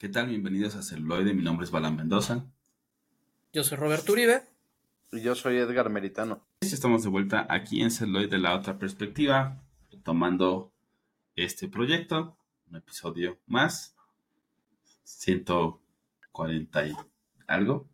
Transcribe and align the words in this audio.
¿Qué 0.00 0.08
tal? 0.08 0.28
Bienvenidos 0.28 0.76
a 0.76 0.82
Celuloide. 0.82 1.34
Mi 1.34 1.42
nombre 1.42 1.66
es 1.66 1.70
Balan 1.70 1.94
Mendoza. 1.94 2.46
Yo 3.52 3.62
soy 3.62 3.76
Roberto 3.76 4.12
Uribe. 4.12 4.44
Y 5.12 5.20
yo 5.20 5.34
soy 5.34 5.58
Edgar 5.58 5.90
Meritano. 5.90 6.42
Estamos 6.62 7.02
de 7.02 7.10
vuelta 7.10 7.46
aquí 7.50 7.82
en 7.82 7.90
Celuloide 7.90 8.28
de 8.28 8.38
la 8.38 8.56
otra 8.56 8.78
perspectiva, 8.78 9.62
tomando 10.02 10.72
este 11.36 11.68
proyecto, 11.68 12.38
un 12.70 12.76
episodio 12.76 13.40
más, 13.44 13.94
140 15.04 16.86
y 16.86 16.96
algo. 17.46 17.86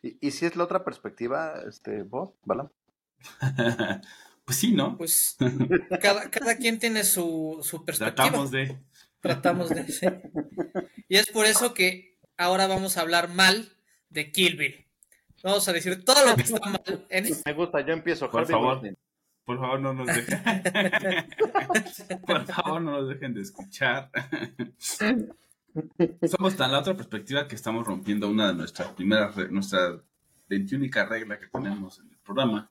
¿Y, 0.00 0.30
si 0.30 0.46
es 0.46 0.56
la 0.56 0.64
otra 0.64 0.82
perspectiva, 0.82 1.60
este, 1.68 2.04
vos, 2.04 2.30
Balan? 2.46 2.72
pues 4.46 4.56
sí, 4.56 4.72
¿no? 4.72 4.96
Pues 4.96 5.36
cada, 6.00 6.56
quien 6.56 6.78
tiene 6.78 7.04
su, 7.04 7.58
su 7.62 7.84
perspectiva. 7.84 8.14
Tratamos 8.14 8.50
de 8.50 8.78
tratamos 9.20 9.70
de 9.70 9.80
hacer. 9.80 10.30
Y 11.08 11.16
es 11.16 11.26
por 11.30 11.46
eso 11.46 11.74
que 11.74 12.18
ahora 12.36 12.66
vamos 12.66 12.96
a 12.96 13.02
hablar 13.02 13.28
mal 13.28 13.72
de 14.08 14.32
Kill 14.32 14.56
Bill. 14.56 14.86
Vamos 15.42 15.68
a 15.68 15.72
decir 15.72 16.04
todo 16.04 16.26
lo 16.26 16.36
que 16.36 16.42
está 16.42 16.68
mal. 16.68 17.06
En... 17.08 17.26
Me 17.44 17.52
gusta, 17.52 17.80
yo 17.80 17.92
empiezo. 17.92 18.30
Por 18.30 18.46
favor, 18.46 18.82
por 19.44 19.58
favor, 19.58 19.80
no 19.80 19.94
nos 19.94 20.06
dejen. 20.06 20.42
por 22.26 22.44
favor, 22.46 22.82
no 22.82 22.92
nos 23.00 23.08
dejen 23.08 23.34
de 23.34 23.40
escuchar. 23.40 24.10
Somos 26.28 26.56
tan 26.56 26.72
la 26.72 26.80
otra 26.80 26.96
perspectiva 26.96 27.48
que 27.48 27.54
estamos 27.54 27.86
rompiendo 27.86 28.28
una 28.28 28.48
de 28.48 28.54
nuestras 28.54 28.88
primeras, 28.88 29.36
nuestra 29.50 30.00
única 30.48 31.06
regla 31.06 31.38
que 31.38 31.46
tenemos 31.46 32.00
en 32.00 32.10
el 32.10 32.18
programa. 32.18 32.70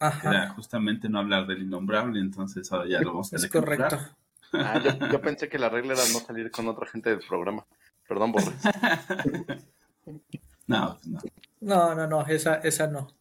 Era 0.00 0.48
justamente 0.50 1.08
no 1.08 1.18
hablar 1.18 1.46
del 1.46 1.62
innombrable, 1.62 2.20
entonces 2.20 2.70
ahora 2.72 2.88
ya 2.88 3.00
lo 3.00 3.12
vamos 3.12 3.32
a 3.32 3.36
Es 3.36 3.48
correcto. 3.48 3.98
Ah, 4.52 4.80
yo, 4.80 5.20
pensé 5.22 5.48
que 5.48 5.58
la 5.58 5.68
regla 5.68 5.94
era 5.94 6.02
no 6.12 6.20
salir 6.20 6.50
con 6.50 6.68
otra 6.68 6.86
gente 6.86 7.10
del 7.10 7.20
programa. 7.20 7.66
Perdón, 8.08 8.32
Borre. 8.32 8.52
No, 10.66 11.00
no. 11.04 11.20
No, 11.60 11.94
no, 11.96 12.06
no, 12.06 12.26
esa, 12.28 12.54
esa 12.56 12.86
no. 12.86 13.12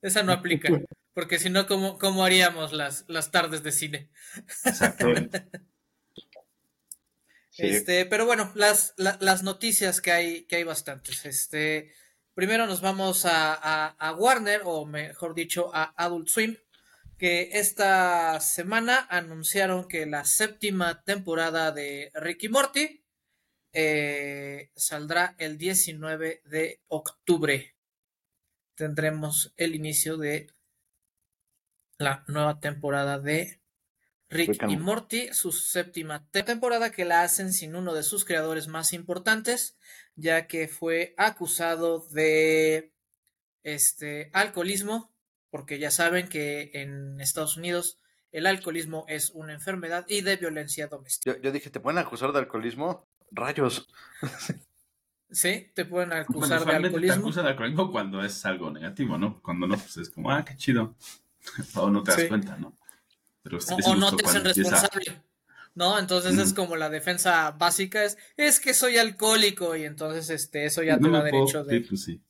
Esa 0.00 0.22
no 0.22 0.30
aplica. 0.30 0.68
Porque 1.14 1.40
si 1.40 1.50
no, 1.50 1.66
¿cómo, 1.66 1.98
¿cómo, 1.98 2.24
haríamos 2.24 2.72
las, 2.72 3.04
las 3.08 3.32
tardes 3.32 3.64
de 3.64 3.72
cine? 3.72 4.10
Exactamente. 4.64 5.46
Este, 7.58 8.04
pero 8.04 8.26
bueno, 8.26 8.52
las, 8.54 8.92
las 8.98 9.42
noticias 9.42 10.02
que 10.02 10.12
hay, 10.12 10.42
que 10.42 10.56
hay 10.56 10.64
bastantes. 10.64 11.24
Este, 11.24 11.90
primero 12.34 12.66
nos 12.66 12.82
vamos 12.82 13.24
a, 13.24 13.86
a 13.86 14.12
Warner, 14.12 14.60
o 14.64 14.84
mejor 14.84 15.34
dicho, 15.34 15.70
a 15.72 15.94
Adult 15.96 16.28
Swim, 16.28 16.58
que 17.18 17.50
esta 17.52 18.38
semana 18.40 19.06
anunciaron 19.08 19.88
que 19.88 20.06
la 20.06 20.24
séptima 20.24 21.02
temporada 21.02 21.72
de 21.72 22.10
Ricky 22.14 22.48
Morty 22.48 23.02
eh, 23.72 24.70
saldrá 24.76 25.34
el 25.38 25.56
19 25.56 26.42
de 26.44 26.82
octubre. 26.88 27.74
Tendremos 28.74 29.52
el 29.56 29.74
inicio 29.74 30.18
de 30.18 30.48
la 31.98 32.24
nueva 32.28 32.60
temporada 32.60 33.18
de 33.18 33.60
Rick 34.28 34.62
y 34.68 34.76
Morty, 34.76 35.32
su 35.32 35.52
séptima 35.52 36.28
temporada 36.30 36.90
que 36.90 37.04
la 37.04 37.22
hacen 37.22 37.52
sin 37.52 37.76
uno 37.76 37.94
de 37.94 38.02
sus 38.02 38.24
creadores 38.24 38.66
más 38.66 38.92
importantes, 38.92 39.78
ya 40.16 40.46
que 40.46 40.68
fue 40.68 41.14
acusado 41.16 42.00
de 42.10 42.92
este 43.62 44.30
alcoholismo 44.32 45.15
porque 45.56 45.78
ya 45.78 45.90
saben 45.90 46.28
que 46.28 46.70
en 46.74 47.18
Estados 47.18 47.56
Unidos 47.56 47.96
el 48.30 48.44
alcoholismo 48.44 49.06
es 49.08 49.30
una 49.30 49.54
enfermedad 49.54 50.04
y 50.06 50.20
de 50.20 50.36
violencia 50.36 50.86
doméstica. 50.86 51.38
Yo, 51.40 51.50
dije, 51.50 51.70
¿te 51.70 51.80
pueden 51.80 51.96
acusar 51.96 52.30
de 52.32 52.40
alcoholismo? 52.40 53.08
Rayos. 53.30 53.88
Sí, 55.28 55.72
te 55.74 55.84
pueden 55.84 56.12
acusar 56.12 56.64
de 56.64 56.76
alcoholismo. 56.76 57.14
Te 57.14 57.20
acusan 57.20 57.44
de 57.44 57.50
alcoholismo 57.50 57.90
cuando 57.90 58.22
es 58.22 58.46
algo 58.46 58.70
negativo, 58.70 59.18
¿no? 59.18 59.42
Cuando 59.42 59.66
no, 59.66 59.76
pues 59.76 59.96
es 59.96 60.08
como, 60.08 60.30
ah, 60.30 60.44
qué 60.44 60.56
chido. 60.56 60.94
o 61.74 61.90
no 61.90 62.04
te 62.04 62.12
das 62.12 62.24
cuenta, 62.28 62.56
¿no? 62.56 62.78
Pero 63.42 63.58
o, 63.58 63.96
no 63.96 64.14
te 64.14 64.24
hacen 64.24 64.44
responsable. 64.44 65.20
¿no? 65.74 65.98
Entonces 65.98 66.38
es 66.38 66.54
como 66.54 66.76
la 66.76 66.90
defensa 66.90 67.50
básica 67.50 68.04
es, 68.04 68.16
es 68.36 68.60
que 68.60 68.72
soy 68.72 68.98
alcohólico 68.98 69.74
y 69.74 69.84
entonces 69.84 70.30
este, 70.30 70.64
eso 70.64 70.84
ya 70.84 70.96
te 70.96 71.10
da 71.10 71.24
derecho 71.24 71.64
de... 71.64 71.78
Sí, 71.78 71.86
pues 71.88 72.04
sí 72.04 72.22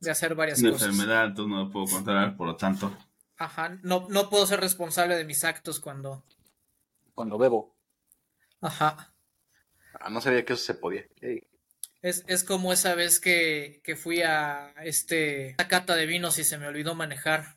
de 0.00 0.10
hacer 0.10 0.34
varias 0.34 0.60
una 0.60 0.72
cosas. 0.72 0.88
enfermedad, 0.88 1.26
entonces 1.26 1.50
no 1.50 1.64
lo 1.64 1.70
puedo 1.70 1.86
controlar, 1.86 2.36
por 2.36 2.46
lo 2.46 2.56
tanto. 2.56 2.96
Ajá, 3.36 3.78
no, 3.82 4.06
no 4.08 4.30
puedo 4.30 4.46
ser 4.46 4.60
responsable 4.60 5.16
de 5.16 5.24
mis 5.24 5.44
actos 5.44 5.80
cuando. 5.80 6.24
Cuando 7.14 7.38
bebo. 7.38 7.74
Ajá. 8.60 9.12
Ah, 10.00 10.10
no 10.10 10.20
sabía 10.20 10.44
que 10.44 10.52
eso 10.52 10.62
se 10.64 10.74
podía. 10.74 11.04
Es, 12.02 12.24
es, 12.26 12.44
como 12.44 12.72
esa 12.72 12.94
vez 12.94 13.18
que, 13.20 13.80
que 13.82 13.96
fui 13.96 14.22
a 14.22 14.74
este 14.84 15.54
a 15.58 15.68
cata 15.68 15.96
de 15.96 16.06
vinos 16.06 16.38
y 16.38 16.44
se 16.44 16.58
me 16.58 16.66
olvidó 16.66 16.94
manejar. 16.94 17.56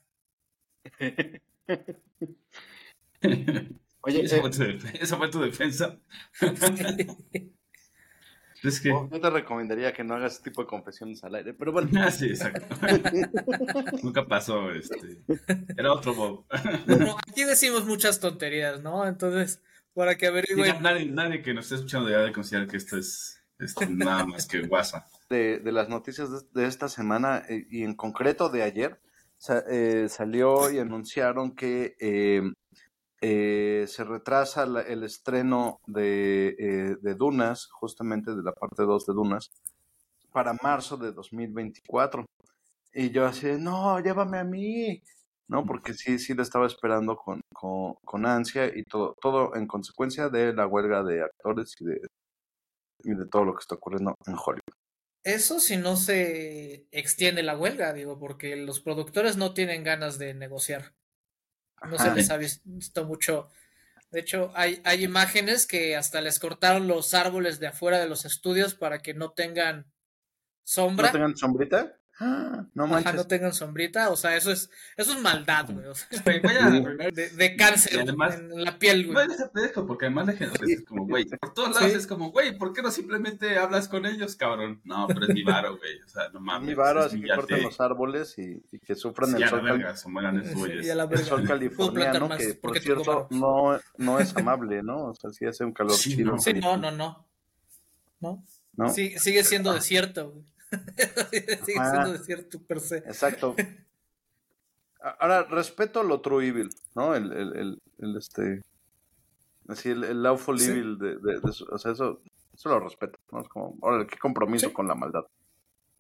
Oye, 4.01 4.23
esa, 4.23 4.39
fue 4.39 4.49
tu, 4.49 4.63
esa 4.63 5.17
fue 5.17 5.29
tu 5.29 5.41
defensa. 5.41 5.99
Es 8.63 8.81
que... 8.81 8.89
yo 8.89 9.21
te 9.21 9.29
recomendaría 9.29 9.93
que 9.93 10.03
no 10.03 10.15
hagas 10.15 10.33
ese 10.33 10.43
tipo 10.43 10.61
de 10.61 10.67
confesiones 10.67 11.23
al 11.23 11.35
aire, 11.35 11.53
pero 11.53 11.71
bueno. 11.71 11.89
Ah, 11.99 12.11
sí, 12.11 12.27
exacto. 12.27 12.65
Nunca 14.03 14.25
pasó, 14.27 14.71
este. 14.71 15.23
Era 15.77 15.93
otro 15.93 16.13
Bob. 16.13 16.45
bueno, 16.87 17.17
aquí 17.27 17.43
decimos 17.43 17.85
muchas 17.85 18.19
tonterías, 18.19 18.81
¿no? 18.81 19.05
Entonces, 19.07 19.61
para 19.93 20.15
que 20.15 20.27
averigüen. 20.27 20.81
nadie, 20.81 21.05
nadie 21.05 21.41
que 21.41 21.53
nos 21.53 21.65
esté 21.65 21.75
escuchando 21.75 22.09
ya 22.09 22.19
de 22.19 22.31
considerar 22.31 22.67
que 22.67 22.77
esto 22.77 22.97
es 22.97 23.43
este, 23.59 23.87
nada 23.87 24.25
más 24.25 24.47
que 24.47 24.61
WhatsApp. 24.61 25.07
De, 25.29 25.59
de 25.59 25.71
las 25.71 25.89
noticias 25.89 26.51
de, 26.53 26.65
esta 26.65 26.87
semana 26.87 27.43
eh, 27.49 27.65
y 27.69 27.83
en 27.83 27.95
concreto 27.95 28.49
de 28.49 28.63
ayer, 28.63 28.99
eh, 29.69 30.07
salió 30.09 30.71
y 30.71 30.79
anunciaron 30.79 31.55
que 31.55 31.95
eh, 31.99 32.41
eh, 33.21 33.85
se 33.87 34.03
retrasa 34.03 34.63
el 34.63 35.03
estreno 35.03 35.79
de, 35.87 36.55
eh, 36.59 37.13
Dunas, 37.15 37.67
justamente 37.71 38.35
de 38.35 38.43
la 38.43 38.51
parte 38.51 38.83
2 38.83 39.05
de 39.05 39.13
Dunas, 39.13 39.49
para 40.31 40.53
marzo 40.61 40.97
de 40.97 41.11
2024. 41.11 42.25
Y 42.93 43.09
yo 43.11 43.25
así, 43.25 43.47
no, 43.57 43.99
llévame 43.99 44.37
a 44.39 44.43
mí. 44.43 45.01
No, 45.47 45.65
porque 45.65 45.93
sí, 45.93 46.19
sí 46.19 46.33
le 46.33 46.43
estaba 46.43 46.67
esperando 46.67 47.15
con, 47.15 47.41
con, 47.53 47.95
con, 48.03 48.25
ansia 48.25 48.65
y 48.65 48.83
todo, 48.83 49.15
todo 49.21 49.55
en 49.55 49.65
consecuencia 49.65 50.29
de 50.29 50.53
la 50.53 50.67
huelga 50.67 51.03
de 51.03 51.23
actores 51.23 51.73
y 51.79 51.85
de, 51.85 52.01
y 53.03 53.13
de 53.13 53.25
todo 53.27 53.45
lo 53.45 53.53
que 53.53 53.61
está 53.61 53.75
ocurriendo 53.75 54.15
en 54.25 54.33
Hollywood. 54.33 54.75
Eso 55.23 55.59
si 55.59 55.77
no 55.77 55.95
se 55.95 56.87
extiende 56.91 57.43
la 57.43 57.57
huelga, 57.57 57.93
digo, 57.93 58.19
porque 58.19 58.55
los 58.55 58.79
productores 58.79 59.37
no 59.37 59.53
tienen 59.53 59.83
ganas 59.83 60.17
de 60.17 60.33
negociar. 60.33 60.93
No 61.85 61.97
se 61.97 62.13
les 62.13 62.29
ha 62.29 62.37
visto 62.37 63.05
mucho. 63.05 63.49
De 64.11 64.21
hecho, 64.21 64.51
hay, 64.55 64.81
hay 64.83 65.03
imágenes 65.03 65.67
que 65.67 65.95
hasta 65.95 66.21
les 66.21 66.39
cortaron 66.39 66.87
los 66.87 67.13
árboles 67.13 67.59
de 67.59 67.67
afuera 67.67 67.99
de 67.99 68.07
los 68.07 68.25
estudios 68.25 68.73
para 68.73 68.99
que 68.99 69.13
no 69.13 69.31
tengan 69.31 69.85
sombra. 70.63 71.07
¿No 71.07 71.13
tengan 71.13 71.37
sombrita? 71.37 71.97
No 72.19 72.87
manches. 72.87 73.13
no 73.13 73.27
tengan 73.27 73.53
sombrita, 73.53 74.09
o 74.09 74.15
sea, 74.15 74.35
eso 74.35 74.51
es, 74.51 74.71
eso 74.95 75.13
es 75.13 75.21
maldad, 75.21 75.67
güey. 75.69 75.85
de, 77.13 77.55
cáncer 77.55 77.99
en 77.99 78.63
la 78.63 78.79
piel, 78.79 79.13
güey. 79.13 79.27
porque 79.87 80.05
además 80.05 80.27
la 80.27 80.33
gente 80.33 80.73
es 80.73 80.83
como, 80.83 81.05
güey, 81.05 81.25
por 81.25 81.53
todos 81.53 81.75
lados 81.75 81.93
es 81.93 82.07
como, 82.07 82.31
güey, 82.31 82.57
¿por 82.57 82.73
qué 82.73 82.81
no 82.81 82.89
simplemente 82.89 83.57
hablas 83.59 83.87
con 83.87 84.05
ellos, 84.07 84.35
cabrón? 84.35 84.81
No, 84.83 85.07
pero 85.07 85.27
es 85.27 85.33
mi 85.33 85.43
varo, 85.43 85.77
güey, 85.77 86.01
o 86.01 86.07
sea, 86.07 86.29
no 86.29 86.39
mames. 86.39 86.69
Mi 86.69 86.73
varo, 86.73 87.01
así 87.03 87.21
que 87.21 87.27
corten 87.27 87.61
los 87.61 87.79
árboles 87.79 88.35
y, 88.39 88.61
que 88.79 88.95
sufran 88.95 89.35
el 89.35 89.47
sol. 89.47 89.61
Verga, 89.61 89.91
el, 89.91 90.99
el 91.11 91.25
sol 91.25 91.47
californiano, 91.47 92.29
que 92.35 92.55
por 92.55 92.79
cierto 92.79 93.27
no, 93.29 93.79
no 93.97 94.19
es 94.19 94.35
amable, 94.35 94.81
¿no? 94.81 95.09
O 95.09 95.15
sea, 95.15 95.29
sí 95.29 95.45
hace 95.45 95.63
un 95.63 95.73
calor 95.73 95.95
chido. 95.95 96.37
Sí, 96.39 96.53
no, 96.53 96.77
no, 96.77 96.89
no. 96.89 97.25
¿No? 98.19 98.43
¿No? 98.75 98.89
Sí, 98.89 99.17
sigue 99.19 99.43
siendo 99.43 99.73
desierto, 99.73 100.31
güey. 100.31 100.56
Sigue 101.31 101.65
siendo 101.65 102.13
desierto 102.13 102.61
per 102.61 102.79
se. 102.79 102.97
Exacto. 102.97 103.55
Ahora, 105.19 105.43
respeto 105.43 106.03
lo 106.03 106.21
true 106.21 106.47
evil, 106.47 106.69
¿no? 106.95 107.15
El, 107.15 107.31
el, 107.31 107.81
el, 107.99 108.17
este. 108.17 108.61
Así, 109.67 109.89
el, 109.89 110.03
el 110.03 110.23
lawful 110.23 110.59
evil 110.61 110.97
de, 110.97 111.17
de, 111.17 111.39
O 111.71 111.77
sea, 111.77 111.91
eso, 111.91 112.21
eso 112.53 112.69
lo 112.69 112.79
respeto, 112.79 113.19
¿no? 113.31 113.41
Es 113.41 113.47
como, 113.47 113.77
ahora, 113.81 114.05
qué 114.07 114.17
compromiso 114.17 114.73
con 114.73 114.87
la 114.87 114.95
maldad, 114.95 115.25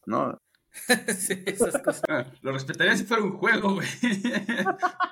¿no? 0.05 0.39
sí, 1.17 1.43
esas 1.45 1.81
cosas. 1.81 2.03
Ah, 2.09 2.25
lo 2.41 2.51
respetaría 2.51 2.95
si 2.95 3.03
fuera 3.05 3.23
un 3.23 3.37
juego, 3.37 3.75
güey. 3.75 3.87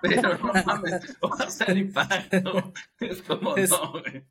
Pero 0.02 0.38
no 0.38 0.54
mames, 0.66 1.18
va 1.24 1.46
a 1.46 1.52
ser 1.52 1.78
impacto. 1.78 2.74
Es 3.00 3.22
como, 3.22 3.56
no, 3.56 3.92
güey. 3.92 4.26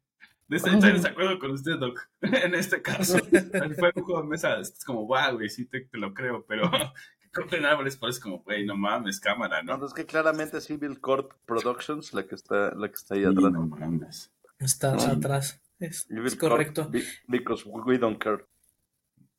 De 0.49 0.57
estar 0.57 0.73
en 0.75 0.81
desacuerdo 0.81 1.39
con 1.39 1.51
usted, 1.53 1.79
Doc. 1.79 2.09
en 2.21 2.55
este 2.55 2.83
caso, 2.83 3.19
fue 3.19 3.93
un 3.95 4.05
juego 4.05 4.23
de 4.23 4.29
mesa. 4.29 4.61
Es 4.61 4.85
como, 4.85 5.07
wow, 5.07 5.35
güey, 5.35 5.49
sí 5.49 5.67
te, 5.67 5.89
lo 5.93 6.13
creo, 6.13 6.45
pero 6.47 6.71
que 7.21 7.31
compren 7.33 7.65
árboles 7.65 7.97
parece 7.97 8.21
como, 8.21 8.43
güey, 8.43 8.65
no 8.67 8.77
mames, 8.77 9.21
cámara, 9.21 9.63
¿no? 9.63 9.77
No, 9.79 9.87
es 9.87 9.95
que 9.95 10.07
claramente 10.07 10.61
Civil 10.61 11.01
Corp 11.01 11.33
Productions, 11.47 12.13
la 12.13 12.27
que 12.27 12.35
está, 12.35 12.75
la 12.75 12.89
que 12.89 12.95
está 12.95 13.15
ahí 13.15 13.25
atrás. 13.25 13.53
no 13.53 13.67
mames. 13.67 14.31
Está 14.59 14.95
atrás. 15.11 15.61
Es, 15.79 16.07
correcto. 16.39 16.91
Because 17.27 17.65
we 17.67 17.99
don't 17.99 18.23
care. 18.23 18.45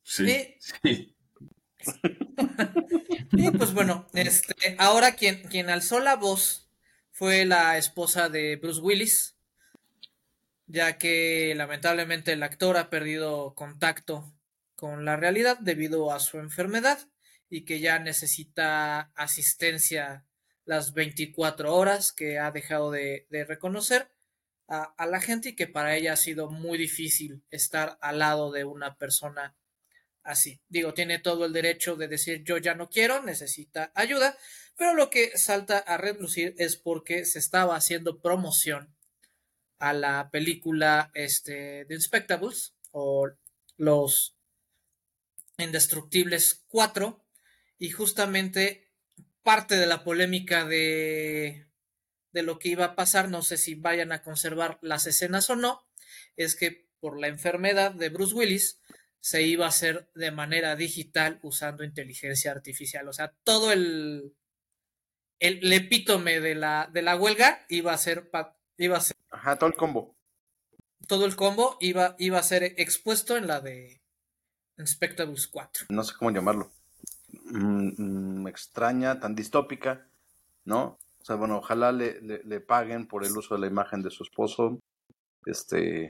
Sí. 0.02 0.54
sí. 0.60 1.16
y 3.32 3.50
pues 3.50 3.74
bueno, 3.74 4.06
este, 4.12 4.76
ahora 4.78 5.16
quien, 5.16 5.42
quien 5.48 5.70
alzó 5.70 6.00
la 6.00 6.16
voz 6.16 6.70
fue 7.10 7.44
la 7.44 7.78
esposa 7.78 8.28
de 8.28 8.56
Bruce 8.56 8.80
Willis, 8.80 9.35
ya 10.66 10.98
que 10.98 11.54
lamentablemente 11.56 12.32
el 12.32 12.42
actor 12.42 12.76
ha 12.76 12.90
perdido 12.90 13.54
contacto 13.54 14.34
con 14.74 15.04
la 15.04 15.16
realidad 15.16 15.58
debido 15.60 16.12
a 16.12 16.20
su 16.20 16.38
enfermedad 16.38 16.98
y 17.48 17.64
que 17.64 17.80
ya 17.80 17.98
necesita 17.98 19.12
asistencia 19.14 20.26
las 20.64 20.92
24 20.92 21.74
horas 21.74 22.12
que 22.12 22.38
ha 22.38 22.50
dejado 22.50 22.90
de, 22.90 23.26
reconocer 23.30 24.10
a, 24.68 25.06
la 25.06 25.20
gente 25.20 25.50
y 25.50 25.54
que 25.54 25.68
para 25.68 25.96
ella 25.96 26.14
ha 26.14 26.16
sido 26.16 26.50
muy 26.50 26.76
difícil 26.76 27.44
estar 27.50 27.98
al 28.00 28.18
lado 28.18 28.50
de 28.50 28.64
una 28.64 28.96
persona 28.96 29.56
así. 30.24 30.60
Digo, 30.68 30.92
tiene 30.92 31.20
todo 31.20 31.46
el 31.46 31.52
derecho 31.52 31.94
de 31.94 32.08
decir 32.08 32.42
yo 32.42 32.58
ya 32.58 32.74
no 32.74 32.90
quiero, 32.90 33.22
necesita 33.22 33.92
ayuda, 33.94 34.36
pero 34.76 34.94
lo 34.94 35.08
que 35.08 35.38
salta 35.38 35.78
a 35.78 35.96
relucir 35.96 36.56
es 36.58 36.76
porque 36.76 37.24
se 37.24 37.38
estaba 37.38 37.76
haciendo 37.76 38.20
promoción 38.20 38.95
a 39.78 39.92
la 39.92 40.30
película 40.30 41.10
este, 41.14 41.84
de 41.84 41.94
Inspectables 41.94 42.74
o 42.90 43.28
Los 43.76 44.36
Indestructibles 45.58 46.64
4 46.68 47.24
y 47.78 47.90
justamente 47.90 48.92
parte 49.42 49.76
de 49.76 49.86
la 49.86 50.04
polémica 50.04 50.64
de, 50.64 51.66
de 52.32 52.42
lo 52.42 52.58
que 52.58 52.70
iba 52.70 52.84
a 52.84 52.96
pasar, 52.96 53.28
no 53.28 53.42
sé 53.42 53.56
si 53.56 53.74
vayan 53.74 54.12
a 54.12 54.22
conservar 54.22 54.78
las 54.82 55.06
escenas 55.06 55.48
o 55.50 55.56
no, 55.56 55.86
es 56.36 56.56
que 56.56 56.88
por 57.00 57.20
la 57.20 57.28
enfermedad 57.28 57.92
de 57.92 58.08
Bruce 58.08 58.34
Willis, 58.34 58.80
se 59.26 59.42
iba 59.42 59.64
a 59.64 59.70
hacer 59.70 60.08
de 60.14 60.30
manera 60.30 60.76
digital 60.76 61.40
usando 61.42 61.82
inteligencia 61.82 62.52
artificial. 62.52 63.08
O 63.08 63.12
sea, 63.12 63.34
todo 63.42 63.72
el, 63.72 64.36
el, 65.40 65.72
epítome 65.72 66.38
de 66.38 66.54
la, 66.54 66.88
de 66.92 67.02
la 67.02 67.16
huelga 67.16 67.66
iba 67.68 67.92
a 67.92 67.98
ser... 67.98 68.30
Iba 68.78 68.98
a 68.98 69.00
ser 69.00 69.16
Ajá, 69.30 69.56
todo 69.56 69.68
el 69.68 69.76
combo. 69.76 70.14
Todo 71.06 71.24
el 71.24 71.36
combo 71.36 71.76
iba, 71.80 72.14
iba 72.18 72.38
a 72.38 72.42
ser 72.42 72.62
expuesto 72.78 73.36
en 73.36 73.46
la 73.46 73.60
de 73.60 74.00
Inspectables 74.78 75.46
4. 75.48 75.86
No 75.90 76.04
sé 76.04 76.14
cómo 76.18 76.30
llamarlo. 76.30 76.70
Mm, 77.44 78.42
mm, 78.42 78.48
extraña, 78.48 79.20
tan 79.20 79.34
distópica, 79.34 80.06
¿no? 80.64 80.98
O 81.20 81.24
sea, 81.24 81.36
bueno, 81.36 81.58
ojalá 81.58 81.92
le, 81.92 82.20
le, 82.20 82.42
le, 82.44 82.60
paguen 82.60 83.06
por 83.06 83.24
el 83.24 83.36
uso 83.36 83.54
de 83.54 83.60
la 83.60 83.66
imagen 83.66 84.02
de 84.02 84.10
su 84.10 84.22
esposo. 84.22 84.78
Este, 85.44 86.08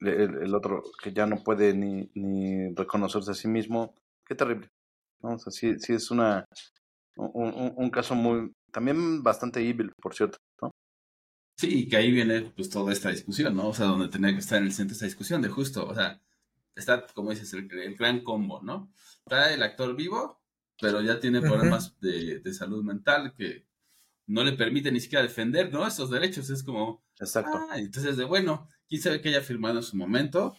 el, 0.00 0.54
otro 0.54 0.82
que 1.02 1.12
ya 1.12 1.26
no 1.26 1.42
puede 1.42 1.74
ni, 1.74 2.10
ni 2.14 2.74
reconocerse 2.74 3.32
a 3.32 3.34
sí 3.34 3.48
mismo. 3.48 3.94
Qué 4.26 4.34
terrible. 4.34 4.68
¿no? 5.22 5.34
O 5.34 5.38
sea, 5.38 5.50
sí, 5.50 5.78
sí 5.78 5.94
es 5.94 6.10
una, 6.10 6.44
un, 7.16 7.74
un, 7.76 7.90
caso 7.90 8.14
muy, 8.14 8.52
también 8.72 9.22
bastante 9.22 9.60
evil, 9.60 9.92
por 10.00 10.14
cierto, 10.14 10.38
¿no? 10.62 10.70
Sí, 11.58 11.88
que 11.88 11.96
ahí 11.96 12.12
viene 12.12 12.42
pues 12.54 12.70
toda 12.70 12.92
esta 12.92 13.10
discusión, 13.10 13.56
¿no? 13.56 13.68
O 13.68 13.74
sea, 13.74 13.86
donde 13.86 14.08
tenía 14.08 14.32
que 14.32 14.38
estar 14.38 14.58
en 14.58 14.66
el 14.66 14.72
centro 14.72 14.90
de 14.90 14.94
esta 14.94 15.06
discusión 15.06 15.42
de 15.42 15.48
justo, 15.48 15.84
o 15.84 15.92
sea, 15.92 16.22
está, 16.76 17.04
como 17.08 17.30
dices, 17.30 17.52
el, 17.52 17.68
el 17.72 17.96
gran 17.96 18.22
combo, 18.22 18.62
¿no? 18.62 18.92
Está 19.26 19.52
el 19.52 19.62
actor 19.64 19.96
vivo, 19.96 20.40
pero 20.80 21.02
ya 21.02 21.18
tiene 21.18 21.40
problemas 21.40 21.98
de, 22.00 22.38
de 22.38 22.54
salud 22.54 22.84
mental 22.84 23.34
que 23.36 23.66
no 24.26 24.44
le 24.44 24.52
permite 24.52 24.92
ni 24.92 25.00
siquiera 25.00 25.24
defender, 25.24 25.72
¿no? 25.72 25.84
Esos 25.84 26.10
derechos, 26.10 26.48
es 26.48 26.62
como... 26.62 27.04
Exacto. 27.18 27.66
Ah, 27.70 27.78
entonces, 27.78 28.16
de 28.16 28.24
bueno, 28.24 28.68
quién 28.88 29.02
sabe 29.02 29.20
que 29.20 29.30
haya 29.30 29.42
firmado 29.42 29.78
en 29.78 29.82
su 29.82 29.96
momento, 29.96 30.56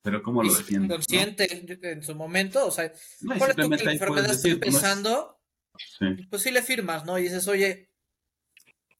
pero 0.00 0.22
cómo 0.22 0.42
lo 0.42 0.54
defiende. 0.54 0.88
Consciente 0.88 1.66
en 1.82 2.02
su 2.02 2.14
momento, 2.14 2.66
o 2.66 2.70
sea, 2.70 2.90
no, 3.20 3.34
tú 3.34 3.68
que 3.68 3.84
la 3.84 3.92
enfermedad 3.92 4.30
está 4.30 4.48
empezando, 4.48 5.38
pues 6.30 6.42
sí 6.42 6.50
le 6.50 6.62
firmas, 6.62 7.04
¿no? 7.04 7.18
Y 7.18 7.24
dices, 7.24 7.46
oye, 7.48 7.90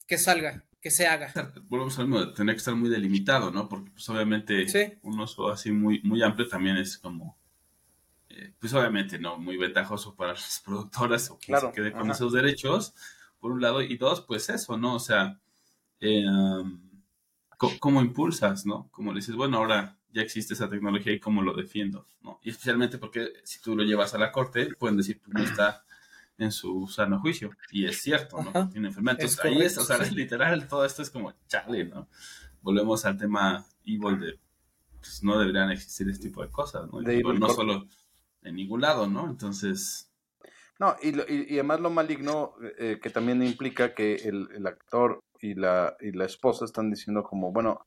que 0.05 0.19
salga, 0.19 0.68
que 0.81 0.91
se 0.91 1.07
haga. 1.07 1.33
Volvemos 1.67 1.97
al 1.99 2.07
mismo, 2.07 2.33
tener 2.33 2.55
que 2.55 2.59
estar 2.59 2.75
muy 2.75 2.89
delimitado, 2.89 3.51
¿no? 3.51 3.67
Porque 3.67 3.91
pues 3.91 4.07
obviamente 4.09 4.65
un 5.03 5.19
uso 5.19 5.49
así 5.49 5.71
muy, 5.71 6.01
muy 6.03 6.21
amplio 6.23 6.47
también 6.47 6.77
es 6.77 6.97
como, 6.97 7.37
eh, 8.29 8.53
pues 8.59 8.73
obviamente, 8.73 9.19
¿no? 9.19 9.37
Muy 9.37 9.57
ventajoso 9.57 10.15
para 10.15 10.33
las 10.33 10.61
productoras 10.63 11.29
o 11.29 11.39
que 11.39 11.55
se 11.55 11.71
quede 11.71 11.91
con 11.91 12.09
esos 12.09 12.33
derechos, 12.33 12.93
por 13.39 13.51
un 13.51 13.61
lado, 13.61 13.81
y 13.81 13.97
dos, 13.97 14.21
pues 14.21 14.49
eso, 14.49 14.77
¿no? 14.77 14.95
O 14.95 14.99
sea, 14.99 15.39
eh, 15.99 16.23
cómo 17.79 18.01
impulsas, 18.01 18.65
¿no? 18.65 18.87
Como 18.91 19.11
le 19.11 19.19
dices, 19.19 19.35
bueno, 19.35 19.57
ahora 19.57 19.97
ya 20.11 20.21
existe 20.21 20.53
esa 20.53 20.69
tecnología 20.69 21.13
y 21.13 21.19
cómo 21.19 21.41
lo 21.41 21.53
defiendo, 21.53 22.05
¿no? 22.21 22.39
Y 22.43 22.49
especialmente 22.49 22.97
porque 22.97 23.33
si 23.43 23.61
tú 23.61 23.75
lo 23.75 23.83
llevas 23.83 24.13
a 24.13 24.17
la 24.17 24.31
corte, 24.31 24.73
pueden 24.75 24.97
decir, 24.97 25.19
pues 25.19 25.33
no 25.33 25.43
está 25.43 25.83
en 26.39 26.51
su 26.51 26.87
sano 26.87 27.19
juicio. 27.19 27.51
Y 27.71 27.85
es 27.85 28.01
cierto, 28.01 28.37
¿no? 28.41 28.69
Tiene 28.69 28.87
enfermedad. 28.87 29.17
Entonces 29.19 29.45
ahí 29.45 29.61
es, 29.61 29.77
o 29.77 29.83
sea, 29.83 29.97
literal, 29.97 30.67
todo 30.67 30.85
esto 30.85 31.01
es 31.01 31.09
como 31.09 31.33
chale, 31.47 31.85
¿no? 31.85 32.07
Volvemos 32.61 33.05
al 33.05 33.17
tema 33.17 33.65
evil 33.85 34.19
de, 34.19 34.39
pues 34.99 35.23
no 35.23 35.37
deberían 35.39 35.71
existir 35.71 36.09
este 36.09 36.29
tipo 36.29 36.41
de 36.41 36.49
cosas, 36.49 36.89
¿no? 36.91 37.01
no 37.01 37.49
solo 37.49 37.87
en 38.41 38.55
ningún 38.55 38.81
lado, 38.81 39.07
¿no? 39.07 39.29
Entonces... 39.29 40.11
No, 40.79 40.95
y, 41.01 41.09
y, 41.09 41.55
además 41.55 41.81
lo 41.81 41.89
maligno 41.89 42.53
eh, 42.77 42.99
que 43.03 43.09
también 43.09 43.43
implica 43.43 43.93
que 43.93 44.15
el, 44.15 44.47
el 44.55 44.65
actor 44.65 45.19
y 45.41 45.53
la, 45.53 45.97
y 45.99 46.13
la 46.13 46.23
esposa 46.23 46.63
están 46.63 46.89
diciendo 46.89 47.21
como, 47.23 47.51
bueno, 47.51 47.85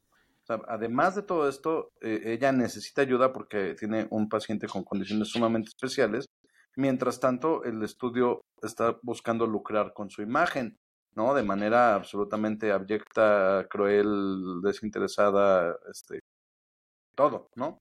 además 0.68 1.14
de 1.14 1.22
todo 1.22 1.48
esto, 1.48 1.92
eh, 2.00 2.20
ella 2.26 2.52
necesita 2.52 3.02
ayuda 3.02 3.32
porque 3.32 3.74
tiene 3.78 4.06
un 4.10 4.28
paciente 4.28 4.66
con 4.66 4.84
condiciones 4.84 5.28
sumamente 5.28 5.68
especiales. 5.68 6.26
Mientras 6.76 7.20
tanto, 7.20 7.64
el 7.64 7.82
estudio 7.82 8.42
está 8.62 8.98
buscando 9.02 9.46
lucrar 9.46 9.92
con 9.92 10.10
su 10.10 10.22
imagen, 10.22 10.78
¿no? 11.14 11.34
De 11.34 11.42
manera 11.42 11.94
absolutamente 11.94 12.72
abyecta, 12.72 13.66
cruel, 13.68 14.60
desinteresada, 14.62 15.76
este, 15.90 16.20
todo, 17.14 17.50
¿no? 17.56 17.80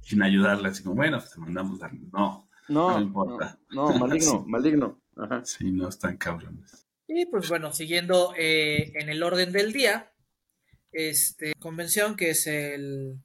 Sin 0.00 0.22
ayudarle, 0.22 0.68
así 0.68 0.82
como, 0.82 0.96
bueno, 0.96 1.18
pues 1.18 1.32
te 1.32 1.40
mandamos 1.40 1.82
a... 1.82 1.90
No, 2.12 2.48
no, 2.68 2.90
no 2.92 3.00
importa. 3.00 3.58
No, 3.70 3.92
maligno, 3.98 4.44
maligno. 4.46 5.00
Ajá. 5.16 5.44
Sí, 5.44 5.70
no 5.70 5.88
están 5.88 6.16
cabrones. 6.16 6.86
Y 7.06 7.26
pues 7.26 7.48
bueno, 7.48 7.72
siguiendo 7.72 8.34
eh, 8.36 8.92
en 8.94 9.08
el 9.08 9.22
orden 9.22 9.50
del 9.52 9.72
día, 9.72 10.12
este 10.92 11.52
convención 11.58 12.16
que 12.16 12.30
es 12.30 12.46
el 12.46 13.20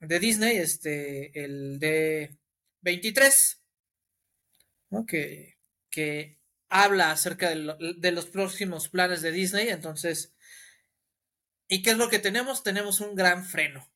de 0.00 0.18
Disney, 0.18 0.56
este, 0.56 1.44
el 1.44 1.78
de 1.78 2.38
23, 2.82 3.61
que, 5.06 5.58
que 5.90 6.38
habla 6.68 7.10
acerca 7.10 7.50
de, 7.50 7.94
de, 7.96 8.12
los 8.12 8.26
próximos 8.26 8.88
planes 8.88 9.22
de 9.22 9.32
Disney. 9.32 9.68
Entonces, 9.68 10.34
¿y 11.68 11.82
qué 11.82 11.90
es 11.90 11.96
lo 11.96 12.08
que 12.08 12.18
tenemos? 12.18 12.62
Tenemos 12.62 13.00
un 13.00 13.14
gran 13.14 13.44
freno, 13.44 13.90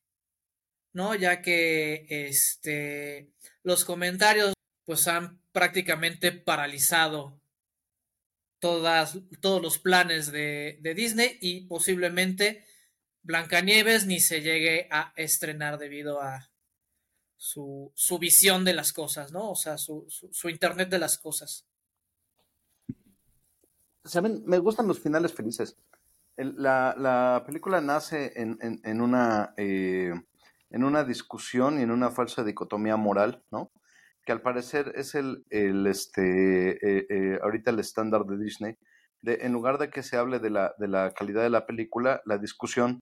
¿no? 0.93 1.15
Ya 1.15 1.41
que 1.41 2.05
este, 2.09 3.31
los 3.63 3.85
comentarios 3.85 4.53
pues 4.85 5.07
han 5.07 5.41
prácticamente 5.51 6.31
paralizado 6.31 7.41
todas, 8.59 9.19
todos 9.41 9.61
los 9.61 9.79
planes 9.79 10.31
de, 10.31 10.79
Disney 10.95 11.37
y 11.41 11.67
posiblemente 11.67 12.65
Blancanieves 13.21 14.05
ni 14.05 14.19
se 14.19 14.41
llegue 14.41 14.87
a 14.89 15.13
estrenar 15.17 15.77
debido 15.77 16.21
a 16.21 16.49
su, 17.37 17.91
su 17.95 18.19
visión 18.19 18.65
de 18.65 18.73
las 18.73 18.91
cosas, 18.91 19.31
¿no? 19.31 19.51
O 19.51 19.55
sea, 19.55 19.77
su, 19.77 20.05
su, 20.09 20.49
Internet 20.49 20.89
de 20.89 20.99
las 20.99 21.17
cosas. 21.17 21.65
Saben, 24.03 24.43
me 24.45 24.57
gustan 24.57 24.87
los 24.87 24.99
finales 24.99 25.33
felices. 25.33 25.77
la, 26.35 26.95
la, 26.97 27.43
película 27.45 27.79
nace 27.81 28.33
en, 28.35 28.57
en, 28.61 29.01
una, 29.01 29.53
eh, 29.57 30.13
en 30.69 30.83
una 30.83 31.03
discusión 31.03 31.79
y 31.79 31.83
en 31.83 31.91
una 31.91 32.11
falsa 32.11 32.43
dicotomía 32.43 32.97
moral, 32.97 33.43
¿no? 33.51 33.71
que 34.27 34.33
al 34.33 34.41
parecer 34.41 34.91
es 34.95 35.15
el, 35.15 35.45
el 35.49 35.87
este, 35.87 36.71
eh, 36.71 37.07
eh, 37.09 37.39
ahorita 37.41 37.71
el 37.71 37.79
estándar 37.79 38.25
de 38.25 38.37
Disney, 38.37 38.75
en 39.23 39.53
lugar 39.53 39.77
de 39.77 39.89
que 39.89 40.03
se 40.03 40.17
hable 40.17 40.39
de 40.39 40.49
la, 40.49 40.75
de 40.77 40.89
la 40.89 41.13
calidad 41.13 41.43
de 41.43 41.49
la 41.49 41.65
película, 41.65 42.21
la 42.25 42.37
discusión 42.37 42.99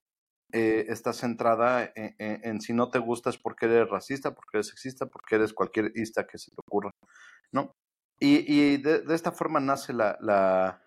eh, 0.51 0.85
está 0.89 1.13
centrada 1.13 1.91
en, 1.95 2.61
si 2.61 2.73
no 2.73 2.89
te 2.89 2.99
gustas 2.99 3.37
porque 3.37 3.65
eres 3.65 3.89
racista, 3.89 4.33
porque 4.33 4.57
eres 4.57 4.67
sexista, 4.67 5.05
porque 5.05 5.35
eres 5.35 5.53
cualquier 5.53 5.91
ista 5.95 6.25
que 6.25 6.37
se 6.37 6.51
te 6.51 6.57
ocurra, 6.65 6.91
¿no? 7.51 7.71
Y, 8.19 8.45
y 8.47 8.77
de, 8.77 9.03
esta 9.09 9.31
forma 9.31 9.59
nace 9.59 9.93
la, 9.93 10.17
la, 10.21 10.81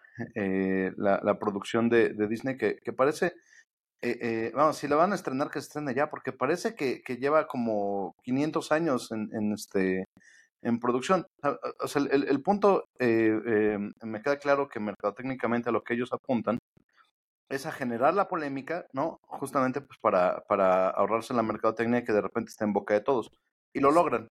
la, 0.97 1.39
producción 1.39 1.89
de, 1.89 2.11
de 2.15 2.27
Disney 2.27 2.57
que, 2.57 2.79
que 2.83 2.93
parece... 2.93 3.35
vamos, 4.55 4.79
si 4.79 4.89
la 4.89 4.97
van 4.97 5.13
a 5.13 5.17
estrenar, 5.17 5.51
que 5.51 5.61
se 5.61 5.67
estrene 5.67 5.95
ya, 5.95 6.09
porque 6.09 6.33
parece 6.33 6.75
que, 6.75 7.03
lleva 7.19 7.47
como 7.47 8.15
500 8.23 8.73
años 8.73 9.13
en, 9.13 9.29
en, 9.35 9.53
este, 9.53 10.05
en 10.63 10.79
producción. 10.79 11.27
O 11.81 11.89
sea, 11.89 12.03
el, 12.03 12.29
el 12.29 12.43
punto, 12.43 12.85
eh, 12.99 13.39
eh, 13.47 13.79
me 14.03 14.23
queda 14.23 14.39
claro 14.39 14.69
que 14.69 14.81
mercadotécnicamente 14.81 15.69
a 15.69 15.73
lo 15.73 15.83
que 15.83 15.95
ellos 15.95 16.13
apuntan 16.13 16.59
es 17.49 17.67
a 17.67 17.73
generar 17.73 18.15
la 18.15 18.29
polémica, 18.29 18.87
¿no? 18.93 19.21
Justamente 19.23 19.81
pues 19.81 19.99
para, 20.01 20.45
para 20.49 20.91
ahorrarse 20.91 21.35
la 21.35 21.43
mercadotecnia 21.43 22.05
que 22.05 22.13
de 22.13 22.21
repente 22.21 22.51
está 22.51 22.65
en 22.65 22.73
boca 22.73 22.95
de 22.95 23.01
todos. 23.01 23.31
Y 23.73 23.81
lo 23.81 23.91
logran 23.91 24.29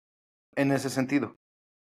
en 0.57 0.73
ese 0.73 0.91
sentido, 0.91 1.37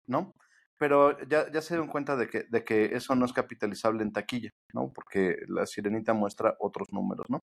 ¿no? 0.07 0.33
Pero 0.77 1.19
ya, 1.27 1.51
ya 1.51 1.61
se 1.61 1.75
dieron 1.75 1.89
cuenta 1.89 2.15
de 2.15 2.27
que, 2.27 2.43
de 2.49 2.63
que 2.63 2.85
eso 2.95 3.15
no 3.15 3.25
es 3.25 3.33
capitalizable 3.33 4.01
en 4.01 4.11
taquilla, 4.11 4.49
¿no? 4.73 4.91
Porque 4.91 5.37
la 5.47 5.65
sirenita 5.67 6.13
muestra 6.13 6.55
otros 6.59 6.91
números, 6.91 7.27
¿no? 7.29 7.39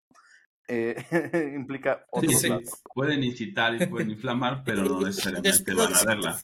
Eh, 0.67 0.97
implica 1.57 2.05
otros 2.11 2.41
sí, 2.41 2.49
sí. 2.49 2.71
Pueden 2.95 3.23
incitar 3.23 3.81
y 3.81 3.87
pueden 3.87 4.11
inflamar, 4.11 4.63
pero 4.65 4.83
no 4.83 5.01
necesariamente 5.07 5.75
van 5.75 5.95
a 5.95 6.05
verla. 6.05 6.41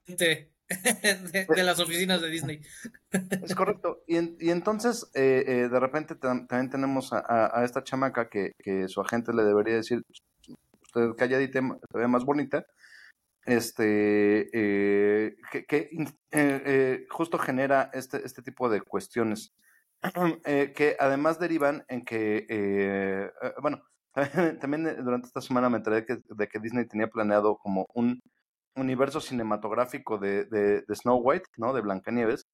De, 1.32 1.46
de, 1.46 1.62
las 1.62 1.78
oficinas 1.78 2.22
de 2.22 2.30
Disney. 2.30 2.60
Es 3.42 3.54
correcto. 3.54 4.02
Y, 4.06 4.46
y 4.46 4.50
entonces, 4.50 5.10
eh, 5.14 5.44
eh, 5.46 5.68
de 5.68 5.80
repente 5.80 6.14
también 6.14 6.70
tenemos 6.70 7.12
a, 7.12 7.62
esta 7.64 7.84
chamaca 7.84 8.28
que, 8.28 8.52
que, 8.58 8.88
su 8.88 9.00
agente 9.00 9.34
le 9.34 9.44
debería 9.44 9.74
decir, 9.74 10.02
usted 10.82 11.10
calladita, 11.18 11.60
se 11.60 11.98
ve 11.98 12.08
más 12.08 12.24
bonita, 12.24 12.64
este, 13.44 14.48
eh, 14.54 15.36
que, 15.52 15.66
que 15.66 15.90
eh, 16.30 17.06
justo 17.10 17.38
genera 17.38 17.90
este, 17.92 18.24
este 18.24 18.40
tipo 18.40 18.70
de 18.70 18.80
cuestiones, 18.80 19.54
que 20.44 20.96
además 20.98 21.38
derivan 21.38 21.84
en 21.88 22.06
que, 22.06 23.30
bueno, 23.60 23.82
también 24.60 25.04
durante 25.04 25.26
esta 25.26 25.42
semana 25.42 25.68
me 25.68 25.76
enteré 25.76 26.06
que, 26.06 26.18
de 26.26 26.48
que 26.48 26.58
Disney 26.58 26.86
tenía 26.86 27.08
planeado 27.08 27.58
como 27.58 27.86
un 27.92 28.22
universo 28.76 29.20
cinematográfico 29.20 30.18
de, 30.18 30.44
de, 30.46 30.82
de 30.82 30.94
Snow 30.94 31.16
White, 31.16 31.48
¿no? 31.56 31.72
De 31.72 31.80
Blancanieves, 31.80 32.46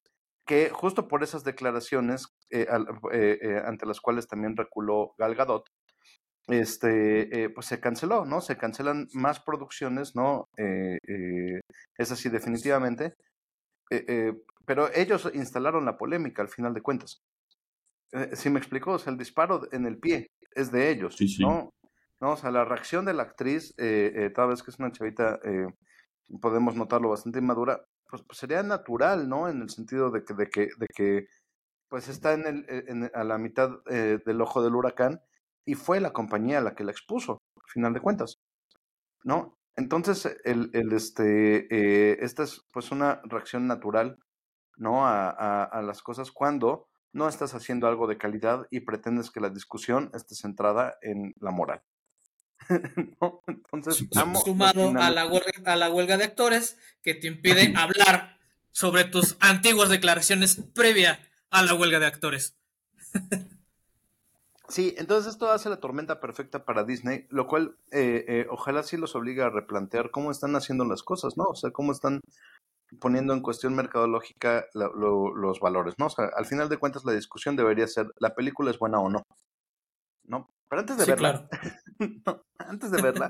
que 0.45 0.69
justo 0.69 1.07
por 1.07 1.23
esas 1.23 1.43
declaraciones 1.43 2.27
eh, 2.49 2.67
eh, 3.13 3.39
eh, 3.41 3.61
ante 3.65 3.85
las 3.85 4.01
cuales 4.01 4.27
también 4.27 4.57
reculó 4.57 5.13
Gal 5.17 5.35
Gadot, 5.35 5.69
este, 6.47 7.49
pues 7.51 7.67
se 7.67 7.79
canceló, 7.79 8.25
¿no? 8.25 8.41
Se 8.41 8.57
cancelan 8.57 9.07
más 9.13 9.39
producciones, 9.39 10.15
¿no? 10.15 10.49
es 10.57 12.11
así 12.11 12.29
definitivamente. 12.29 13.13
pero 14.65 14.91
ellos 14.93 15.31
instalaron 15.33 15.85
la 15.85 15.97
polémica 15.97 16.41
al 16.41 16.49
final 16.49 16.73
de 16.73 16.81
cuentas. 16.81 17.23
si 18.33 18.49
me 18.49 18.59
explicó, 18.59 18.93
o 18.93 18.99
sea, 18.99 19.13
el 19.13 19.19
disparo 19.19 19.61
en 19.71 19.85
el 19.85 19.99
pie 19.99 20.31
es 20.53 20.71
de 20.71 20.89
ellos, 20.89 21.15
sí, 21.15 21.27
sí. 21.27 21.43
¿no? 21.43 21.69
¿no? 22.19 22.31
O 22.31 22.37
sea, 22.37 22.51
la 22.51 22.65
reacción 22.65 23.05
de 23.05 23.13
la 23.13 23.23
actriz, 23.23 23.73
tal 24.35 24.49
vez 24.49 24.63
que 24.63 24.71
es 24.71 24.79
una 24.79 24.91
chavita 24.91 25.39
podemos 26.41 26.75
notarlo 26.75 27.09
bastante 27.09 27.39
inmadura, 27.39 27.85
pues, 28.09 28.23
pues, 28.23 28.37
sería 28.39 28.63
natural, 28.63 29.29
¿no? 29.29 29.49
En 29.49 29.61
el 29.61 29.69
sentido 29.69 30.11
de 30.11 30.23
que, 30.23 30.33
de 30.33 30.47
que, 30.49 30.61
de 30.77 30.87
que 30.95 31.27
pues 31.89 32.07
está 32.09 32.33
en 32.33 32.47
el, 32.47 32.65
en, 32.69 33.11
a 33.13 33.23
la 33.23 33.37
mitad 33.37 33.69
eh, 33.89 34.19
del 34.25 34.41
ojo 34.41 34.63
del 34.63 34.75
huracán 34.75 35.21
y 35.65 35.75
fue 35.75 35.99
la 36.01 36.13
compañía 36.13 36.61
la 36.61 36.75
que 36.75 36.83
la 36.85 36.91
expuso, 36.91 37.39
al 37.55 37.69
final 37.71 37.93
de 37.93 38.01
cuentas, 38.01 38.39
¿no? 39.23 39.57
Entonces, 39.75 40.37
el, 40.43 40.69
el 40.73 40.93
este, 40.93 41.67
eh, 41.73 42.17
esta 42.21 42.43
es 42.43 42.61
pues 42.71 42.91
una 42.91 43.21
reacción 43.25 43.67
natural, 43.67 44.19
¿no? 44.77 45.05
A, 45.07 45.29
a 45.65 45.81
las 45.81 46.01
cosas 46.03 46.31
cuando 46.31 46.89
no 47.13 47.27
estás 47.29 47.55
haciendo 47.55 47.87
algo 47.87 48.07
de 48.07 48.17
calidad 48.17 48.67
y 48.71 48.81
pretendes 48.81 49.31
que 49.31 49.41
la 49.41 49.49
discusión 49.49 50.11
esté 50.13 50.35
centrada 50.35 50.95
en 51.01 51.33
la 51.39 51.51
moral. 51.51 51.83
¿no? 53.21 53.41
Entonces, 53.47 54.07
sumado 54.43 54.99
a 54.99 55.09
la, 55.09 55.27
huelga, 55.27 55.51
a 55.65 55.75
la 55.75 55.89
huelga 55.89 56.17
de 56.17 56.25
actores 56.25 56.77
que 57.01 57.13
te 57.13 57.27
impide 57.27 57.73
hablar 57.75 58.37
sobre 58.71 59.03
tus 59.03 59.37
antiguas 59.39 59.89
declaraciones 59.89 60.61
previa 60.73 61.19
a 61.49 61.63
la 61.63 61.73
huelga 61.73 61.99
de 61.99 62.05
actores. 62.05 62.55
Sí, 64.71 64.95
entonces 64.97 65.33
esto 65.33 65.51
hace 65.51 65.67
la 65.67 65.81
tormenta 65.81 66.21
perfecta 66.21 66.63
para 66.63 66.85
Disney, 66.85 67.27
lo 67.29 67.45
cual 67.45 67.75
eh, 67.91 68.23
eh, 68.25 68.47
ojalá 68.49 68.83
sí 68.83 68.95
los 68.95 69.17
obliga 69.17 69.47
a 69.47 69.49
replantear 69.49 70.11
cómo 70.11 70.31
están 70.31 70.55
haciendo 70.55 70.85
las 70.85 71.03
cosas, 71.03 71.35
¿no? 71.35 71.43
O 71.43 71.55
sea, 71.55 71.71
cómo 71.71 71.91
están 71.91 72.21
poniendo 73.01 73.33
en 73.33 73.41
cuestión 73.41 73.75
mercadológica 73.75 74.65
lo, 74.73 74.93
lo, 74.95 75.35
los 75.35 75.59
valores, 75.59 75.95
¿no? 75.97 76.05
O 76.05 76.09
sea, 76.09 76.29
al 76.37 76.45
final 76.45 76.69
de 76.69 76.77
cuentas 76.77 77.03
la 77.03 77.11
discusión 77.11 77.57
debería 77.57 77.85
ser, 77.85 78.13
¿la 78.17 78.33
película 78.33 78.71
es 78.71 78.79
buena 78.79 79.01
o 79.01 79.09
no? 79.09 79.23
¿No? 80.23 80.49
Pero 80.69 80.79
antes 80.79 80.97
de 80.97 81.03
Sí, 81.03 81.11
verla, 81.11 81.49
claro. 81.49 81.49
no, 82.25 82.43
antes 82.57 82.91
de 82.91 83.01
verla, 83.01 83.29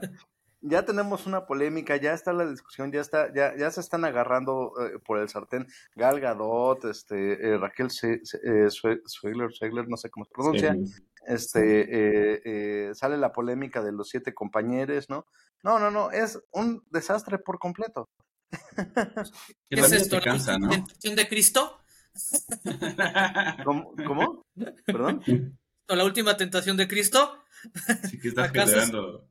ya 0.61 0.85
tenemos 0.85 1.25
una 1.25 1.45
polémica, 1.45 1.97
ya 1.97 2.13
está 2.13 2.33
la 2.33 2.45
discusión, 2.45 2.91
ya 2.91 3.01
está, 3.01 3.33
ya, 3.33 3.55
ya 3.57 3.71
se 3.71 3.81
están 3.81 4.05
agarrando 4.05 4.73
eh, 4.79 4.99
por 5.05 5.17
el 5.19 5.27
sartén 5.29 5.67
Gal 5.95 6.19
Gadot, 6.19 6.85
este, 6.85 7.33
eh, 7.53 7.57
Raquel 7.57 7.89
Se- 7.89 8.21
Se- 8.23 8.37
eh, 8.43 8.67
no 9.87 9.97
sé 9.97 10.09
cómo 10.09 10.25
se 10.25 10.31
pronuncia, 10.31 10.75
este, 11.25 11.81
eh, 11.81 12.41
eh, 12.45 12.91
sale 12.95 13.17
la 13.17 13.31
polémica 13.31 13.81
de 13.81 13.91
los 13.91 14.09
siete 14.09 14.33
compañeros, 14.33 15.09
¿no? 15.09 15.25
No, 15.63 15.79
no, 15.79 15.91
no, 15.91 16.11
es 16.11 16.39
un 16.51 16.83
desastre 16.89 17.37
por 17.37 17.59
completo. 17.59 18.09
¿Qué 19.69 19.79
es 19.79 19.91
esto? 19.91 20.19
cansa, 20.21 20.53
¿La 20.53 20.59
¿no? 20.59 20.69
tentación 20.69 21.15
de 21.15 21.27
Cristo? 21.27 21.79
¿Cómo? 23.63 23.93
¿Cómo? 24.05 24.45
¿Perdón? 24.85 25.21
¿O 25.91 25.95
la 25.95 26.05
última 26.05 26.38
tentación 26.38 26.77
de 26.77 26.88
Cristo? 26.88 27.43
Sí 28.10 28.19
que 28.19 28.29
estás 28.29 28.50
¿Acaso 28.50 28.77
es- 28.77 28.86
generando. 28.86 29.27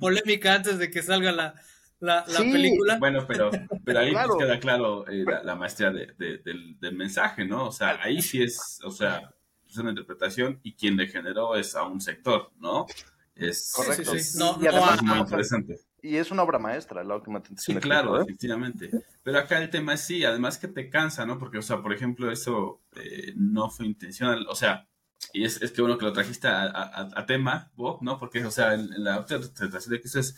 Polémica 0.00 0.54
antes 0.54 0.78
de 0.78 0.90
que 0.90 1.02
salga 1.02 1.32
la, 1.32 1.54
la, 2.00 2.24
la 2.26 2.38
Sí, 2.40 2.50
película. 2.52 2.98
Bueno, 2.98 3.24
pero, 3.26 3.50
pero 3.84 4.00
ahí 4.00 4.10
Claro. 4.10 4.34
pues 4.34 4.44
queda 4.46 4.60
claro 4.60 5.06
eh, 5.08 5.24
la, 5.26 5.42
la 5.42 5.54
maestría 5.54 5.90
de- 5.90 6.12
de- 6.18 6.38
del, 6.38 6.78
del 6.80 6.94
mensaje, 6.96 7.44
¿no? 7.44 7.66
O 7.68 7.72
sea, 7.72 7.98
ahí 8.02 8.20
sí 8.22 8.42
es, 8.42 8.80
o 8.84 8.90
sea, 8.90 9.32
es 9.68 9.76
una 9.78 9.90
interpretación 9.90 10.60
y 10.62 10.74
quien 10.74 10.96
le 10.96 11.06
generó 11.08 11.54
es 11.56 11.74
a 11.74 11.84
un 11.84 12.00
sector, 12.00 12.50
¿no? 12.58 12.86
Es, 13.34 13.72
Correcto. 13.74 14.16
Sí. 14.16 14.38
No, 14.38 14.56
Y 14.60 14.64
no 14.64 14.70
además, 14.70 14.94
es 14.96 15.02
muy 15.02 15.18
interesante. 15.18 15.80
Y 16.02 16.16
es 16.16 16.30
una 16.30 16.42
obra 16.42 16.58
maestra, 16.58 17.02
la 17.02 17.16
última 17.16 17.42
tentación 17.42 17.76
Sí, 17.76 17.80
claro, 17.80 18.10
Cristo, 18.12 18.20
¿eh? 18.20 18.24
efectivamente. 18.28 18.90
Pero 19.22 19.38
acá 19.38 19.58
el 19.62 19.70
tema 19.70 19.94
es 19.94 20.00
sí, 20.02 20.24
además 20.24 20.58
que 20.58 20.68
te 20.68 20.90
cansa, 20.90 21.24
¿no? 21.26 21.38
Porque, 21.38 21.58
o 21.58 21.62
sea, 21.62 21.80
por 21.82 21.92
ejemplo, 21.94 22.30
eso 22.30 22.82
eh, 22.96 23.32
no 23.36 23.70
fue 23.70 23.86
intencional, 23.86 24.46
o 24.48 24.54
sea, 24.54 24.86
y 25.32 25.44
es, 25.44 25.60
es 25.62 25.72
que 25.72 25.80
bueno 25.82 25.98
que 25.98 26.04
lo 26.04 26.12
trajiste 26.12 26.48
a, 26.48 26.62
a- 26.64 27.10
a 27.14 27.26
tema, 27.26 27.70
Bob, 27.74 28.02
¿no? 28.02 28.18
Porque, 28.18 28.44
o 28.44 28.50
sea, 28.50 28.74
en, 28.74 28.92
en 28.92 29.04
la 29.04 29.20
otra 29.20 29.36
interpretación 29.38 29.92
de 29.92 30.00
Cristo 30.00 30.20
es, 30.20 30.36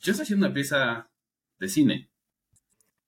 yo 0.00 0.12
estoy 0.12 0.24
haciendo 0.24 0.46
una 0.46 0.54
pieza 0.54 1.08
de 1.58 1.68
cine, 1.68 2.10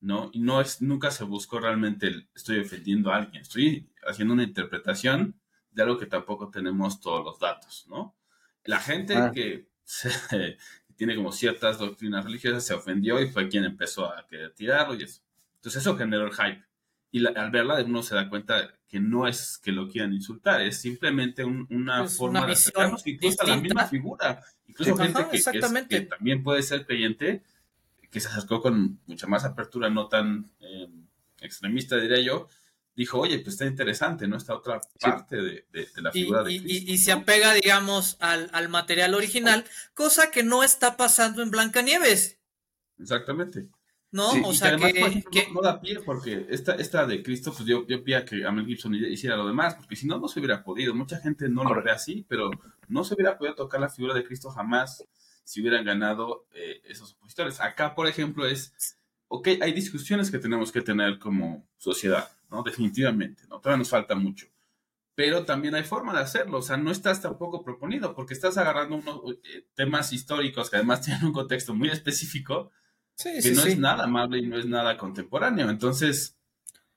¿no? 0.00 0.30
Y 0.32 0.40
no 0.40 0.60
es, 0.60 0.80
nunca 0.80 1.10
se 1.10 1.24
buscó 1.24 1.58
realmente 1.60 2.06
el, 2.06 2.28
estoy 2.34 2.60
ofendiendo 2.60 3.12
a 3.12 3.16
alguien, 3.16 3.42
estoy 3.42 3.90
haciendo 4.06 4.34
una 4.34 4.44
interpretación 4.44 5.38
de 5.70 5.82
algo 5.82 5.98
que 5.98 6.06
tampoco 6.06 6.50
tenemos 6.50 7.00
todos 7.00 7.24
los 7.24 7.38
datos, 7.38 7.86
¿no? 7.88 8.16
La 8.64 8.80
gente 8.80 9.16
Ah. 9.16 9.30
que 9.34 9.68
se- 9.84 10.56
tiene 10.96 11.14
como 11.14 11.30
ciertas 11.32 11.78
doctrinas 11.78 12.24
religiosas 12.24 12.64
se 12.66 12.74
ofendió 12.74 13.20
y 13.20 13.28
fue 13.30 13.48
quien 13.48 13.64
empezó 13.64 14.12
a 14.12 14.26
querer 14.26 14.52
tirarlo 14.54 14.94
y 14.94 15.04
eso. 15.04 15.22
Entonces 15.56 15.82
eso 15.82 15.96
generó 15.96 16.26
el 16.26 16.32
hype. 16.34 16.64
Y 17.10 17.20
la- 17.20 17.30
al 17.30 17.50
verla 17.50 17.82
uno 17.84 18.02
se 18.02 18.14
da 18.14 18.28
cuenta 18.28 18.74
que 18.88 19.00
no 19.00 19.26
es 19.26 19.58
que 19.58 19.72
lo 19.72 19.88
quieran 19.88 20.12
insultar, 20.12 20.60
es 20.62 20.78
simplemente 20.78 21.44
un- 21.44 21.66
una 21.70 22.06
forma 22.08 22.40
una 22.40 22.46
de 22.48 22.52
acercarnos 22.54 23.06
incluso 23.06 23.42
a 23.42 23.46
la 23.46 23.56
misma 23.56 23.86
figura. 23.86 24.42
Incluso 24.66 24.96
Sí. 24.96 25.02
gente 25.02 25.18
Ajá, 25.18 25.30
que- 25.30 25.42
que, 25.42 25.58
es- 25.58 25.86
que 25.88 26.00
también 26.02 26.42
puede 26.42 26.62
ser 26.62 26.84
creyente, 26.86 27.42
que 28.10 28.20
se 28.20 28.28
acercó 28.28 28.60
con 28.62 28.98
mucha 29.06 29.26
más 29.26 29.44
apertura, 29.44 29.88
no 29.90 30.08
tan 30.08 30.50
eh, 30.60 30.88
extremista, 31.40 31.96
diría 31.96 32.20
yo, 32.20 32.48
dijo, 32.96 33.18
oye, 33.20 33.38
pues 33.38 33.54
está 33.54 33.64
interesante, 33.66 34.26
¿no? 34.26 34.36
Esta 34.36 34.54
otra 34.56 34.80
parte 35.00 35.36
de, 35.36 35.66
de- 35.72 35.86
de 35.94 36.02
la 36.02 36.10
y, 36.10 36.22
figura 36.22 36.42
de 36.42 36.52
y- 36.52 36.60
Cristo. 36.60 36.84
y- 36.90 36.94
y 36.94 36.98
se 36.98 37.12
apega, 37.12 37.52
digamos, 37.54 38.16
al, 38.20 38.50
al 38.52 38.68
material 38.68 39.14
original, 39.14 39.64
cosa 39.94 40.30
que 40.30 40.42
no 40.42 40.64
está 40.64 40.96
pasando 40.96 41.42
en 41.42 41.50
Blancanieves, 41.50 42.38
Exactamente. 42.98 43.68
¿No? 44.10 44.30
Sí, 44.32 44.42
o 44.44 44.52
y 44.52 44.56
sea, 44.56 44.68
además, 44.68 44.92
que, 44.92 45.00
por 45.00 45.08
ejemplo, 45.10 45.30
que- 45.30 45.46
no, 45.48 45.54
no 45.54 45.62
da 45.62 45.80
pie 45.80 46.00
porque 46.00 46.46
esta, 46.50 46.74
esta 46.74 47.06
de 47.06 47.22
Cristo, 47.22 47.52
pues 47.52 47.66
yo, 47.66 47.86
yo 47.86 48.02
pida 48.02 48.24
que 48.24 48.44
a 48.44 48.50
Mel 48.52 48.66
Gibson 48.66 48.94
hiciera 48.94 49.36
lo 49.36 49.46
demás, 49.46 49.74
porque 49.74 49.96
si 49.96 50.06
no, 50.06 50.18
no 50.18 50.28
se 50.28 50.40
hubiera 50.40 50.62
podido. 50.64 50.94
Mucha 50.94 51.18
gente 51.18 51.48
no 51.48 51.64
lo 51.64 51.82
ve 51.82 51.90
así, 51.90 52.24
pero 52.28 52.50
no 52.88 53.04
se 53.04 53.14
hubiera 53.14 53.36
podido 53.38 53.54
tocar 53.54 53.80
la 53.80 53.88
figura 53.90 54.14
de 54.14 54.24
Cristo 54.24 54.50
jamás 54.50 55.04
si 55.44 55.60
hubieran 55.60 55.84
ganado 55.84 56.46
eh, 56.54 56.80
esos 56.84 57.12
opositores. 57.14 57.60
Acá, 57.60 57.94
por 57.94 58.06
ejemplo, 58.06 58.46
es, 58.46 58.98
ok, 59.28 59.48
hay 59.60 59.72
discusiones 59.72 60.30
que 60.30 60.38
tenemos 60.38 60.72
que 60.72 60.80
tener 60.82 61.18
como 61.18 61.66
sociedad, 61.76 62.30
¿no? 62.50 62.62
Definitivamente, 62.62 63.44
¿no? 63.48 63.60
Todavía 63.60 63.78
nos 63.78 63.90
falta 63.90 64.14
mucho. 64.14 64.46
Pero 65.14 65.44
también 65.44 65.74
hay 65.74 65.82
forma 65.82 66.12
de 66.14 66.20
hacerlo, 66.20 66.58
o 66.58 66.62
sea, 66.62 66.76
no 66.76 66.92
estás 66.92 67.20
tampoco 67.20 67.64
proponiendo, 67.64 68.14
porque 68.14 68.34
estás 68.34 68.56
agarrando 68.56 68.96
unos 68.96 69.20
eh, 69.44 69.66
temas 69.74 70.12
históricos 70.12 70.70
que 70.70 70.76
además 70.76 71.00
tienen 71.04 71.24
un 71.26 71.32
contexto 71.32 71.74
muy 71.74 71.88
específico, 71.90 72.70
sí, 73.18 73.32
que 73.34 73.42
sí, 73.42 73.52
no 73.52 73.62
sí. 73.62 73.68
es 73.70 73.78
nada 73.78 74.04
amable 74.04 74.38
y 74.38 74.46
no 74.46 74.58
es 74.58 74.66
nada 74.66 74.96
contemporáneo. 74.96 75.68
Entonces, 75.68 76.36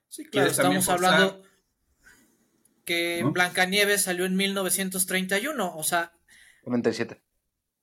Sí, 0.08 0.24
claro, 0.26 0.50
estamos 0.50 0.88
hablando 0.90 1.42
que 2.84 3.20
¿No? 3.22 3.32
Blancanieves 3.32 4.02
salió 4.02 4.26
en 4.26 4.36
1931, 4.36 5.76
o 5.76 5.82
sea, 5.82 6.12
97. 6.64 7.20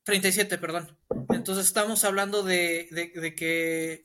37, 0.03 0.57
perdón. 0.57 0.95
Entonces 1.29 1.65
estamos 1.65 2.03
hablando 2.03 2.43
de, 2.43 2.87
de- 2.91 3.19
de 3.19 3.35
que 3.35 4.03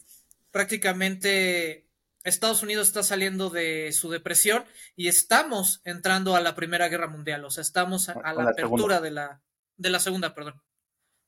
prácticamente 0.51 1.87
Estados 2.23 2.63
Unidos 2.63 2.89
está 2.89 3.03
saliendo 3.03 3.51
de 3.51 3.93
su 3.93 4.11
depresión 4.11 4.65
y 4.97 5.09
estamos 5.09 5.83
entrando 5.85 6.35
a 6.35 6.41
la 6.41 6.55
Primera 6.55 6.89
Guerra 6.89 7.09
Mundial, 7.09 7.45
o 7.45 7.51
sea, 7.51 7.63
estamos 7.63 8.09
a, 8.09 8.33
la, 8.33 8.51
apertura 8.51 9.01
de 9.01 9.11
la, 9.11 9.43
de 9.77 9.91
la 9.91 10.01
segunda, 10.01 10.35
perdón. 10.35 10.63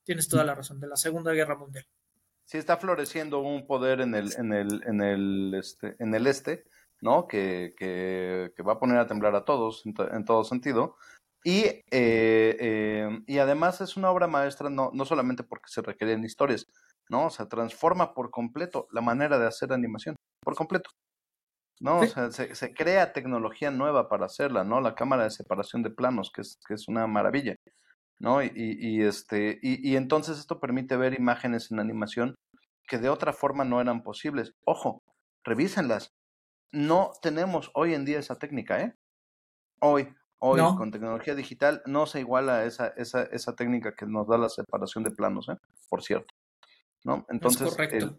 Tienes 0.05 0.29
toda 0.29 0.45
la 0.45 0.55
razón, 0.55 0.81
de 0.81 0.87
la 0.87 0.97
Segunda 0.97 1.33
Guerra 1.33 1.57
Mundial. 1.57 1.87
Sí, 2.47 2.59
está 2.59 2.77
floreciendo 2.77 3.41
un 3.41 3.67
poder 3.67 4.01
en 4.01 4.15
el, 4.15 4.33
en 4.39 4.53
el, 4.53 4.83
en 4.87 5.01
el, 5.03 5.55
este, 5.59 5.97
en 5.99 6.15
el 6.15 6.29
este, 6.29 6.65
¿no? 7.01 7.27
Que, 7.27 7.75
que, 7.77 8.63
va 8.63 8.75
a 8.75 8.79
poner 8.79 8.99
a 8.99 9.07
temblar 9.09 9.35
a 9.35 9.45
todos 9.45 9.85
en, 9.85 10.25
todo 10.25 10.45
sentido. 10.45 10.97
Y, 11.43 11.65
eh, 11.65 11.85
eh, 11.91 13.09
y 13.27 13.39
además 13.39 13.81
es 13.81 13.97
una 13.97 14.11
obra 14.11 14.29
maestra 14.29 14.71
no, 14.71 14.91
no 14.95 15.05
solamente 15.05 15.43
porque 15.43 15.69
se 15.69 15.83
requieren 15.83 16.25
historias, 16.25 16.67
¿no? 17.09 17.27
O 17.27 17.31
sea, 17.31 17.49
transforma 17.49 18.15
por 18.15 18.31
completo 18.31 18.87
la 18.93 19.01
manera 19.01 19.39
de 19.39 19.47
hacer 19.47 19.73
animación, 19.73 20.15
por 20.41 20.55
completo. 20.55 20.91
¿no? 21.81 22.01
O 22.01 22.07
sea, 22.07 22.31
se, 22.31 22.55
se, 22.55 22.73
crea 22.73 23.13
tecnología 23.13 23.71
nueva 23.71 24.09
para 24.09 24.27
hacerla, 24.27 24.65
¿no? 24.65 24.81
La 24.81 24.95
cámara 24.95 25.25
de 25.25 25.31
separación 25.31 25.83
de 25.83 25.91
planos, 25.91 26.31
que 26.33 26.43
es, 26.43 26.59
que 26.67 26.75
es 26.75 26.89
una 26.89 27.07
maravilla. 27.07 27.57
¿No? 28.19 28.43
Y, 28.43 28.51
y, 28.55 29.03
este, 29.03 29.59
y, 29.63 29.91
y, 29.91 29.97
entonces 29.97 30.39
esto 30.39 30.61
permite 30.61 30.97
ver 30.97 31.19
imágenes 31.19 31.71
en 31.71 31.81
animación 31.81 32.37
que 32.87 32.99
de 32.99 33.09
otra 33.09 33.33
forma 33.33 33.65
no 33.65 33.81
eran 33.81 34.03
posibles. 34.03 34.55
Ojo, 34.65 35.03
revísenlas. 35.45 36.15
No 36.73 37.13
tenemos 37.23 37.71
hoy 37.75 37.95
en 37.95 38.05
día 38.05 38.19
esa 38.19 38.39
técnica, 38.39 38.81
¿eh? 38.81 38.95
Hoy, 39.81 40.09
hoy, 40.39 40.61
con 40.77 40.91
tecnología 40.91 41.35
digital, 41.35 41.83
no 41.87 42.07
se 42.07 42.21
iguala 42.21 42.65
esa, 42.65 42.89
esa, 42.97 43.23
esa 43.25 43.55
técnica 43.55 43.95
que 43.95 44.07
nos 44.07 44.27
da 44.27 44.39
la 44.39 44.49
separación 44.49 45.05
de 45.05 45.11
planos, 45.11 45.49
¿eh? 45.49 45.57
Por 45.89 46.03
cierto. 46.03 46.35
¿No? 47.05 47.25
Entonces, 47.29 47.77
el, 47.79 48.17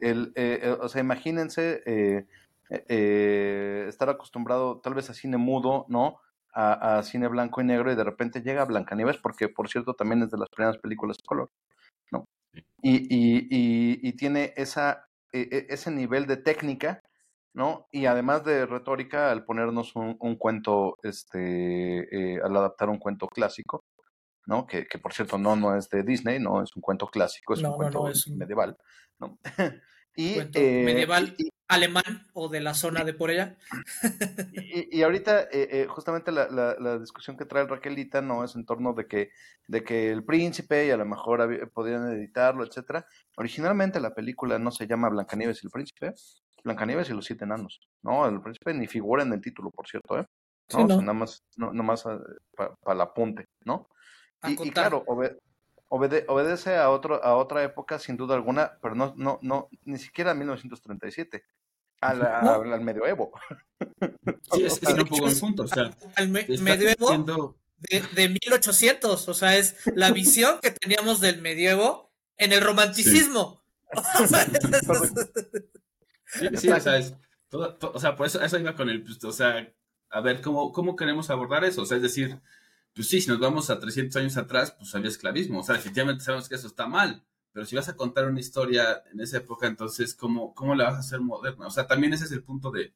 el, 0.00 0.32
eh, 0.36 0.76
o 0.80 0.88
sea, 0.88 1.00
imagínense 1.00 1.82
eh, 1.86 2.26
eh, 2.70 3.86
estar 3.88 4.08
acostumbrado 4.08 4.80
tal 4.80 4.94
vez 4.94 5.10
a 5.10 5.14
cine 5.14 5.38
mudo, 5.38 5.86
¿no? 5.88 6.20
A, 6.58 7.02
cine 7.04 7.28
blanco 7.28 7.60
y 7.60 7.64
negro 7.64 7.92
y 7.92 7.94
de 7.94 8.04
repente 8.04 8.42
llega 8.42 8.62
a 8.62 8.66
Blancanieves, 8.66 9.18
porque 9.18 9.48
por 9.48 9.68
cierto 9.68 9.94
también 9.94 10.22
es 10.22 10.30
de 10.30 10.38
las 10.38 10.48
primeras 10.48 10.78
películas 10.78 11.16
de 11.16 11.22
color, 11.24 11.50
¿no? 12.10 12.26
Y, 12.82 12.96
y, 13.14 13.48
y, 14.02 14.12
tiene 14.14 14.52
esa, 14.56 15.06
e, 15.32 15.40
e, 15.40 15.66
ese 15.68 15.92
nivel 15.92 16.26
de 16.26 16.36
técnica, 16.36 17.02
¿no? 17.54 17.86
Y 17.92 18.06
además 18.06 18.44
de 18.44 18.66
retórica 18.66 19.30
al 19.30 19.44
ponernos 19.44 19.94
un, 19.94 20.16
un 20.18 20.36
cuento, 20.36 20.98
este, 21.04 22.34
eh, 22.34 22.40
al 22.42 22.56
adaptar 22.56 22.88
un 22.88 22.98
cuento 22.98 23.28
clásico, 23.28 23.84
¿no? 24.46 24.66
Que, 24.66 24.86
que, 24.86 24.98
por 24.98 25.12
cierto 25.12 25.38
no, 25.38 25.54
no 25.54 25.76
es 25.76 25.88
de 25.88 26.02
Disney, 26.02 26.40
no, 26.40 26.62
es 26.62 26.74
un 26.74 26.82
cuento 26.82 27.06
clásico, 27.06 27.54
es 27.54 27.62
un 27.62 27.74
cuento 27.74 28.04
medieval, 28.36 28.76
¿no? 29.20 29.38
y, 30.16 30.38
eh, 30.54 30.82
medieval 30.84 31.36
alemán 31.68 32.26
o 32.32 32.48
de 32.48 32.60
la 32.60 32.74
zona 32.74 33.04
de 33.04 33.12
por 33.12 33.30
allá. 33.30 33.56
y, 34.52 34.98
y, 34.98 35.02
ahorita, 35.02 35.42
eh, 35.42 35.68
eh, 35.70 35.86
justamente 35.88 36.32
la, 36.32 36.48
la, 36.48 36.98
discusión 36.98 37.36
que 37.36 37.44
trae 37.44 37.66
Raquelita 37.66 38.22
no 38.22 38.42
es 38.42 38.56
en 38.56 38.64
torno 38.64 38.94
de 38.94 39.06
que, 39.06 39.30
de 39.66 39.84
que 39.84 40.10
el 40.10 40.24
príncipe 40.24 40.86
y 40.86 40.90
a 40.90 40.96
lo 40.96 41.04
mejor 41.04 41.70
podrían 41.72 42.10
editarlo, 42.10 42.64
etcétera. 42.64 43.06
Originalmente 43.36 44.00
la 44.00 44.14
película 44.14 44.58
no 44.58 44.70
se 44.70 44.86
llama 44.86 45.10
Blancanieves 45.10 45.62
y 45.62 45.66
el 45.66 45.70
príncipe, 45.70 46.14
Blancanieves 46.64 47.10
y 47.10 47.12
los 47.12 47.26
siete 47.26 47.44
enanos. 47.44 47.80
No, 48.02 48.26
el 48.26 48.40
príncipe 48.40 48.72
ni 48.72 48.86
figura 48.86 49.22
en 49.22 49.32
el 49.34 49.40
título, 49.40 49.70
por 49.70 49.86
cierto, 49.86 50.18
¿eh? 50.18 50.26
No, 50.72 50.86
nada 50.86 51.14
más, 51.14 51.44
no, 51.56 51.72
nada 51.72 51.82
más 51.82 52.04
para 52.54 52.74
pa 52.82 52.92
el 52.92 53.00
apunte, 53.00 53.46
¿no? 53.64 53.88
Y, 54.46 54.68
y, 54.68 54.70
claro, 54.70 55.04
obedece 55.88 56.76
a 56.76 56.90
otro 56.90 57.22
a 57.24 57.34
otra 57.36 57.62
época 57.62 57.98
sin 57.98 58.16
duda 58.16 58.34
alguna, 58.34 58.78
pero 58.82 58.94
no 58.94 59.14
no 59.16 59.38
no 59.42 59.68
ni 59.84 59.98
siquiera 59.98 60.32
a 60.32 60.34
1937 60.34 61.44
al, 62.00 62.22
al, 62.22 62.80
medioevo. 62.80 63.32
Sí, 64.52 64.64
es, 64.64 64.80
es 64.82 64.88
un 64.88 65.04
poco 65.04 65.28
el 65.28 65.36
punto. 65.36 65.64
O 65.64 65.68
sea, 65.68 65.90
al 66.14 66.28
medioevo 66.28 67.56
de, 67.78 68.02
de, 68.14 68.28
1800. 68.28 69.28
O 69.28 69.34
sea, 69.34 69.56
es 69.56 69.76
la 69.94 70.10
visión 70.12 70.58
que 70.60 70.70
teníamos 70.70 71.20
del 71.20 71.40
medioevo 71.40 72.12
en 72.36 72.52
el 72.52 72.60
romanticismo. 72.60 73.62
Sí, 76.26 76.48
sí, 76.56 76.70
o 76.70 76.80
sea, 76.80 76.98
es, 76.98 77.14
todo, 77.48 77.78
o 77.80 77.98
sea, 77.98 78.16
por 78.16 78.26
eso, 78.26 78.42
eso 78.42 78.58
iba 78.58 78.76
con 78.76 78.90
el, 78.90 79.02
pues, 79.02 79.22
o 79.24 79.32
sea, 79.32 79.72
a 80.10 80.20
ver, 80.20 80.40
¿cómo, 80.42 80.72
¿cómo 80.72 80.94
queremos 80.94 81.30
abordar 81.30 81.64
eso? 81.64 81.82
O 81.82 81.86
sea, 81.86 81.96
es 81.96 82.02
decir, 82.02 82.40
pues 82.98 83.10
sí, 83.10 83.20
si 83.20 83.28
nos 83.28 83.38
vamos 83.38 83.70
a 83.70 83.78
300 83.78 84.16
años 84.16 84.36
atrás, 84.36 84.74
pues 84.76 84.92
había 84.92 85.08
esclavismo. 85.08 85.60
O 85.60 85.62
sea, 85.62 85.76
efectivamente 85.76 86.24
sabemos 86.24 86.48
que 86.48 86.56
eso 86.56 86.66
está 86.66 86.88
mal. 86.88 87.24
Pero 87.52 87.64
si 87.64 87.76
vas 87.76 87.88
a 87.88 87.94
contar 87.94 88.26
una 88.26 88.40
historia 88.40 89.04
en 89.12 89.20
esa 89.20 89.36
época, 89.36 89.68
entonces, 89.68 90.16
¿cómo, 90.16 90.52
cómo 90.52 90.74
la 90.74 90.86
vas 90.86 90.94
a 90.96 90.98
hacer 90.98 91.20
moderna? 91.20 91.68
O 91.68 91.70
sea, 91.70 91.86
también 91.86 92.12
ese 92.12 92.24
es 92.24 92.32
el 92.32 92.42
punto 92.42 92.72
de, 92.72 92.92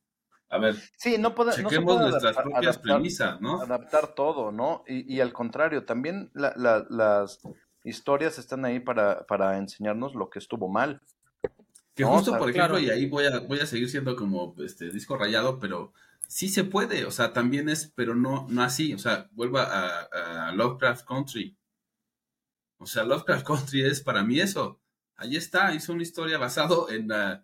a 0.48 0.58
ver, 0.58 0.74
sí, 0.96 1.18
no 1.18 1.32
chequemos 1.52 2.00
nuestras 2.00 2.36
propias 2.36 2.78
premisas, 2.78 3.40
¿no? 3.40 3.60
Adaptar 3.60 4.12
todo, 4.16 4.50
¿no? 4.50 4.82
Y, 4.88 5.14
y 5.14 5.20
al 5.20 5.32
contrario, 5.32 5.84
también 5.84 6.32
la, 6.34 6.52
la, 6.56 6.84
las 6.90 7.38
historias 7.84 8.40
están 8.40 8.64
ahí 8.64 8.80
para, 8.80 9.24
para 9.26 9.56
enseñarnos 9.56 10.16
lo 10.16 10.30
que 10.30 10.40
estuvo 10.40 10.68
mal. 10.68 11.00
Que 11.94 12.02
justo, 12.02 12.36
por 12.36 12.50
ejemplo, 12.50 12.80
y 12.80 12.90
ahí 12.90 13.06
voy 13.06 13.26
a, 13.26 13.38
voy 13.38 13.60
a 13.60 13.66
seguir 13.66 13.88
siendo 13.88 14.16
como 14.16 14.56
este 14.58 14.90
disco 14.90 15.16
rayado, 15.16 15.60
pero 15.60 15.92
sí 16.32 16.48
se 16.48 16.64
puede, 16.64 17.04
o 17.04 17.10
sea, 17.10 17.34
también 17.34 17.68
es, 17.68 17.92
pero 17.94 18.14
no, 18.14 18.46
no 18.48 18.62
así, 18.62 18.94
o 18.94 18.98
sea, 18.98 19.28
vuelva 19.32 19.64
a, 19.64 20.48
a 20.48 20.52
Lovecraft 20.52 21.06
Country. 21.06 21.58
O 22.78 22.86
sea, 22.86 23.04
Lovecraft 23.04 23.46
Country 23.46 23.84
es 23.84 24.00
para 24.00 24.24
mí 24.24 24.40
eso. 24.40 24.80
Ahí 25.16 25.36
está, 25.36 25.74
hizo 25.74 25.92
una 25.92 26.02
historia 26.02 26.38
basado 26.38 26.90
en 26.90 27.12
el 27.12 27.42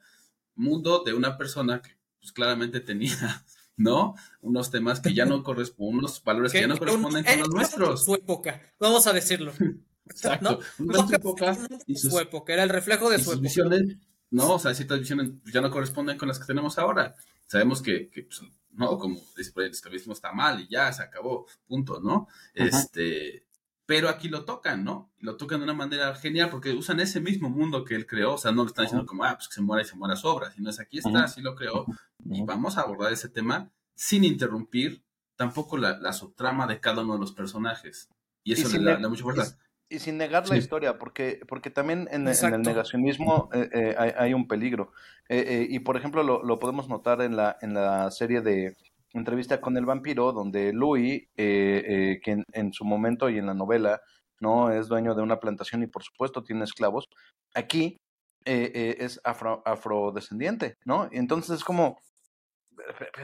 mundo 0.55 1.03
de 1.05 1.12
una 1.12 1.37
persona 1.37 1.83
que 1.83 1.98
pues 2.18 2.33
claramente 2.33 2.81
tenía, 2.81 3.44
¿no? 3.77 4.14
Unos 4.40 4.70
temas 4.70 5.01
que 5.01 5.12
ya 5.12 5.27
no 5.27 5.42
corresponden, 5.42 5.98
unos 5.98 6.24
valores 6.24 6.53
que, 6.53 6.62
ya 6.62 6.66
no 6.66 6.79
corresponden 6.79 7.24
con 7.24 7.38
los 7.40 7.51
nuestros. 7.51 8.05
Su 8.07 8.14
época, 8.14 8.62
vamos 8.81 9.07
a 9.07 9.12
decirlo. 9.12 9.53
Exacto. 10.07 10.61
¿no? 10.79 11.07
Su 11.07 11.14
época 11.14 11.59
y 11.87 11.94
su 11.96 12.18
época, 12.18 12.55
era 12.55 12.62
el 12.62 12.70
reflejo 12.70 13.11
de 13.11 13.18
su 13.18 13.33
época. 13.33 13.42
Visiones, 13.42 13.98
no, 14.31 14.55
o 14.55 14.59
sea, 14.59 14.72
ciertas 14.72 14.98
visiones 15.01 15.33
ya 15.53 15.61
no 15.61 15.70
corresponden 15.70 16.16
con 16.16 16.29
las 16.29 16.38
que 16.38 16.46
tenemos 16.46 16.79
ahora. 16.79 17.14
Sabemos 17.46 17.83
que, 17.83 18.09
que 18.09 18.22
pues, 18.22 18.40
no, 18.78 18.96
como 18.96 19.20
dice 19.36 19.52
el 19.56 19.70
esclavismo 19.70 20.12
está 20.12 20.32
mal 20.32 20.60
y 20.60 20.68
ya 20.68 20.92
se 20.92 21.02
acabó, 21.02 21.46
punto, 21.66 22.00
¿no? 22.00 22.28
Este, 22.54 23.44
pero 23.84 24.08
aquí 24.08 24.28
lo 24.28 24.44
tocan, 24.44 24.84
¿no? 24.84 25.10
Lo 25.18 25.36
tocan 25.36 25.58
de 25.58 25.64
una 25.64 25.74
manera 25.74 26.14
genial 26.14 26.48
porque 26.48 26.72
usan 26.72 27.00
ese 27.00 27.20
mismo 27.20 27.50
mundo 27.50 27.84
que 27.84 27.96
él 27.96 28.06
creó, 28.06 28.34
o 28.34 28.38
sea, 28.38 28.52
no 28.52 28.62
lo 28.62 28.68
están 28.68 28.84
diciendo 28.84 29.04
como, 29.04 29.24
ah, 29.24 29.34
pues 29.34 29.48
que 29.48 29.54
se 29.54 29.62
muera 29.62 29.82
y 29.82 29.86
se 29.86 29.96
muera 29.96 30.14
su 30.14 30.28
obra, 30.28 30.52
sino 30.52 30.70
es 30.70 30.78
aquí 30.78 30.98
está, 30.98 31.24
así 31.24 31.42
lo 31.42 31.56
creó, 31.56 31.86
y 32.24 32.42
vamos 32.44 32.78
a 32.78 32.82
abordar 32.82 33.12
ese 33.12 33.28
tema 33.28 33.70
sin 33.96 34.22
interrumpir 34.22 35.02
tampoco 35.34 35.76
la, 35.76 35.98
la 35.98 36.12
subtrama 36.12 36.68
de 36.68 36.78
cada 36.78 37.02
uno 37.02 37.14
de 37.14 37.20
los 37.20 37.32
personajes. 37.32 38.08
Y 38.44 38.52
eso 38.52 38.68
le, 38.78 38.84
da, 38.84 39.08
mucha 39.08 39.24
fuerza. 39.24 39.58
Y, 39.88 39.98
sin 39.98 40.18
negar 40.18 40.48
la 40.48 40.57
historia, 40.57 40.98
porque, 40.98 41.40
porque 41.48 41.70
también 41.70 42.09
en, 42.11 42.29
el 42.29 42.62
negacionismo 42.62 43.48
eh, 43.53 43.68
eh, 43.72 44.14
hay, 44.16 44.35
un 44.35 44.46
peligro. 44.46 44.92
Eh, 45.29 45.66
y 45.68 45.79
por 45.81 45.96
ejemplo, 45.96 46.22
lo, 46.22 46.42
lo, 46.42 46.59
podemos 46.59 46.88
notar 46.88 47.22
en 47.22 47.37
la, 47.37 47.57
en 47.62 47.74
la 47.74 48.11
serie 48.11 48.40
de 48.40 48.77
entrevista 49.14 49.61
con 49.61 49.77
el 49.77 49.87
vampiro, 49.87 50.33
donde 50.33 50.72
Louis, 50.72 51.22
eh, 51.37 51.85
eh, 51.87 52.20
que 52.22 52.42
en, 52.53 52.72
su 52.72 52.85
momento 52.85 53.29
y 53.29 53.38
en 53.38 53.46
la 53.46 53.55
novela, 53.55 54.01
¿no? 54.40 54.70
Es 54.70 54.88
dueño 54.88 55.14
de 55.14 55.22
una 55.22 55.40
plantación 55.40 55.83
y 55.83 55.87
por 55.87 56.03
supuesto 56.03 56.42
tiene 56.42 56.64
esclavos. 56.64 57.09
Aquí 57.55 57.98
eh, 58.44 58.96
es 58.98 59.20
afro, 59.24 59.62
afrodescendiente, 59.64 60.77
¿no? 60.85 61.09
Y 61.11 61.18
entonces 61.18 61.57
es 61.57 61.64
como, 61.64 61.98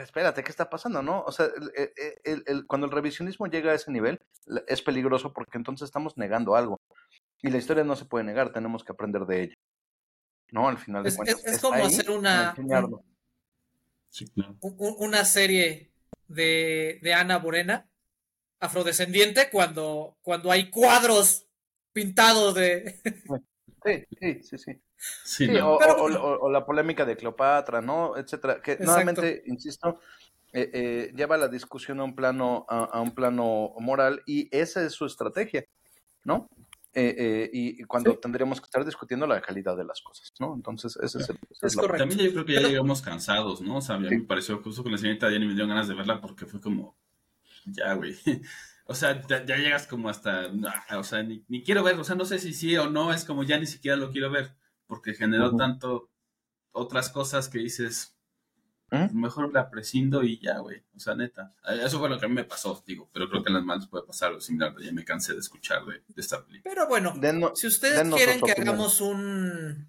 espérate, 0.01 0.43
¿qué 0.43 0.49
está 0.49 0.69
pasando, 0.69 1.01
no? 1.01 1.21
O 1.23 1.31
sea, 1.31 1.47
el, 2.23 2.65
cuando 2.67 2.87
el 2.87 2.93
revisionismo 2.93 3.47
llega 3.47 3.71
a 3.71 3.75
ese 3.75 3.91
nivel, 3.91 4.19
es 4.67 4.81
peligroso 4.81 5.33
porque 5.33 5.57
entonces 5.57 5.85
estamos 5.85 6.17
negando 6.17 6.55
algo. 6.55 6.79
Y 7.41 7.49
la 7.49 7.57
historia 7.57 7.83
no 7.83 7.95
se 7.95 8.05
puede 8.05 8.23
negar, 8.23 8.51
tenemos 8.51 8.83
que 8.83 8.91
aprender 8.91 9.25
de 9.25 9.43
ella. 9.43 9.55
¿No? 10.51 10.67
Al 10.67 10.77
final 10.77 11.03
de 11.03 11.15
cuentas. 11.15 11.43
Es, 11.45 11.59
como 11.59 11.83
hacer 11.83 12.11
una, 12.11 12.55
una 14.71 15.25
serie 15.25 15.91
de, 16.27 16.99
de 17.01 17.13
Ana 17.13 17.39
Morena, 17.39 17.89
afrodescendiente, 18.59 19.49
cuando, 19.49 20.17
cuando 20.21 20.51
hay 20.51 20.69
cuadros 20.69 21.47
pintados 21.93 22.55
de... 22.55 23.01
Sí, 23.85 24.03
sí, 24.19 24.43
sí, 24.43 24.57
sí. 24.57 24.81
O, 25.63 26.49
la 26.49 26.65
polémica 26.65 27.05
de 27.05 27.17
Cleopatra, 27.17 27.81
¿no? 27.81 28.17
Etcétera. 28.17 28.61
Que 28.61 28.77
nuevamente, 28.79 29.43
insisto, 29.45 29.99
eh, 30.53 30.69
eh, 30.73 31.13
lleva 31.15 31.37
la 31.37 31.47
discusión 31.47 31.99
a 31.99 32.03
un 32.03 32.15
plano, 32.15 32.65
a, 32.69 32.99
un 33.01 33.13
plano 33.13 33.73
moral 33.79 34.23
y 34.25 34.47
esa 34.55 34.83
es 34.83 34.93
su 34.93 35.05
estrategia, 35.05 35.65
¿no? 36.23 36.49
Eh, 36.97 37.13
eh, 37.17 37.49
y, 37.51 37.83
cuando 37.83 38.17
tendríamos 38.17 38.61
que 38.61 38.65
estar 38.65 38.85
discutiendo 38.85 39.27
la 39.27 39.41
calidad 39.41 39.75
de 39.75 39.83
las 39.83 40.01
cosas, 40.01 40.31
¿no? 40.39 40.55
Entonces, 40.55 40.97
ese 41.03 41.19
es 41.19 41.29
el... 41.29 41.37
Es 41.61 41.75
correcto. 41.75 41.97
También 41.97 42.21
yo 42.21 42.31
creo 42.31 42.45
que 42.45 42.53
ya 42.53 42.61
llegamos 42.61 43.01
cansados, 43.01 43.59
¿no? 43.59 43.77
O 43.77 43.81
sea, 43.81 43.95
a 43.95 43.99
mí 43.99 44.07
me 44.09 44.21
pareció 44.21 44.61
justo 44.61 44.81
con 44.81 44.93
la 44.93 44.97
señorita 44.97 45.27
Diana 45.27 45.43
y 45.43 45.47
me 45.49 45.55
dio 45.55 45.67
ganas 45.67 45.89
de 45.89 45.93
verla 45.93 46.21
porque 46.21 46.45
fue 46.45 46.61
como, 46.61 46.95
ya, 47.65 47.93
güey. 47.93 48.15
O 48.87 48.93
sea, 48.93 49.19
ya, 49.25 49.43
llegas 49.43 49.87
como 49.87 50.09
hasta, 50.09 50.51
o 50.95 51.03
sea, 51.03 51.23
ni, 51.23 51.41
quiero 51.63 51.81
ver, 51.81 51.99
o 51.99 52.03
sea, 52.03 52.15
no 52.15 52.23
sé 52.23 52.37
si 52.37 52.53
sí 52.53 52.77
o 52.77 52.87
no, 52.87 53.11
es 53.11 53.25
como 53.25 53.41
ya 53.41 53.57
ni 53.57 53.65
siquiera 53.65 53.97
lo 53.97 54.11
quiero 54.11 54.29
ver, 54.29 54.55
porque 54.87 55.13
generó 55.13 55.55
tanto 55.55 56.09
otras 56.71 57.09
cosas 57.09 57.49
que 57.49 57.59
dices, 57.59 58.15
¿Mm? 58.91 59.19
mejor 59.19 59.51
la 59.53 59.69
prescindo 59.69 60.23
y 60.23 60.39
ya, 60.39 60.59
güey. 60.59 60.83
O 60.95 60.99
sea, 60.99 61.15
neta. 61.15 61.55
Eso 61.83 61.99
fue 61.99 62.09
lo 62.09 62.19
que 62.19 62.25
a 62.25 62.29
mí 62.29 62.35
me 62.35 62.43
pasó, 62.43 62.83
digo. 62.85 63.09
Pero 63.13 63.29
creo 63.29 63.43
que 63.43 63.49
en 63.49 63.55
las 63.55 63.63
malas 63.63 63.87
puede 63.87 64.05
pasar 64.05 64.29
algo 64.29 64.41
similar. 64.41 64.75
Ya 64.79 64.91
me 64.91 65.03
cansé 65.05 65.33
de 65.33 65.39
escuchar 65.39 65.85
de, 65.85 66.03
de 66.07 66.21
esta 66.21 66.45
película. 66.45 66.71
Pero 66.73 66.87
bueno, 66.87 67.13
Denno- 67.17 67.55
si 67.55 67.67
ustedes 67.67 68.07
quieren 68.13 68.41
que 68.41 68.51
hagamos 68.51 69.01
un 69.01 69.87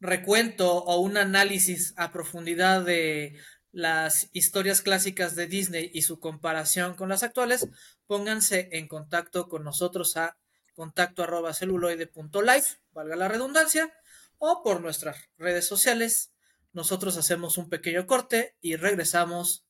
recuento 0.00 0.72
o 0.72 1.00
un 1.00 1.16
análisis 1.16 1.94
a 1.96 2.12
profundidad 2.12 2.84
de 2.84 3.38
las 3.72 4.30
historias 4.32 4.82
clásicas 4.82 5.36
de 5.36 5.46
Disney 5.46 5.90
y 5.92 6.02
su 6.02 6.18
comparación 6.18 6.94
con 6.94 7.08
las 7.08 7.22
actuales, 7.22 7.68
pónganse 8.06 8.68
en 8.72 8.88
contacto 8.88 9.48
con 9.48 9.64
nosotros 9.64 10.16
a 10.16 10.36
contacto 10.74 11.22
arroba 11.22 11.54
celuloide.life, 11.54 12.78
valga 12.96 13.14
la 13.14 13.28
redundancia, 13.28 13.92
o 14.38 14.62
por 14.64 14.80
nuestras 14.80 15.28
redes 15.36 15.68
sociales. 15.68 16.32
Nosotros 16.72 17.16
hacemos 17.16 17.58
un 17.58 17.68
pequeño 17.68 18.06
corte 18.06 18.56
y 18.60 18.76
regresamos 18.76 19.64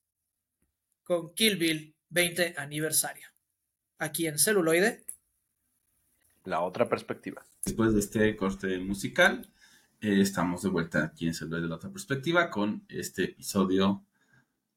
con 1.03 1.35
Kill 1.35 1.57
Bill 1.57 1.95
20 2.09 2.55
aniversario. 2.57 3.29
Aquí 3.99 4.27
en 4.27 4.39
celuloide. 4.39 5.05
La 6.45 6.61
otra 6.61 6.89
perspectiva. 6.89 7.45
Después 7.65 7.93
de 7.95 8.01
este 8.01 8.37
corte 8.37 8.79
musical, 8.79 9.51
eh, 10.01 10.21
estamos 10.21 10.63
de 10.63 10.69
vuelta 10.69 11.05
aquí 11.05 11.27
en 11.27 11.35
Celuloide 11.35 11.63
de 11.63 11.69
la 11.69 11.77
otra 11.77 11.91
perspectiva 11.91 12.49
con 12.49 12.85
este 12.89 13.25
episodio 13.25 14.05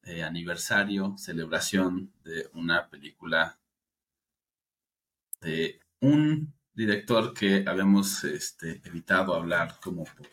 eh, 0.04 0.24
aniversario, 0.24 1.16
celebración 1.18 2.12
de 2.24 2.50
una 2.54 2.90
película 2.90 3.60
de 5.42 5.80
un 6.00 6.54
director 6.80 7.34
que 7.34 7.66
habíamos 7.68 8.24
este, 8.24 8.82
evitado 8.86 9.36
hablar 9.36 9.76
como 9.84 10.06
por 10.06 10.28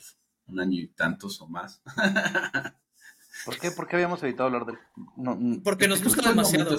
un 0.47 0.61
año 0.61 0.81
y 0.81 0.87
tantos 0.87 1.41
o 1.41 1.49
más. 1.49 1.83
¿Por 3.45 3.59
qué, 3.59 3.71
¿Por 3.73 3.87
qué 3.89 3.97
habíamos 3.97 4.23
evitado 4.23 4.47
hablar 4.47 4.65
del.? 4.65 4.79
No, 5.17 5.35
no, 5.35 5.61
Porque 5.63 5.89
nos 5.89 6.03
gusta 6.03 6.29
demasiado. 6.29 6.79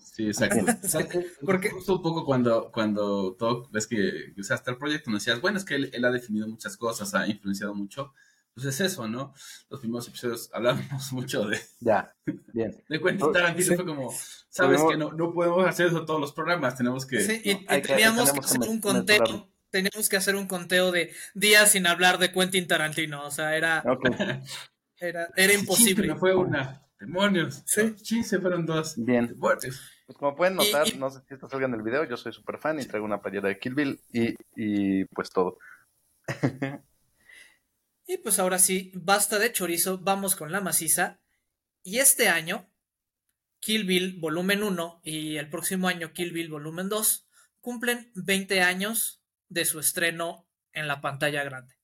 Sí, 0.00 0.26
exacto. 0.26 0.66
Porque 1.46 1.70
justo 1.70 1.94
un 1.94 2.02
poco 2.02 2.24
cuando, 2.24 2.72
cuando 2.72 3.34
todo, 3.34 3.68
ves 3.70 3.86
que 3.86 4.34
usaste 4.36 4.72
el 4.72 4.78
proyecto, 4.78 5.10
nos 5.10 5.24
decías, 5.24 5.40
bueno, 5.40 5.58
es 5.58 5.64
que 5.64 5.76
él, 5.76 5.90
él 5.92 6.04
ha 6.04 6.10
definido 6.10 6.48
muchas 6.48 6.76
cosas, 6.76 7.14
ha 7.14 7.26
influenciado 7.28 7.74
mucho. 7.74 8.12
Pues 8.54 8.66
es 8.66 8.80
eso, 8.80 9.08
¿no? 9.08 9.34
Los 9.68 9.80
primeros 9.80 10.06
episodios 10.08 10.48
hablábamos 10.52 11.12
mucho 11.12 11.46
de, 11.48 11.58
Ya, 11.80 12.14
bien. 12.52 12.70
de 12.88 13.00
Quentin 13.00 13.22
Oh, 13.26 13.32
Tarantino. 13.32 13.68
sí. 13.68 13.74
Fue 13.76 13.84
como, 13.84 14.12
sabes 14.48 14.80
que 14.88 14.96
no, 14.96 15.12
no 15.12 15.32
podemos 15.32 15.66
hacer 15.66 15.88
eso 15.88 16.04
todos 16.04 16.20
los 16.20 16.32
programas, 16.32 16.76
tenemos 16.76 17.04
que... 17.06 17.20
Sí, 17.20 17.40
y, 17.44 17.54
no, 17.54 17.76
y 17.76 17.82
teníamos 17.82 18.32
que, 18.32 18.38
hacer 18.38 18.60
un 18.60 18.80
conteo, 18.80 19.50
teníamos 19.70 20.08
que 20.08 20.16
hacer 20.16 20.36
un 20.36 20.46
conteo 20.46 20.92
de 20.92 21.12
días 21.34 21.72
sin 21.72 21.86
hablar 21.88 22.18
de 22.18 22.30
Quentin 22.32 22.68
Tarantino, 22.68 23.24
o 23.26 23.30
sea, 23.32 23.56
era, 23.56 23.82
Ok, 23.86 24.08
era, 24.98 25.28
era 25.36 25.52
imposible. 25.52 26.06
no 26.06 26.16
fue 26.16 26.34
una. 26.34 26.80
Demonios. 27.00 27.62
Sí. 27.66 27.94
Sí, 28.02 28.22
se 28.22 28.38
fueron 28.40 28.64
dos. 28.64 28.94
bien. 28.96 29.26
Demonios. 29.26 29.80
Pues 30.06 30.16
como 30.16 30.36
pueden 30.36 30.54
Y- 30.54 30.56
notar, 30.66 30.86
y- 30.88 30.96
no 30.96 31.10
sé 31.10 31.20
si 31.26 31.34
esto 31.34 31.48
salga 31.48 31.66
en 31.66 31.74
el 31.74 31.82
video, 31.82 32.04
yo 32.04 32.16
soy 32.16 32.32
súper 32.32 32.58
fan 32.58 32.78
y 32.78 32.86
traigo 32.86 33.04
una 33.04 33.20
playera 33.20 33.48
de 33.48 33.58
Kill 33.58 33.74
Bill 33.74 34.00
y, 34.12 34.34
y 34.56 35.04
pues 35.06 35.28
todo. 35.30 35.58
Y 38.06 38.18
pues 38.18 38.38
ahora 38.38 38.58
sí, 38.58 38.92
basta 38.94 39.38
de 39.38 39.52
chorizo, 39.52 39.98
vamos 39.98 40.36
con 40.36 40.52
la 40.52 40.60
maciza. 40.60 41.20
Y 41.82 41.98
este 41.98 42.28
año, 42.28 42.70
Kill 43.60 43.84
Bill 43.84 44.18
Volumen 44.20 44.62
1 44.62 45.00
y 45.04 45.36
el 45.36 45.48
próximo 45.48 45.88
año 45.88 46.12
Kill 46.12 46.32
Bill 46.32 46.50
Volumen 46.50 46.88
2 46.88 47.26
cumplen 47.60 48.10
20 48.14 48.60
años 48.60 49.22
de 49.48 49.64
su 49.64 49.80
estreno 49.80 50.46
en 50.72 50.86
la 50.86 51.00
pantalla 51.00 51.42
grande. 51.44 51.74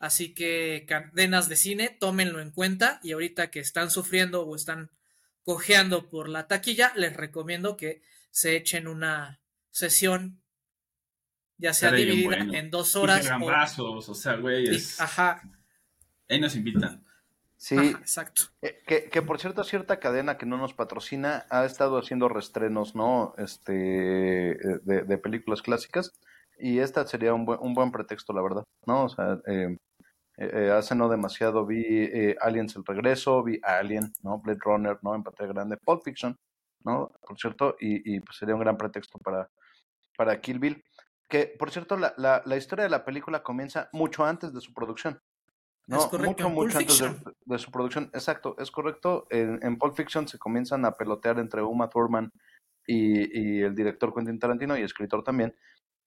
Así 0.00 0.34
que 0.34 0.84
cadenas 0.88 1.48
de 1.48 1.56
cine, 1.56 1.96
tómenlo 2.00 2.40
en 2.40 2.50
cuenta 2.50 2.98
y 3.02 3.12
ahorita 3.12 3.50
que 3.50 3.60
están 3.60 3.90
sufriendo 3.90 4.42
o 4.46 4.56
están 4.56 4.90
cojeando 5.42 6.08
por 6.08 6.28
la 6.28 6.46
taquilla, 6.46 6.92
les 6.96 7.16
recomiendo 7.16 7.76
que 7.76 8.02
se 8.30 8.56
echen 8.56 8.86
una 8.88 9.40
sesión 9.70 10.42
ya 11.56 11.72
sea 11.74 11.90
dividida 11.90 12.36
bueno. 12.36 12.54
en 12.54 12.70
dos 12.70 12.94
horas 12.94 13.28
o- 13.28 13.46
brazos, 13.46 14.08
o 14.08 14.14
sea, 14.14 14.34
güey, 14.36 14.68
y- 14.70 14.76
es- 14.76 15.00
ajá, 15.00 15.42
ahí 16.28 16.40
nos 16.40 16.56
invitan. 16.56 17.04
Sí, 17.56 17.76
ajá, 17.76 17.98
exacto. 17.98 18.42
eh, 18.62 18.82
que, 18.86 19.10
que 19.10 19.20
por 19.20 19.40
cierto, 19.40 19.64
cierta 19.64 19.98
cadena 19.98 20.38
que 20.38 20.46
no 20.46 20.58
nos 20.58 20.74
patrocina 20.74 21.44
ha 21.50 21.64
estado 21.64 21.98
haciendo 21.98 22.28
restrenos, 22.28 22.94
¿no? 22.94 23.34
Este, 23.36 24.52
eh, 24.52 24.78
de, 24.84 25.02
de 25.02 25.18
películas 25.18 25.62
clásicas 25.62 26.12
y 26.58 26.78
esta 26.78 27.04
sería 27.06 27.34
un 27.34 27.44
buen, 27.44 27.58
un 27.60 27.74
buen 27.74 27.90
pretexto, 27.90 28.32
la 28.32 28.42
verdad, 28.42 28.64
¿no? 28.86 29.04
O 29.04 29.08
sea, 29.08 29.40
eh, 29.46 29.76
eh, 30.36 30.50
eh, 30.52 30.70
hace 30.70 30.94
no 30.94 31.08
demasiado 31.08 31.66
vi 31.66 31.82
eh, 31.84 32.36
Aliens 32.40 32.76
el 32.76 32.84
regreso, 32.84 33.42
vi 33.42 33.58
Alien, 33.64 34.12
¿no? 34.22 34.38
Blade 34.38 34.60
Runner, 34.62 34.98
¿no? 35.02 35.16
En 35.16 35.24
pantalla 35.24 35.52
grande, 35.52 35.76
Pulp 35.78 36.04
Fiction, 36.04 36.36
¿no? 36.84 37.10
Por 37.26 37.38
cierto, 37.38 37.74
y, 37.80 38.14
y 38.14 38.20
pues 38.20 38.38
sería 38.38 38.54
un 38.54 38.60
gran 38.60 38.76
pretexto 38.76 39.18
para, 39.18 39.48
para 40.16 40.40
Kill 40.40 40.60
Bill. 40.60 40.84
Que, 41.28 41.52
por 41.58 41.70
cierto, 41.72 41.96
la, 41.96 42.14
la, 42.16 42.40
la 42.46 42.56
historia 42.56 42.84
de 42.84 42.90
la 42.90 43.04
película 43.04 43.42
comienza 43.42 43.88
mucho 43.92 44.24
antes 44.24 44.54
de 44.54 44.60
su 44.60 44.72
producción. 44.72 45.18
¿No? 45.88 45.98
Es 45.98 46.06
correcto, 46.06 46.48
mucho, 46.48 46.50
mucho 46.50 46.78
antes 46.78 46.98
de, 47.46 47.58
su 47.58 47.70
producción. 47.72 48.10
Exacto, 48.14 48.54
es 48.58 48.70
correcto. 48.70 49.26
En, 49.30 49.58
en 49.62 49.76
Pulp 49.78 49.94
Fiction 49.96 50.28
se 50.28 50.38
comienzan 50.38 50.84
a 50.84 50.92
pelotear 50.92 51.38
entre 51.40 51.62
Uma 51.62 51.88
Thurman 51.88 52.30
y, 52.86 53.58
y 53.58 53.62
el 53.62 53.74
director 53.74 54.14
Quentin 54.14 54.38
Tarantino 54.38 54.78
y 54.78 54.82
escritor 54.82 55.24
también. 55.24 55.54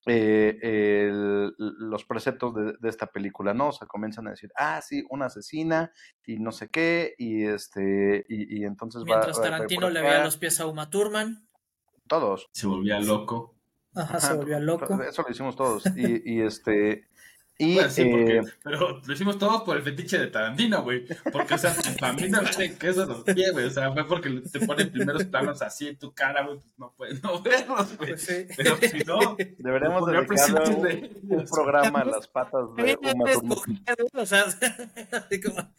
eh, 0.06 0.58
el- 0.62 1.54
los 1.58 2.04
preceptos 2.04 2.52
de, 2.56 2.74
de 2.80 2.88
esta 2.88 3.06
película, 3.06 3.54
¿no? 3.54 3.68
O 3.68 3.72
sea, 3.72 3.86
comienzan 3.86 4.26
a 4.26 4.30
decir, 4.30 4.50
ah, 4.56 4.80
sí, 4.82 5.04
una 5.10 5.26
asesina 5.26 5.92
y 6.26 6.40
no 6.40 6.50
sé 6.50 6.68
qué, 6.70 7.14
y 7.18 7.44
este, 7.44 8.24
y, 8.28 8.58
y 8.60 8.64
entonces 8.64 9.02
va- 9.02 9.06
Mientras 9.06 9.36
va, 9.38 9.42
va 9.42 9.46
por 9.48 9.50
Tarantino 9.58 9.90
le 9.90 10.02
veía 10.02 10.24
los 10.24 10.36
pies 10.38 10.58
a 10.60 10.66
Uma 10.66 10.90
Thurman. 10.90 11.46
Todos. 12.08 12.48
Se 12.52 12.66
volvía 12.66 12.98
loco. 12.98 13.54
Ajá, 13.94 14.18
se 14.20 14.34
volvió 14.34 14.58
loco. 14.58 15.00
Eso 15.02 15.22
lo 15.22 15.30
hicimos 15.30 15.54
todos. 15.54 15.84
Y, 15.96 16.34
y 16.34 16.40
este, 16.40 17.06
y 17.58 17.74
Bueno, 17.74 17.90
sí, 17.90 18.04
porque- 18.04 18.38
eh, 18.38 18.42
pero 18.64 19.00
lo 19.04 19.12
hicimos 19.12 19.38
todos 19.38 19.62
por 19.62 19.76
el 19.76 19.82
fetiche 19.82 20.18
de 20.18 20.26
Tarantino, 20.28 20.82
güey. 20.82 21.04
Porque, 21.32 21.54
o 21.54 21.58
sea, 21.58 21.74
para 22.00 22.12
mí 22.14 22.28
no 22.28 22.42
vale 22.42 22.74
queso 22.76 23.06
los 23.06 23.22
pies, 23.22 23.52
güey. 23.52 23.66
O 23.66 23.70
sea, 23.70 23.92
fue 23.92 24.06
porque 24.08 24.30
te 24.50 24.60
ponen 24.66 24.90
primeros 24.90 25.24
planos 25.26 25.62
así 25.62 25.88
en 25.88 25.96
tu 25.98 26.12
cara, 26.12 26.44
güey. 26.46 26.58
Pues 26.58 26.72
no 26.78 26.92
puedes 26.96 27.22
no 27.22 27.42
verlos, 27.42 27.96
güey. 27.96 28.10
Pues 28.10 28.22
sí. 28.22 28.46
Pero 28.56 28.76
si 28.78 28.98
no, 29.04 29.36
deberíamos 29.58 30.06
dedicarle 30.10 30.70
un, 30.76 30.82
de 30.82 31.36
un 31.36 31.44
programa 31.44 32.00
a 32.00 32.04
las 32.06 32.26
patas 32.26 32.74
de 32.76 32.98
Uma 33.00 33.32
Thurman. 33.32 33.78
O 34.14 34.26
sea, 34.26 34.44
así 35.12 35.40
como- 35.40 35.72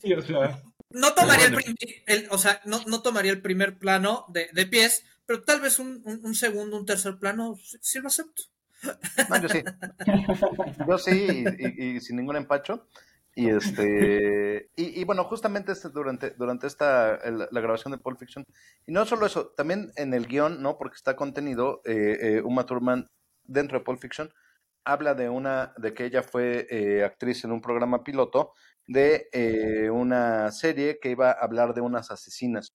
sí, 0.00 0.12
o 0.12 0.22
sea, 0.22 0.62
no 0.90 1.14
tomaría 1.14 1.46
el, 1.46 1.54
primer- 1.54 1.76
el- 2.06 2.28
o 2.30 2.38
sea, 2.38 2.60
no, 2.64 2.80
no 2.86 3.02
tomaría 3.02 3.32
el 3.32 3.42
primer 3.42 3.78
plano 3.78 4.26
de, 4.28 4.48
de 4.52 4.66
pies, 4.66 5.04
pero 5.26 5.42
tal 5.42 5.60
vez 5.60 5.78
un, 5.80 6.00
un- 6.04 6.20
un 6.22 6.34
segundo, 6.36 6.76
un 6.76 6.86
tercer 6.86 7.18
plano, 7.18 7.56
sí, 7.56 7.78
sí 7.80 7.98
lo 7.98 8.06
acepto. 8.08 8.42
No, 9.28 9.40
yo 9.40 9.48
sí. 9.48 9.62
Yo 10.88 10.98
sí, 10.98 11.44
y, 11.78 12.00
sin 12.00 12.16
ningún 12.16 12.36
empacho. 12.36 12.86
Y 13.36 13.48
este 13.50 14.70
y, 14.76 15.02
bueno, 15.04 15.24
justamente 15.24 15.72
este, 15.72 15.88
durante, 15.88 16.30
durante 16.30 16.68
esta 16.68 17.18
la 17.28 17.60
grabación 17.60 17.90
de 17.90 17.98
Pulp 17.98 18.18
Fiction, 18.18 18.44
y 18.86 18.92
no 18.92 19.04
solo 19.06 19.26
eso, 19.26 19.48
también 19.56 19.90
en 19.96 20.14
el 20.14 20.26
guion, 20.26 20.62
¿no? 20.62 20.78
Porque 20.78 20.94
está 20.94 21.16
contenido, 21.16 21.80
eh, 21.84 22.18
eh, 22.20 22.42
Uma 22.44 22.64
Thurman 22.64 23.10
dentro 23.42 23.78
de 23.78 23.84
Pulp 23.84 24.00
Fiction 24.00 24.30
habla 24.84 25.14
de 25.14 25.28
una, 25.28 25.72
de 25.78 25.94
que 25.94 26.04
ella 26.04 26.22
fue 26.22 26.66
eh, 26.70 27.04
actriz 27.04 27.44
en 27.44 27.52
un 27.52 27.60
programa 27.60 28.04
piloto 28.04 28.52
de 28.86 29.28
eh, 29.32 29.90
una 29.90 30.50
serie 30.52 30.98
que 31.00 31.10
iba 31.10 31.30
a 31.30 31.32
hablar 31.32 31.74
de 31.74 31.80
unas 31.80 32.10
asesinas. 32.10 32.74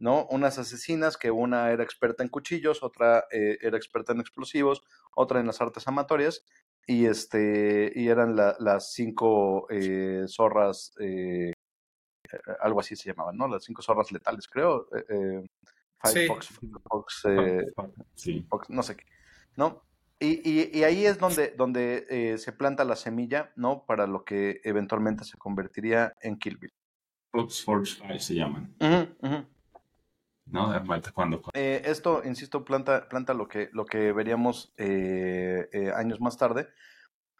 ¿No? 0.00 0.26
Unas 0.30 0.58
asesinas 0.58 1.16
que 1.16 1.30
una 1.30 1.70
era 1.70 1.84
experta 1.84 2.22
en 2.22 2.28
cuchillos, 2.30 2.82
otra 2.82 3.26
eh, 3.30 3.58
era 3.60 3.76
experta 3.76 4.12
en 4.12 4.20
explosivos, 4.20 4.82
otra 5.14 5.38
en 5.40 5.46
las 5.46 5.60
artes 5.60 5.86
amatorias, 5.86 6.44
y 6.86 7.06
este, 7.06 7.92
y 7.94 8.08
eran 8.08 8.34
la- 8.34 8.56
las 8.58 8.92
cinco 8.92 9.66
eh, 9.70 10.24
zorras, 10.26 10.92
eh, 11.00 11.52
algo 12.60 12.80
así 12.80 12.96
se 12.96 13.10
llamaban, 13.10 13.36
¿no? 13.36 13.46
Las 13.48 13.64
cinco 13.64 13.82
zorras 13.82 14.10
letales, 14.10 14.48
creo. 14.48 14.88
Sí. 16.04 16.26
Fox, 16.26 16.48
Fox, 16.88 17.22
eh, 17.28 17.66
sí. 18.14 18.46
Fox, 18.48 18.70
no 18.70 18.82
sé 18.82 18.96
qué, 18.96 19.04
¿no? 19.56 19.82
Y, 20.18 20.40
y, 20.48 20.70
y 20.78 20.84
ahí 20.84 21.04
es 21.06 21.18
donde, 21.18 21.50
donde 21.56 22.06
eh, 22.08 22.38
se 22.38 22.52
planta 22.52 22.84
la 22.84 22.96
semilla, 22.96 23.52
¿no? 23.56 23.84
Para 23.86 24.06
lo 24.06 24.24
que 24.24 24.60
eventualmente 24.64 25.24
se 25.24 25.36
convertiría 25.36 26.14
en 26.22 26.38
Kill 26.38 26.56
Bill. 26.56 26.72
Fox 27.32 27.62
Forge 27.64 27.94
Five 28.02 28.18
se 28.20 28.34
llaman. 28.34 28.74
¿No? 30.50 30.84
Falta 30.84 31.12
cuando. 31.12 31.42
Eh, 31.54 31.82
esto, 31.84 32.22
insisto, 32.24 32.64
planta, 32.64 33.08
planta 33.08 33.34
lo 33.34 33.46
que, 33.48 33.68
lo 33.72 33.84
que 33.86 34.12
veríamos 34.12 34.72
eh, 34.76 35.68
eh, 35.72 35.92
años 35.94 36.20
más 36.20 36.36
tarde. 36.36 36.68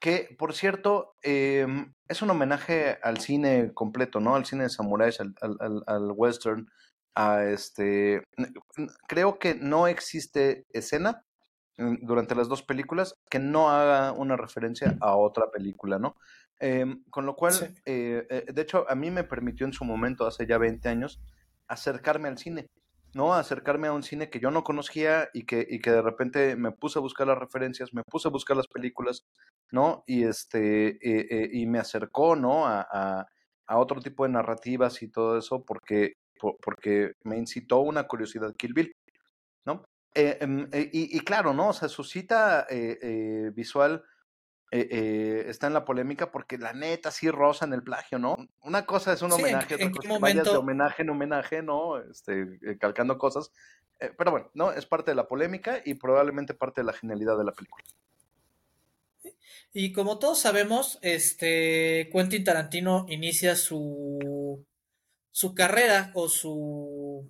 Que, 0.00 0.34
por 0.38 0.54
cierto, 0.54 1.16
eh, 1.22 1.66
es 2.08 2.22
un 2.22 2.30
homenaje 2.30 2.98
al 3.02 3.18
cine 3.18 3.72
completo, 3.74 4.20
¿no? 4.20 4.34
Al 4.34 4.46
cine 4.46 4.62
de 4.64 4.70
samuráis, 4.70 5.20
al, 5.20 5.34
al, 5.42 5.56
al- 5.60 5.84
al 5.86 6.12
western, 6.12 6.70
a 7.14 7.44
este... 7.44 8.22
Creo 9.08 9.38
que 9.38 9.54
no 9.54 9.88
existe 9.88 10.64
escena 10.70 11.24
durante 11.76 12.34
las 12.34 12.48
dos 12.48 12.62
películas 12.62 13.14
que 13.30 13.38
no 13.38 13.70
haga 13.70 14.12
una 14.12 14.36
referencia 14.36 14.96
a 15.00 15.16
otra 15.16 15.50
película, 15.50 15.98
¿no? 15.98 16.16
Em, 16.58 17.02
con 17.10 17.24
lo 17.26 17.36
cual, 17.36 17.54
eh, 17.86 18.26
eh, 18.28 18.44
de 18.52 18.62
hecho, 18.62 18.84
a 18.88 18.94
mí 18.94 19.10
me 19.10 19.24
permitió 19.24 19.66
en 19.66 19.72
su 19.72 19.84
momento, 19.84 20.26
hace 20.26 20.46
ya 20.46 20.58
20 20.58 20.88
años, 20.90 21.20
acercarme 21.68 22.28
al 22.28 22.36
cine, 22.38 22.66
¿no? 23.14 23.34
Acercarme 23.34 23.88
a 23.88 23.92
un 23.92 24.02
cine 24.02 24.30
que 24.30 24.40
yo 24.40 24.50
no 24.50 24.64
conocía 24.64 25.28
y 25.32 25.44
que, 25.44 25.66
y 25.68 25.80
que 25.80 25.90
de 25.90 26.02
repente 26.02 26.56
me 26.56 26.72
puse 26.72 26.98
a 26.98 27.02
buscar 27.02 27.26
las 27.26 27.38
referencias, 27.38 27.92
me 27.92 28.02
puse 28.04 28.28
a 28.28 28.30
buscar 28.30 28.56
las 28.56 28.68
películas, 28.68 29.24
¿no? 29.70 30.04
Y, 30.06 30.24
este, 30.24 30.98
eh, 31.02 31.50
y 31.52 31.66
me 31.66 31.78
acercó, 31.78 32.36
¿no? 32.36 32.66
A, 32.66 32.86
a, 32.90 33.26
a, 33.66 33.78
otro 33.78 34.00
tipo 34.00 34.24
de 34.24 34.30
narrativas 34.30 35.02
y 35.02 35.08
todo 35.08 35.38
eso 35.38 35.64
porque, 35.64 36.14
porque 36.62 37.12
me 37.24 37.36
incitó 37.36 37.80
una 37.80 38.04
curiosidad 38.06 38.54
Kill 38.56 38.74
Bill, 38.74 38.92
¿no? 39.64 39.84
Em, 40.14 40.68
y, 40.72 41.16
y, 41.16 41.20
claro, 41.20 41.54
¿no? 41.54 41.68
O 41.68 41.72
sea, 41.72 41.88
su 41.88 42.04
cita 42.04 42.66
visual 43.54 44.02
eh, 44.72 44.86
eh, 44.88 45.44
está 45.48 45.66
en 45.66 45.74
la 45.74 45.84
polémica 45.84 46.30
porque 46.30 46.56
la 46.56 46.72
neta 46.72 47.10
sí 47.10 47.28
rosa 47.28 47.64
en 47.64 47.72
el 47.72 47.82
plagio, 47.82 48.20
¿no? 48.20 48.36
Una 48.62 48.86
cosa 48.86 49.12
es 49.12 49.20
un 49.20 49.32
homenaje, 49.32 49.74
otra 49.74 49.90
cosa 49.90 50.32
de 50.32 50.56
homenaje 50.56 51.02
en 51.02 51.10
homenaje, 51.10 51.62
¿no? 51.62 51.98
Este, 51.98 52.42
eh, 52.62 52.78
calcando 52.78 53.18
cosas. 53.18 53.50
pero 54.16 54.30
bueno, 54.30 54.50
¿no? 54.54 54.70
Es 54.70 54.86
parte 54.86 55.10
de 55.10 55.16
la 55.16 55.26
polémica 55.26 55.82
y 55.84 55.94
probablemente 55.94 56.54
parte 56.54 56.82
de 56.82 56.84
la 56.84 56.92
genialidad 56.92 57.36
de 57.36 57.44
la 57.44 57.52
película. 57.52 57.84
Y 59.72 59.92
como 59.92 60.20
todos 60.20 60.38
sabemos, 60.38 61.00
este 61.02 62.08
Quentin 62.12 62.44
Tarantino 62.44 63.06
inicia 63.08 63.56
su, 63.56 64.64
su 65.32 65.54
carrera 65.54 66.12
o 66.14 66.28
su 66.28 67.28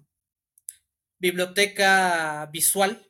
biblioteca 1.19 2.49
visual 2.53 3.10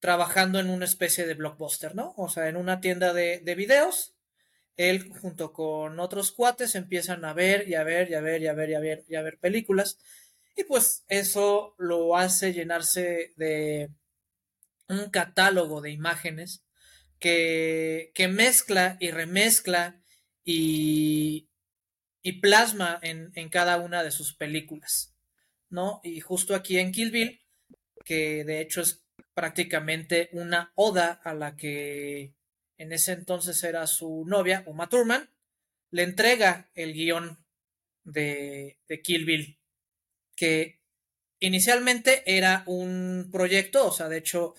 trabajando 0.00 0.60
en 0.60 0.70
una 0.70 0.84
especie 0.84 1.26
de 1.26 1.34
blockbuster, 1.34 1.94
¿no? 1.94 2.14
O 2.16 2.28
sea, 2.28 2.48
en 2.48 2.56
una 2.56 2.80
tienda 2.80 3.12
de, 3.12 3.40
de 3.40 3.54
videos, 3.54 4.14
él 4.76 5.08
junto 5.08 5.52
con 5.52 5.98
otros 5.98 6.32
cuates 6.32 6.74
empiezan 6.74 7.24
a 7.24 7.34
ver 7.34 7.68
y 7.68 7.74
a 7.74 7.82
ver 7.82 8.10
y 8.10 8.14
a 8.14 8.20
ver 8.20 8.42
y 8.42 8.46
a 8.46 8.52
ver 8.54 8.70
y 8.70 8.74
a 8.74 8.80
ver 8.80 9.04
y 9.08 9.14
a 9.16 9.22
ver 9.22 9.38
películas. 9.38 9.98
Y 10.56 10.64
pues 10.64 11.04
eso 11.08 11.74
lo 11.78 12.16
hace 12.16 12.52
llenarse 12.52 13.32
de 13.36 13.90
un 14.88 15.10
catálogo 15.10 15.80
de 15.80 15.90
imágenes 15.90 16.64
que, 17.18 18.12
que 18.14 18.28
mezcla 18.28 18.96
y 19.00 19.10
remezcla 19.10 20.00
y, 20.44 21.48
y 22.22 22.40
plasma 22.40 22.98
en, 23.02 23.32
en, 23.34 23.48
cada 23.48 23.78
una 23.78 24.02
de 24.02 24.10
sus 24.10 24.34
películas, 24.34 25.14
¿no? 25.68 26.00
Y 26.04 26.20
justo 26.20 26.54
aquí 26.54 26.78
en 26.78 26.92
Kill 26.92 27.10
Bill, 27.10 27.40
que 28.04 28.44
de 28.44 28.60
hecho 28.60 28.80
es 28.80 29.04
prácticamente 29.38 30.30
una 30.32 30.72
oda 30.74 31.20
a 31.22 31.32
la 31.32 31.54
que 31.54 32.34
en 32.76 32.92
ese 32.92 33.12
entonces 33.12 33.62
era 33.62 33.86
su 33.86 34.24
novia, 34.26 34.64
Uma 34.66 34.88
Thurman, 34.88 35.30
le 35.92 36.02
entrega 36.02 36.72
el 36.74 36.92
guion 36.92 37.38
de, 38.02 38.80
de 38.88 39.00
Kill 39.00 39.24
Bill, 39.24 39.60
que 40.34 40.80
inicialmente 41.38 42.24
era 42.26 42.64
un 42.66 43.28
proyecto, 43.30 43.86
o 43.86 43.92
sea, 43.92 44.08
de 44.08 44.18
hecho, 44.18 44.54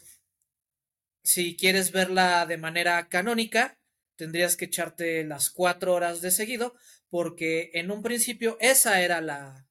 si 1.26 1.58
quieres 1.58 1.92
verla 1.92 2.46
de 2.46 2.56
manera 2.56 3.10
canónica, 3.10 3.78
tendrías 4.16 4.56
que 4.56 4.64
echarte 4.64 5.26
las 5.26 5.50
cuatro 5.50 5.94
horas 5.94 6.22
de 6.22 6.32
seguido, 6.32 6.74
porque 7.10 7.72
en 7.74 7.92
un 7.92 8.02
principio 8.02 8.56
esa 8.62 9.02
era 9.02 9.20
la, 9.20 9.68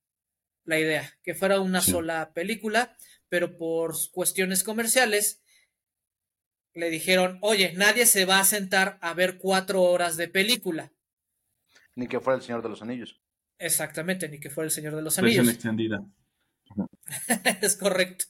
la 0.64 0.78
idea, 0.78 1.18
que 1.22 1.34
fuera 1.34 1.60
una 1.60 1.80
sola 1.80 2.34
película, 2.34 2.98
pero 3.28 3.56
por 3.56 3.94
cuestiones 4.10 4.62
comerciales 4.64 5.42
le 6.74 6.90
dijeron, 6.90 7.38
oye, 7.42 7.72
nadie 7.74 8.06
se 8.06 8.24
va 8.24 8.40
a 8.40 8.44
sentar 8.44 8.98
a 9.00 9.14
ver 9.14 9.38
cuatro 9.38 9.82
horas 9.82 10.16
de 10.16 10.28
película. 10.28 10.92
Ni 11.94 12.06
que 12.06 12.20
fuera 12.20 12.36
el 12.36 12.42
Señor 12.42 12.62
de 12.62 12.68
los 12.68 12.82
Anillos. 12.82 13.20
Exactamente, 13.58 14.28
ni 14.28 14.38
que 14.38 14.50
fuera 14.50 14.66
el 14.66 14.70
Señor 14.70 14.94
de 14.94 15.02
los 15.02 15.18
Anillos. 15.18 15.48
extendida. 15.48 16.04
es 17.60 17.76
correcto. 17.76 18.26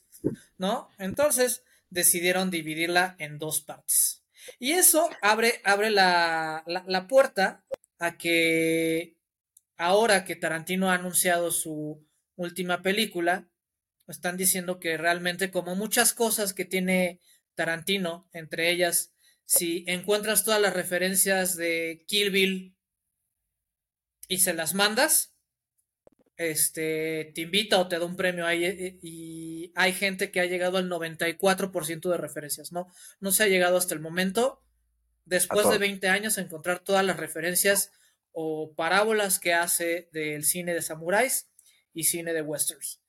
¿No? 0.57 0.89
Entonces 0.99 1.63
decidieron 1.91 2.51
dividirla 2.51 3.17
en 3.19 3.39
dos 3.39 3.61
partes. 3.61 4.25
Y 4.59 4.73
eso 4.73 5.11
abre, 5.21 5.61
abre 5.65 5.91
la, 5.91 6.65
la, 6.67 6.85
la 6.87 7.07
puerta 7.07 7.65
a 7.99 8.17
que 8.17 9.17
ahora 9.77 10.25
que 10.25 10.37
Tarantino 10.37 10.91
ha 10.91 10.95
anunciado 10.95 11.51
su 11.51 12.05
última 12.37 12.83
película, 12.83 13.49
están 14.09 14.37
diciendo 14.37 14.81
que 14.81 14.97
realmente 14.97 15.51
como 15.51 15.75
muchas 15.75 16.13
cosas 16.13 16.55
que 16.55 16.65
tiene 16.65 17.21
Tarantino, 17.55 18.29
entre 18.33 18.71
ellas, 18.71 19.13
si 19.45 19.85
encuentras 19.87 20.45
todas 20.45 20.61
las 20.61 20.75
referencias 20.75 21.57
de 21.57 22.05
Kill 22.07 22.31
Bill 22.31 22.77
y 24.29 24.39
se 24.39 24.55
las 24.55 24.75
mandas, 24.75 25.35
este, 26.37 27.33
te 27.35 27.41
invita 27.41 27.79
o 27.81 27.89
te 27.89 27.99
da 27.99 28.05
un 28.05 28.17
premio 28.17 28.47
ahí 28.47 28.65
eh, 28.65 28.99
y 29.03 29.73
hay 29.75 29.93
gente 29.93 30.31
que 30.31 30.41
ha 30.41 30.47
llegado 30.47 30.79
al 30.79 30.89
94% 30.89 32.11
de 32.11 32.17
referencias, 32.17 32.73
¿no? 32.73 32.87
No 33.19 33.33
se 33.33 33.43
ha 33.43 33.49
llegado 33.49 33.77
hasta 33.77 33.95
el 33.95 34.01
momento, 34.01 34.63
después 35.25 35.69
de 35.69 35.79
20 35.79 36.09
años, 36.09 36.39
a 36.39 36.43
encontrar 36.43 36.79
todas 36.79 37.05
las 37.05 37.17
referencias 37.17 37.91
o 38.33 38.73
parábolas 38.77 39.41
que 39.41 39.53
hace 39.53 40.09
del 40.13 40.45
cine 40.45 40.75
de 40.75 40.83
samuráis 40.83 41.51
y 41.93 42.05
cine 42.05 42.33
de 42.33 42.43
westerns. 42.43 43.01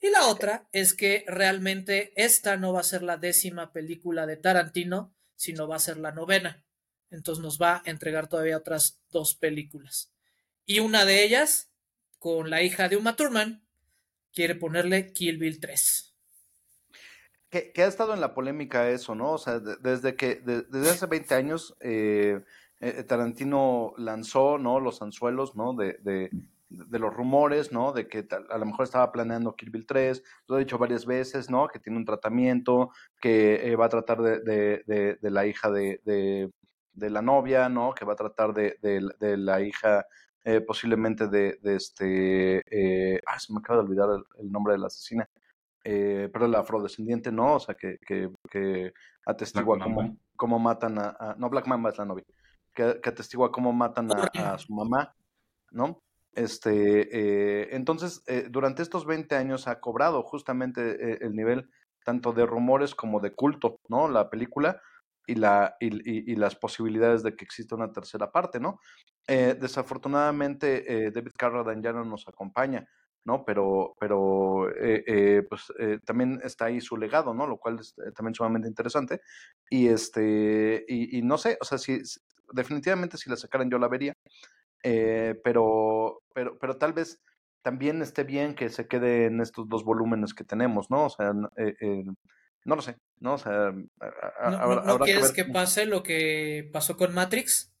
Y 0.00 0.10
la 0.10 0.26
otra 0.28 0.68
es 0.72 0.94
que 0.94 1.24
realmente 1.26 2.12
esta 2.14 2.56
no 2.56 2.72
va 2.72 2.80
a 2.80 2.84
ser 2.84 3.02
la 3.02 3.16
décima 3.16 3.72
película 3.72 4.26
de 4.26 4.36
Tarantino, 4.36 5.12
sino 5.34 5.66
va 5.66 5.76
a 5.76 5.80
ser 5.80 5.96
la 5.98 6.12
novena. 6.12 6.64
Entonces 7.10 7.42
nos 7.42 7.60
va 7.60 7.76
a 7.76 7.82
entregar 7.84 8.28
todavía 8.28 8.56
otras 8.56 9.00
dos 9.10 9.34
películas. 9.34 10.12
Y 10.64 10.80
una 10.80 11.04
de 11.04 11.24
ellas, 11.24 11.72
con 12.18 12.50
la 12.50 12.62
hija 12.62 12.88
de 12.88 12.96
Uma 12.96 13.16
Thurman, 13.16 13.64
quiere 14.32 14.54
ponerle 14.54 15.12
Kill 15.12 15.38
Bill 15.38 15.58
3. 15.58 16.14
Que, 17.50 17.72
ha 17.78 17.86
estado 17.86 18.12
en 18.12 18.20
la 18.20 18.34
polémica 18.34 18.90
eso, 18.90 19.14
¿no? 19.14 19.32
O 19.32 19.38
sea, 19.38 19.58
desde 19.58 20.14
que, 20.14 20.36
desde 20.36 20.90
hace 20.90 21.06
20 21.06 21.34
años, 21.34 21.74
eh, 21.80 22.44
eh, 22.80 23.02
Tarantino 23.04 23.94
lanzó, 23.96 24.58
¿no? 24.58 24.80
Los 24.80 25.00
anzuelos, 25.00 25.56
¿no? 25.56 25.72
de 25.72 26.30
los 26.70 27.14
rumores, 27.14 27.72
¿no? 27.72 27.92
De 27.92 28.08
que 28.08 28.26
a 28.50 28.58
lo 28.58 28.66
mejor 28.66 28.84
estaba 28.84 29.10
planeando 29.10 29.56
Kill 29.56 29.70
Bill 29.70 29.86
3, 29.86 30.22
lo 30.48 30.56
he 30.56 30.60
dicho 30.60 30.78
varias 30.78 31.06
veces, 31.06 31.50
¿no? 31.50 31.68
Que 31.68 31.78
tiene 31.78 31.98
un 31.98 32.04
tratamiento, 32.04 32.90
que 33.20 33.70
eh, 33.70 33.76
va 33.76 33.86
a 33.86 33.88
tratar 33.88 34.20
de, 34.20 34.40
de, 34.40 35.18
de, 35.20 35.30
la 35.30 35.46
hija 35.46 35.70
de, 35.70 36.00
de, 36.04 37.10
la 37.10 37.22
novia, 37.22 37.68
¿no? 37.68 37.94
Que 37.94 38.04
va 38.04 38.12
a 38.12 38.16
tratar 38.16 38.52
de, 38.52 38.76
la 39.20 39.62
hija 39.62 40.06
eh, 40.44 40.60
posiblemente 40.60 41.28
de, 41.28 41.58
este... 41.62 42.62
Eh, 42.70 43.20
ah, 43.26 43.38
se 43.38 43.52
me 43.52 43.60
acaba 43.60 43.80
de 43.80 43.88
olvidar 43.88 44.08
el, 44.38 44.50
nombre 44.50 44.74
de 44.74 44.78
la 44.78 44.86
asesina. 44.88 45.28
pero 45.82 46.46
la 46.48 46.60
afrodescendiente, 46.60 47.32
¿no? 47.32 47.54
O 47.54 47.60
sea, 47.60 47.74
que, 47.74 47.98
que, 48.06 48.30
que 48.50 48.92
atestigua 49.24 49.78
cómo, 49.78 50.16
cómo, 50.36 50.58
matan 50.58 50.98
a, 50.98 51.34
No, 51.38 51.48
Black 51.48 51.66
Mamba 51.66 51.90
es 51.90 51.98
la 51.98 52.04
novia. 52.04 52.24
Que, 52.74 53.00
que 53.02 53.08
atestigua 53.08 53.50
cómo 53.50 53.72
matan 53.72 54.10
a, 54.12 54.52
a 54.52 54.58
su 54.58 54.72
mamá, 54.74 55.14
¿no? 55.70 56.02
Este, 56.34 57.08
eh, 57.12 57.68
entonces, 57.72 58.22
eh, 58.26 58.46
durante 58.48 58.82
estos 58.82 59.06
20 59.06 59.34
años 59.34 59.66
ha 59.66 59.80
cobrado 59.80 60.22
justamente 60.22 61.12
eh, 61.12 61.18
el 61.22 61.34
nivel 61.34 61.70
tanto 62.04 62.32
de 62.32 62.46
rumores 62.46 62.94
como 62.94 63.20
de 63.20 63.34
culto, 63.34 63.80
¿no? 63.88 64.08
La 64.08 64.30
película 64.30 64.80
y, 65.26 65.34
la, 65.34 65.76
y, 65.80 66.36
las 66.36 66.56
posibilidades 66.56 67.22
de 67.22 67.36
que 67.36 67.44
exista 67.44 67.74
una 67.74 67.92
tercera 67.92 68.30
parte, 68.30 68.60
¿no? 68.60 68.80
desafortunadamente, 69.26 71.10
David 71.10 71.32
Carradine 71.36 71.82
ya 71.82 71.92
no 71.92 72.02
nos 72.02 72.26
acompaña, 72.26 72.88
¿no? 73.26 73.44
Pero, 73.44 73.94
pero 74.00 74.70
pues 75.50 75.70
también 76.06 76.40
está 76.42 76.64
ahí 76.64 76.80
su 76.80 76.96
legado, 76.96 77.34
¿no? 77.34 77.46
Lo 77.46 77.58
cual 77.58 77.78
es 77.78 77.94
también 78.14 78.34
sumamente 78.34 78.68
interesante. 78.68 79.20
Y 79.68 79.88
este, 79.88 80.82
y, 80.88 81.18
y 81.18 81.20
no 81.20 81.36
sé, 81.36 81.58
o 81.60 81.64
sea, 81.66 81.76
si 81.76 82.00
definitivamente 82.52 83.18
si 83.18 83.28
la 83.28 83.36
sacaran 83.36 83.70
yo 83.70 83.78
la 83.78 83.88
vería. 83.88 84.16
Eh, 84.82 85.40
pero, 85.42 86.22
pero, 86.34 86.58
pero 86.58 86.76
tal 86.76 86.92
vez 86.92 87.20
también 87.62 88.00
esté 88.02 88.24
bien 88.24 88.54
que 88.54 88.68
se 88.68 88.86
quede 88.86 89.26
en 89.26 89.40
estos 89.40 89.68
dos 89.68 89.84
volúmenes 89.84 90.34
que 90.34 90.44
tenemos, 90.44 90.90
¿no? 90.90 91.06
O 91.06 91.10
sea, 91.10 91.32
eh, 91.56 91.74
eh, 91.80 92.04
no 92.64 92.76
lo 92.76 92.82
sé, 92.82 92.96
¿no? 93.18 93.34
O 93.34 93.38
sea, 93.38 93.72
¿No, 93.72 94.98
quieres 95.00 95.32
que, 95.32 95.44
pase 95.44 95.86
lo 95.86 96.02
que 96.02 96.68
pasó 96.72 96.96
con 96.96 97.14
Matrix? 97.14 97.72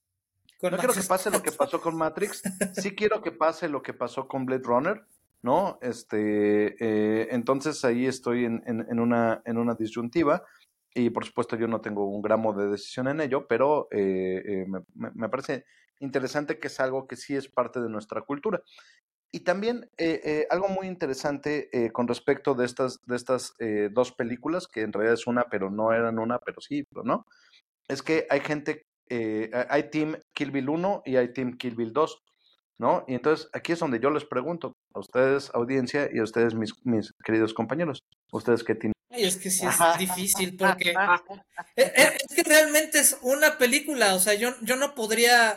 no 0.60 0.76
quiero 0.76 0.92
que 0.92 1.02
pase 1.02 1.30
lo 1.30 1.40
que 1.40 1.52
pasó 1.58 1.80
con 1.80 1.96
Matrix, 1.96 2.42
sí 2.72 2.94
quiero 2.94 3.22
que 3.22 3.30
pase 3.30 3.68
lo 3.68 3.82
que 3.82 3.94
pasó 3.94 4.26
con 4.26 4.44
Blade 4.44 4.64
Runner, 4.64 5.04
¿no? 5.42 5.78
Este, 5.80 7.32
entonces 7.32 7.84
ahí 7.84 8.06
estoy 8.06 8.44
en, 8.44 8.62
en, 8.66 8.98
una, 8.98 9.40
en 9.44 9.56
una 9.56 9.74
disyuntiva 9.74 10.42
y 10.94 11.10
por 11.10 11.24
supuesto 11.24 11.54
yo 11.54 11.68
no 11.68 11.80
tengo 11.80 12.08
un 12.08 12.20
gramo 12.20 12.52
de 12.54 12.68
decisión 12.68 13.06
en 13.06 13.20
ello, 13.20 13.46
pero 13.46 13.88
me, 13.92 14.82
me, 15.14 15.28
parece 15.28 15.64
interesante 16.00 16.58
que 16.58 16.68
es 16.68 16.80
algo 16.80 17.06
que 17.06 17.16
sí 17.16 17.34
es 17.34 17.48
parte 17.48 17.80
de 17.80 17.88
nuestra 17.88 18.22
cultura. 18.22 18.62
Y 19.30 19.40
también 19.40 19.90
eh, 19.98 20.20
eh, 20.24 20.46
algo 20.50 20.68
muy 20.68 20.86
interesante 20.86 21.68
eh, 21.72 21.90
con 21.92 22.08
respecto 22.08 22.54
de 22.54 22.64
estas, 22.64 23.00
de 23.04 23.16
estas 23.16 23.54
dos 23.90 24.12
películas, 24.12 24.66
que 24.66 24.80
en 24.82 24.92
realidad 24.92 25.14
es 25.14 25.26
una, 25.26 25.44
pero 25.50 25.70
no 25.70 25.92
eran 25.92 26.18
una, 26.18 26.38
pero 26.38 26.60
sí, 26.60 26.86
¿no? 27.04 27.26
Es 27.88 28.02
que 28.02 28.26
hay 28.30 28.40
gente, 28.40 28.86
hay 29.68 29.90
Team 29.90 30.16
Kill 30.32 30.50
Bill 30.50 30.68
1 30.68 31.02
y 31.04 31.16
hay 31.16 31.32
Team 31.32 31.56
Kill 31.58 31.74
Bill 31.74 31.92
2, 31.92 32.22
¿no? 32.78 33.04
Y 33.06 33.14
entonces 33.14 33.50
aquí 33.52 33.72
es 33.72 33.78
donde 33.78 34.00
yo 34.00 34.10
les 34.10 34.24
pregunto, 34.24 34.76
a 34.94 35.00
ustedes, 35.00 35.50
audiencia, 35.54 36.08
y 36.12 36.18
a 36.18 36.22
ustedes, 36.22 36.54
mis, 36.54 36.72
mis 36.84 37.12
queridos 37.24 37.52
compañeros, 37.52 38.04
¿ustedes 38.30 38.64
qué 38.64 38.74
tienen? 38.74 38.94
Ay, 39.10 39.24
es 39.24 39.36
que 39.36 39.50
sí 39.50 39.66
es 39.66 39.98
difícil 39.98 40.56
porque 40.56 40.94
es, 41.76 42.34
que 42.34 42.42
realmente 42.42 42.98
es 42.98 43.16
una 43.22 43.58
película, 43.58 44.14
o 44.14 44.18
sea, 44.18 44.34
yo, 44.34 44.54
yo 44.62 44.76
no 44.76 44.94
podría 44.94 45.56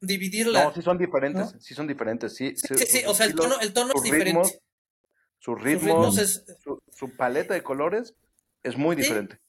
dividirla. 0.00 0.64
No, 0.64 0.74
sí 0.74 0.82
son 0.82 0.98
diferentes, 0.98 1.54
sí 1.60 1.74
son 1.74 1.86
diferentes, 1.86 2.34
sí. 2.34 2.54
Sí, 2.56 2.74
sí, 2.86 3.02
o 3.06 3.14
sea, 3.14 3.26
el 3.26 3.34
tono, 3.34 3.58
el 3.60 3.72
tono 3.72 3.92
es 3.96 4.02
diferente. 4.02 4.60
su 5.38 5.54
ritmo, 5.54 6.12
su, 6.12 7.16
paleta 7.16 7.54
de 7.54 7.62
colores 7.62 8.14
es 8.62 8.76
muy 8.76 8.94
diferente. 8.94 9.40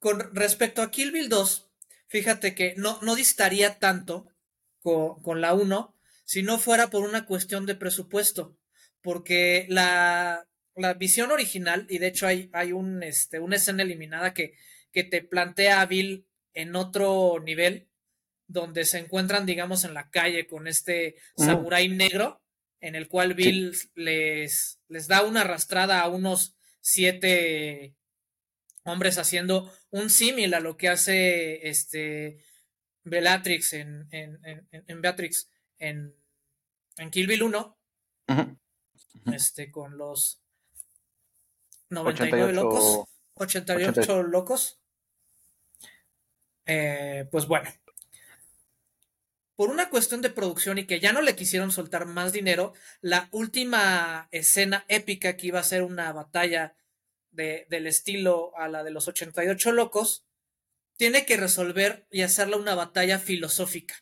Con 0.00 0.34
respecto 0.34 0.82
a 0.82 0.90
Kill 0.90 1.12
Bill 1.12 1.28
2, 1.28 1.70
fíjate 2.08 2.56
que 2.56 2.74
no, 2.76 2.98
no 3.02 3.14
distaría 3.14 3.78
tanto 3.78 4.26
con, 4.82 5.22
con 5.22 5.40
la 5.40 5.54
1 5.54 5.94
si 6.24 6.42
no 6.42 6.58
fuera 6.58 6.90
por 6.90 7.02
una 7.02 7.26
cuestión 7.26 7.66
de 7.66 7.74
presupuesto, 7.74 8.56
porque 9.02 9.66
la, 9.68 10.46
la 10.74 10.94
visión 10.94 11.30
original, 11.30 11.86
y 11.88 11.98
de 11.98 12.08
hecho 12.08 12.26
hay, 12.26 12.50
hay 12.52 12.72
un, 12.72 13.02
este, 13.02 13.38
una 13.38 13.56
escena 13.56 13.82
eliminada 13.82 14.34
que, 14.34 14.54
que 14.90 15.04
te 15.04 15.22
plantea 15.22 15.80
a 15.80 15.86
Bill 15.86 16.26
en 16.54 16.76
otro 16.76 17.40
nivel, 17.40 17.88
donde 18.46 18.84
se 18.84 18.98
encuentran, 18.98 19.46
digamos, 19.46 19.84
en 19.84 19.94
la 19.94 20.10
calle 20.10 20.46
con 20.46 20.66
este 20.66 21.16
samurái 21.36 21.88
negro, 21.88 22.42
en 22.80 22.94
el 22.94 23.08
cual 23.08 23.34
Bill 23.34 23.74
les, 23.94 24.80
les 24.88 25.08
da 25.08 25.22
una 25.22 25.42
arrastrada 25.42 26.00
a 26.00 26.08
unos 26.08 26.56
siete 26.80 27.96
hombres 28.84 29.18
haciendo 29.18 29.72
un 29.90 30.10
símil 30.10 30.54
a 30.54 30.60
lo 30.60 30.76
que 30.76 30.88
hace 30.88 31.68
este 31.68 32.44
Bellatrix 33.04 33.72
en, 33.74 34.08
en, 34.10 34.40
en, 34.72 35.00
Beatrix 35.00 35.48
en, 35.78 36.14
en 36.96 37.10
Kill 37.10 37.26
Bill 37.26 37.44
1. 37.44 37.78
Este, 39.32 39.70
con 39.70 39.96
los 39.98 40.42
99 41.92 42.52
locos. 42.52 43.08
88, 43.34 44.22
locos. 44.24 44.80
Eh, 46.66 47.26
pues 47.30 47.46
bueno, 47.46 47.70
por 49.56 49.70
una 49.70 49.90
cuestión 49.90 50.22
de 50.22 50.30
producción 50.30 50.78
y 50.78 50.86
que 50.86 51.00
ya 51.00 51.12
no 51.12 51.22
le 51.22 51.36
quisieron 51.36 51.72
soltar 51.72 52.06
más 52.06 52.32
dinero, 52.32 52.72
la 53.00 53.28
última 53.32 54.28
escena 54.30 54.84
épica 54.88 55.36
que 55.36 55.48
iba 55.48 55.60
a 55.60 55.64
ser 55.64 55.82
una 55.82 56.12
batalla 56.12 56.74
de, 57.30 57.66
del 57.68 57.86
estilo 57.86 58.56
a 58.56 58.68
la 58.68 58.84
de 58.84 58.90
los 58.90 59.08
88 59.08 59.72
locos, 59.72 60.24
tiene 60.96 61.26
que 61.26 61.36
resolver 61.36 62.06
y 62.10 62.22
hacerla 62.22 62.56
una 62.56 62.74
batalla 62.74 63.18
filosófica. 63.18 63.94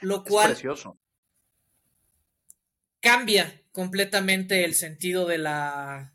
Lo 0.00 0.24
cual 0.24 0.56
cambia 3.00 3.62
completamente 3.72 4.64
el 4.64 4.74
sentido 4.74 5.26
de 5.26 5.38
la 5.38 6.13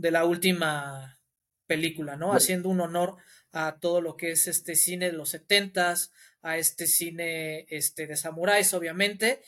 de 0.00 0.10
la 0.10 0.24
última 0.24 1.18
película, 1.66 2.16
¿no? 2.16 2.32
Haciendo 2.32 2.68
un 2.68 2.80
honor 2.80 3.16
a 3.52 3.78
todo 3.80 4.00
lo 4.00 4.16
que 4.16 4.32
es 4.32 4.46
este 4.46 4.74
cine 4.74 5.06
de 5.06 5.12
los 5.12 5.30
setentas, 5.30 6.12
a 6.42 6.56
este 6.56 6.86
cine 6.86 7.66
este, 7.68 8.06
de 8.06 8.16
samuráis, 8.16 8.72
obviamente, 8.74 9.42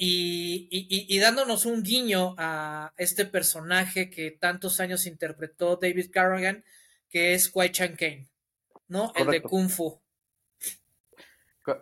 y, 0.00 0.68
y, 0.70 1.18
dándonos 1.18 1.66
un 1.66 1.82
guiño 1.82 2.36
a 2.38 2.92
este 2.98 3.24
personaje 3.24 4.10
que 4.10 4.30
tantos 4.30 4.78
años 4.78 5.06
interpretó 5.06 5.76
David 5.76 6.10
Carrigan, 6.12 6.64
que 7.10 7.34
es 7.34 7.48
Kwai 7.48 7.72
Chan 7.72 7.96
Kane, 7.96 8.28
¿no? 8.86 9.12
El 9.16 9.26
de 9.26 9.42
Kung 9.42 9.68
Fu. 9.68 10.00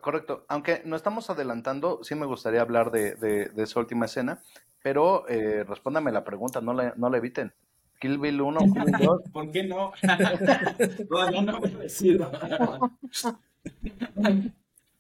Correcto. 0.01 0.47
Aunque 0.49 0.81
no 0.87 0.97
estamos 0.97 1.29
adelantando, 1.29 2.03
sí 2.03 2.15
me 2.15 2.27
gustaría 2.27 2.63
hablar 2.63 2.91
de, 2.91 3.15
de, 3.17 3.63
esa 3.63 3.81
última 3.81 4.07
escena, 4.07 4.43
pero 4.83 5.29
eh, 5.29 5.63
respóndame 5.65 6.11
la 6.11 6.25
pregunta, 6.25 6.63
no 6.63 6.73
la, 6.73 6.95
no 6.97 7.11
la 7.11 7.19
eviten. 7.19 7.53
Kill 7.99 8.19
Bill 8.19 8.41
1, 8.41 8.59
Kill 8.59 8.85
Bill 8.85 9.07
2. 9.07 9.23
¿Por 9.33 9.51
qué 9.51 9.65
no? 9.65 9.93
Todavía 11.09 11.43
no 11.43 11.61
me 11.61 11.69
decido. 11.69 12.31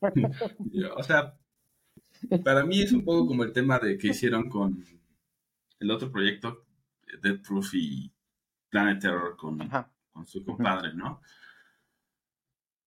o 0.96 1.02
sea, 1.02 1.34
para 2.44 2.64
mí 2.64 2.80
es 2.82 2.92
un 2.92 3.04
poco 3.04 3.26
como 3.26 3.44
el 3.44 3.52
tema 3.52 3.78
de 3.78 3.98
que 3.98 4.08
hicieron 4.08 4.48
con 4.48 4.84
el 5.78 5.90
otro 5.90 6.10
proyecto, 6.10 6.64
Dead 7.22 7.40
Proof 7.40 7.74
y 7.74 8.10
Planet 8.70 9.00
Terror 9.00 9.36
con, 9.36 9.58
con 10.12 10.26
su 10.26 10.44
compadre, 10.44 10.94
¿no? 10.94 11.20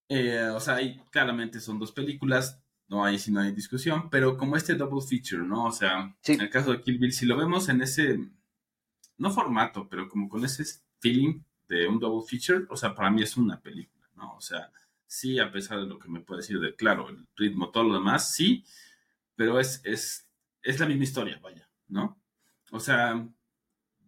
Eh, 0.09 0.49
o 0.53 0.59
sea, 0.59 0.75
ahí 0.75 0.99
claramente 1.11 1.59
son 1.59 1.77
dos 1.77 1.91
películas, 1.91 2.59
no 2.87 3.05
hay 3.05 3.19
si 3.19 3.31
no 3.31 3.41
hay 3.41 3.51
discusión, 3.51 4.09
pero 4.09 4.37
como 4.37 4.55
este 4.55 4.73
double 4.73 5.05
feature, 5.07 5.43
¿no? 5.43 5.65
O 5.65 5.71
sea, 5.71 6.15
en 6.25 6.41
el 6.41 6.49
caso 6.49 6.71
de 6.71 6.81
Kill 6.81 6.97
Bill, 6.97 7.13
si 7.13 7.27
lo 7.27 7.37
vemos 7.37 7.69
en 7.69 7.81
ese, 7.81 8.19
no 9.19 9.31
formato, 9.31 9.87
pero 9.87 10.09
como 10.09 10.27
con 10.27 10.43
ese 10.43 10.63
feeling 10.99 11.41
de 11.67 11.87
un 11.87 11.99
double 11.99 12.27
feature, 12.27 12.65
o 12.69 12.75
sea, 12.75 12.95
para 12.95 13.11
mí 13.11 13.21
es 13.21 13.37
una 13.37 13.61
película, 13.61 14.09
¿no? 14.15 14.35
O 14.35 14.41
sea, 14.41 14.71
sí, 15.05 15.39
a 15.39 15.51
pesar 15.51 15.79
de 15.79 15.85
lo 15.85 15.99
que 15.99 16.09
me 16.09 16.21
puede 16.21 16.41
decir 16.41 16.59
de, 16.59 16.75
claro, 16.75 17.09
el 17.09 17.27
ritmo, 17.35 17.69
todo 17.69 17.83
lo 17.83 17.93
demás, 17.93 18.33
sí, 18.33 18.65
pero 19.35 19.59
es, 19.59 19.81
es, 19.83 20.27
es 20.63 20.79
la 20.79 20.87
misma 20.87 21.03
historia, 21.03 21.39
vaya, 21.41 21.69
¿no? 21.87 22.19
O 22.71 22.79
sea, 22.79 23.27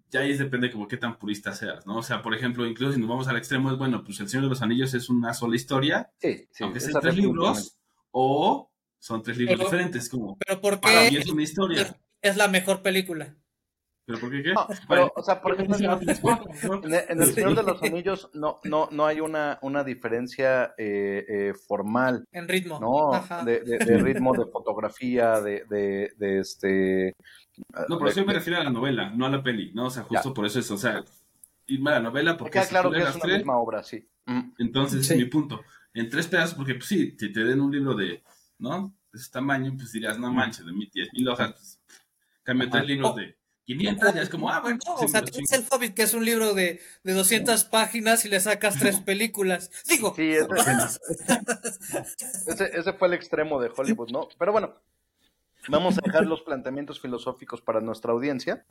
ya 0.10 0.22
ahí 0.22 0.36
depende 0.36 0.72
como 0.72 0.88
qué 0.88 0.98
tan 0.98 1.20
purista 1.20 1.54
seas, 1.54 1.86
¿no? 1.86 1.98
O 1.98 2.04
sea, 2.04 2.22
por 2.22 2.34
ejemplo, 2.34 2.66
incluso 2.66 2.94
si 2.94 3.00
nos 3.00 3.10
vamos 3.10 3.28
al 3.28 3.38
extremo, 3.38 3.72
es 3.72 3.78
bueno, 3.78 4.04
pues 4.04 4.20
El 4.20 4.30
Señor 4.30 4.46
de 4.46 4.50
los 4.50 4.62
Anillos 4.62 4.94
es 4.94 5.10
una 5.10 5.34
sola 5.34 5.56
historia, 5.56 6.12
sí, 6.20 6.48
aunque 6.62 6.80
sean 6.80 7.02
tres 7.02 7.16
libros, 7.16 7.78
o 8.12 8.72
son 8.98 9.22
tres 9.24 9.38
libros 9.38 9.60
diferentes, 9.60 10.10
como 10.10 10.38
pero 10.38 10.62
¿por 10.62 10.80
qué 10.80 11.08
es 11.08 11.28
una 11.28 11.44
historia. 11.44 11.98
Es 12.22 12.38
la 12.38 12.48
mejor 12.48 12.82
película. 12.82 13.36
¿Pero 14.06 14.20
por 14.20 14.32
qué 14.32 14.44
qué? 14.44 14.54
pero, 14.88 15.12
o 15.16 15.24
sea, 15.24 15.42
por 15.42 15.54
ejemplo, 15.54 15.78
en, 15.78 17.22
El 17.22 17.34
Señor 17.34 17.56
de 17.56 17.64
los 17.64 17.82
Anillos 17.84 18.30
no, 18.34 18.60
no, 18.64 18.90
no 18.92 19.06
hay 19.06 19.20
una, 19.20 19.60
una 19.62 19.84
diferencia 19.84 20.74
eh, 20.78 21.26
eh, 21.28 21.54
formal. 21.68 22.26
En 22.32 22.48
ritmo. 22.48 22.80
¿no? 22.80 23.44
De, 23.46 23.60
de, 23.62 23.98
ritmo, 23.98 24.34
de 24.34 24.46
fotografía, 24.52 25.40
de, 25.40 25.66
de, 25.70 26.14
de 26.18 26.40
este... 26.40 27.16
No, 27.88 27.98
pero 27.98 28.10
eso 28.10 28.26
me 28.26 28.34
refiero 28.34 28.60
a 28.60 28.64
la 28.64 28.70
novela, 28.72 29.12
no 29.12 29.26
a 29.26 29.30
la 29.30 29.44
peli, 29.44 29.72
¿no? 29.74 29.86
O 29.86 29.90
sea, 29.90 30.04
justo 30.04 30.34
por 30.34 30.46
eso 30.46 30.60
es, 30.60 30.72
o 30.72 30.78
sea, 30.78 31.04
irme 31.68 31.92
a 31.92 31.96
la 31.96 32.00
novela 32.02 32.38
porque... 32.38 32.54
Queda 32.54 32.68
claro 32.68 32.92
que 32.92 33.00
es 33.00 33.16
una 33.16 33.38
misma 33.38 33.58
obra, 33.58 33.84
sí. 33.84 34.08
Entonces, 34.58 35.16
mi 35.16 35.26
punto. 35.26 35.62
En 35.94 36.10
tres 36.10 36.28
pedazos, 36.28 36.56
porque 36.56 36.76
pues 36.76 36.86
sí, 36.86 37.16
si 37.20 37.32
te 37.32 37.44
den 37.44 37.60
un 37.60 37.72
libro 37.72 37.94
de, 37.94 38.24
¿no? 38.58 38.96
De 39.12 39.20
ese 39.20 39.30
tamaño, 39.30 39.74
pues 39.76 39.92
dirías, 39.92 40.18
no 40.18 40.32
manches, 40.32 40.66
de 40.66 40.72
10 40.72 41.14
mil 41.14 41.28
hojas, 41.28 41.52
pues, 41.52 41.82
cambia 42.44 42.70
tres 42.70 42.88
libros 42.88 43.16
de 43.16 43.41
500 43.66 44.14
ya 44.14 44.22
es 44.22 44.30
como, 44.30 44.50
ah, 44.50 44.60
bueno. 44.60 44.80
o 44.88 45.08
sea, 45.08 45.22
tienes 45.22 45.52
el 45.54 45.66
Hobbit, 45.70 45.94
que 45.94 46.04
es 46.04 46.14
un 46.14 46.26
libro 46.26 46.54
de, 46.54 46.80
de 47.04 47.14
200 47.14 47.64
páginas 47.66 48.26
y 48.26 48.30
le 48.30 48.40
sacas 48.40 48.78
tres 48.80 49.00
películas. 49.06 49.72
Digo. 49.88 50.14
Sí, 50.22 50.32
ese, 52.48 52.78
ese, 52.78 52.94
fue 52.94 53.08
el 53.08 53.14
extremo 53.14 53.62
de 53.62 53.72
Hollywood, 53.76 54.12
¿no? 54.12 54.28
Pero 54.38 54.52
bueno, 54.52 54.76
vamos 55.68 55.98
a 55.98 56.02
dejar 56.04 56.26
los 56.26 56.42
planteamientos 56.42 57.00
filosóficos 57.00 57.62
para 57.62 57.82
nuestra 57.82 58.12
audiencia 58.12 58.66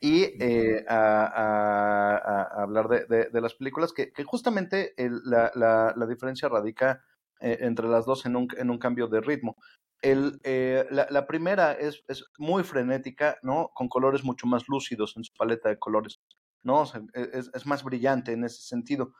y 0.00 0.24
eh, 0.38 0.84
a, 0.88 2.62
hablar 2.62 2.88
de, 2.88 3.28
de, 3.30 3.40
las 3.40 3.54
películas, 3.54 3.92
que, 3.92 4.12
que 4.12 4.24
justamente 4.24 4.94
la, 4.98 5.50
la, 5.54 5.94
la, 5.96 6.06
diferencia 6.06 6.48
radica 6.48 7.02
eh, 7.44 7.58
entre 7.60 7.88
las 7.88 8.06
dos 8.06 8.24
en 8.24 8.36
un, 8.36 8.48
en 8.56 8.70
un 8.70 8.78
cambio 8.78 9.06
de 9.06 9.20
ritmo. 9.20 9.56
El, 10.00 10.40
eh, 10.44 10.86
la, 10.90 11.26
primera 11.26 11.72
es, 11.72 12.02
es, 12.08 12.24
muy 12.38 12.64
frenética, 12.64 13.36
¿no? 13.42 13.70
Con 13.74 13.88
colores 13.88 14.24
mucho 14.24 14.46
más 14.46 14.66
lúcidos 14.66 15.14
en 15.18 15.24
su 15.24 15.34
paleta 15.34 15.68
de 15.68 15.78
colores, 15.78 16.22
¿no? 16.62 16.84
E, 16.84 17.28
es, 17.34 17.50
es, 17.52 17.66
más 17.66 17.84
brillante 17.84 18.32
en 18.32 18.44
ese 18.44 18.62
sentido. 18.62 19.12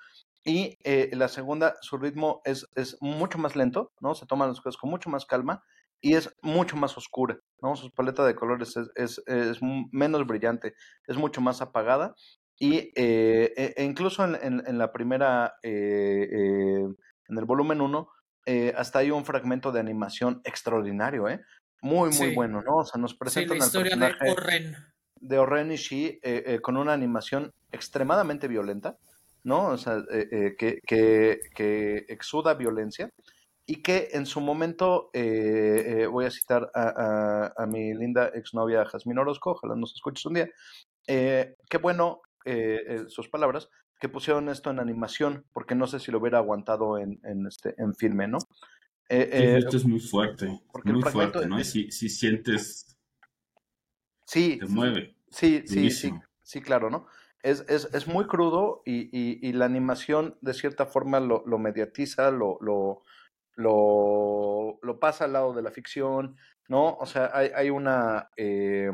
Y 0.43 0.79
eh, 0.85 1.11
la 1.13 1.29
segunda, 1.29 1.75
su 1.83 1.99
ritmo 1.99 2.41
es, 2.47 2.67
es 2.77 2.97
mucho 3.03 3.37
más 3.37 3.57
lento, 3.57 3.93
¿no? 4.01 4.15
Se 4.15 4.25
toman 4.25 4.49
las 4.49 4.63
cosas 4.63 4.81
con 4.81 4.89
mucho 4.89 5.11
más 5.11 5.27
calma 5.27 5.63
y 6.01 6.15
es 6.15 6.35
mucho 6.41 6.77
más 6.77 6.97
oscura, 6.97 7.39
¿no? 7.61 7.77
Su 7.77 7.91
paleta 7.91 8.25
de 8.25 8.37
colores 8.37 8.75
es, 8.79 8.91
es, 8.95 9.23
es 9.27 9.59
menos 9.93 10.27
brillante, 10.27 10.73
es 11.07 11.19
mucho 11.19 11.43
más 11.43 11.61
apagada. 11.61 12.15
Y 12.59 12.91
eh, 12.97 13.53
e, 13.55 13.75
e 13.77 13.85
incluso 13.85 14.25
en, 14.25 14.37
en, 14.37 14.63
en 14.67 14.79
la 14.79 14.93
primera, 14.93 15.53
en 15.63 17.39
el 17.39 17.45
volumen 17.45 17.81
1, 17.81 18.09
eh, 18.47 18.73
hasta 18.77 19.01
hay 19.01 19.11
un 19.11 19.25
fragmento 19.25 19.73
de 19.73 19.81
animación 19.81 20.41
extraordinario, 20.45 21.29
¿eh? 21.29 21.41
Muy, 21.83 22.11
muy 22.11 22.35
bueno, 22.35 22.63
¿no? 22.63 22.77
O 22.77 22.85
sea, 22.85 23.01
nos 23.01 23.15
presentan 23.15 23.59
la 23.59 23.65
historia 23.65 23.97
de 23.97 24.31
Orren. 24.31 24.77
De 25.21 25.39
Orren 25.39 25.73
y 25.73 25.77
Shi 25.77 26.19
eh, 26.23 26.43
eh, 26.47 26.61
con 26.61 26.77
una 26.77 26.93
animación 26.93 27.53
extremadamente 27.73 28.49
violenta, 28.49 28.97
¿no? 29.43 29.67
O 29.69 29.77
sea, 29.77 30.03
que, 30.59 30.81
que, 30.87 31.41
que, 31.55 32.05
exuda 32.09 32.55
violencia. 32.55 33.11
y 33.67 33.83
que 33.83 34.11
en 34.13 34.27
su 34.27 34.41
momento, 34.41 35.11
eh, 35.13 36.03
eh, 36.03 36.07
voy 36.07 36.27
a 36.27 36.31
citar 36.31 36.71
a, 36.75 37.53
a, 37.57 37.67
mi 37.67 37.95
linda 37.95 38.31
exnovia 38.35 38.85
Jasmine 38.85 39.21
Orozco, 39.21 39.53
ojalá 39.53 39.75
nos 39.75 39.95
escuches 39.95 40.27
un 40.27 40.35
día, 40.35 40.51
eh, 41.07 41.55
qué 41.69 41.79
bueno, 41.79 42.21
sus 43.09 43.31
palabras, 43.31 43.71
que 44.05 44.11
pusieron 44.11 44.51
esto 44.51 44.71
en 44.71 44.81
animación, 44.81 45.47
porque 45.55 45.75
no 45.75 45.87
sé 45.87 45.99
si 45.99 46.13
lo 46.13 46.19
hubiera 46.19 46.37
aguantado 46.37 46.99
en, 46.99 47.19
en, 47.25 47.47
este, 47.47 47.75
en 47.79 47.95
filme, 47.95 48.29
¿no? 48.29 48.37
esto 49.09 49.79
es 49.79 49.87
muy 49.87 49.99
fuerte, 49.99 50.61
porque 50.71 50.93
muy 50.93 51.03
fuerte, 51.05 51.47
¿no? 51.47 51.65
si, 51.65 51.91
si 51.91 52.11
sientes... 52.11 52.99
Sí. 54.27 54.59
Te 54.61 54.67
mueve. 54.67 55.17
Sí, 55.31 55.63
sí, 55.65 55.91
sí, 55.91 56.13
sí, 56.43 56.61
claro, 56.61 56.91
¿no? 56.91 57.07
Es, 57.43 57.65
es, 57.67 57.89
es 57.95 58.07
muy 58.07 58.27
crudo 58.27 58.83
y, 58.85 59.05
y, 59.05 59.39
y, 59.41 59.53
la 59.55 59.65
animación 59.65 60.37
de 60.43 60.53
cierta 60.53 60.85
forma 60.85 61.19
lo, 61.19 61.43
lo 61.47 61.59
mediatiza, 61.59 62.31
lo, 62.31 62.59
lo, 62.61 63.05
lo, 63.55 64.79
lo, 64.83 65.01
pasa 65.01 65.25
al 65.25 65.33
lado 65.33 65.55
de 65.55 65.63
la 65.63 65.71
ficción, 65.71 66.37
¿no? 66.69 66.95
O 66.97 67.07
sea, 67.07 67.31
hay, 67.33 67.53
hay 67.55 67.71
una, 67.71 68.29
eh, 68.37 68.91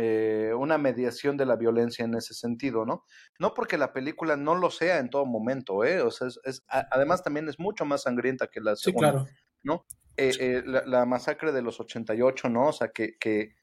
eh, 0.00 0.52
una 0.56 0.78
mediación 0.78 1.36
de 1.36 1.44
la 1.44 1.56
violencia 1.56 2.04
en 2.04 2.14
ese 2.14 2.32
sentido, 2.32 2.86
¿no? 2.86 3.04
No 3.40 3.52
porque 3.52 3.76
la 3.76 3.92
película 3.92 4.36
no 4.36 4.54
lo 4.54 4.70
sea 4.70 5.00
en 5.00 5.10
todo 5.10 5.26
momento, 5.26 5.84
¿eh? 5.84 6.02
O 6.02 6.12
sea, 6.12 6.28
es, 6.28 6.64
además 6.68 7.24
también 7.24 7.48
es 7.48 7.58
mucho 7.58 7.84
más 7.84 8.02
sangrienta 8.02 8.46
que 8.46 8.60
la 8.60 8.76
segunda, 8.76 9.10
claro. 9.10 9.26
¿no? 9.64 9.86
Eh, 10.16 10.30
eh, 10.38 10.62
la, 10.64 10.84
la, 10.86 11.04
masacre 11.04 11.50
de 11.50 11.62
los 11.62 11.80
88, 11.80 12.48
¿no? 12.48 12.68
O 12.68 12.72
sea, 12.72 12.88
que, 12.88 13.18
que, 13.18 13.56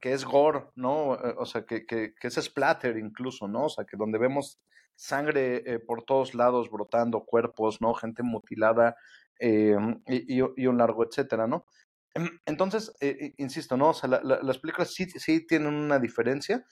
que 0.00 0.14
es 0.14 0.24
gore, 0.24 0.64
¿no? 0.76 1.14
Eh, 1.14 1.34
o 1.36 1.44
sea, 1.44 1.66
que, 1.66 1.84
que, 1.84 2.14
que, 2.18 2.28
es 2.28 2.34
splatter 2.36 2.96
incluso, 2.96 3.46
¿no? 3.46 3.66
O 3.66 3.68
sea, 3.68 3.84
que 3.84 3.98
donde 3.98 4.18
vemos 4.18 4.60
sangre 4.94 5.62
eh, 5.66 5.78
por 5.78 6.04
todos 6.04 6.34
lados 6.34 6.70
brotando, 6.70 7.26
cuerpos, 7.26 7.82
¿no? 7.82 7.92
Gente 7.92 8.22
mutilada 8.22 8.96
y, 9.38 9.72
y, 10.06 10.66
un 10.66 10.78
largo 10.78 11.04
etcétera, 11.04 11.46
¿no? 11.46 11.66
Em, 12.14 12.28
entonces, 12.46 12.94
eh, 13.00 13.34
insisto, 13.38 13.76
¿no? 13.76 13.90
O 13.90 13.94
sea, 13.94 14.08
la, 14.08 14.20
la, 14.22 14.42
las 14.42 14.58
películas 14.58 14.92
sí, 14.94 15.06
sí 15.10 15.46
tienen 15.46 15.74
una 15.74 15.98
diferencia, 15.98 16.66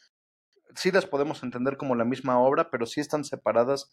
sí 0.74 0.91
las 0.91 1.07
podemos 1.07 1.43
entender 1.43 1.76
como 1.76 1.95
la 1.95 2.05
misma 2.05 2.38
obra, 2.41 2.70
pero 2.70 2.86
sí 2.86 3.01
están 3.01 3.24
separadas 3.24 3.91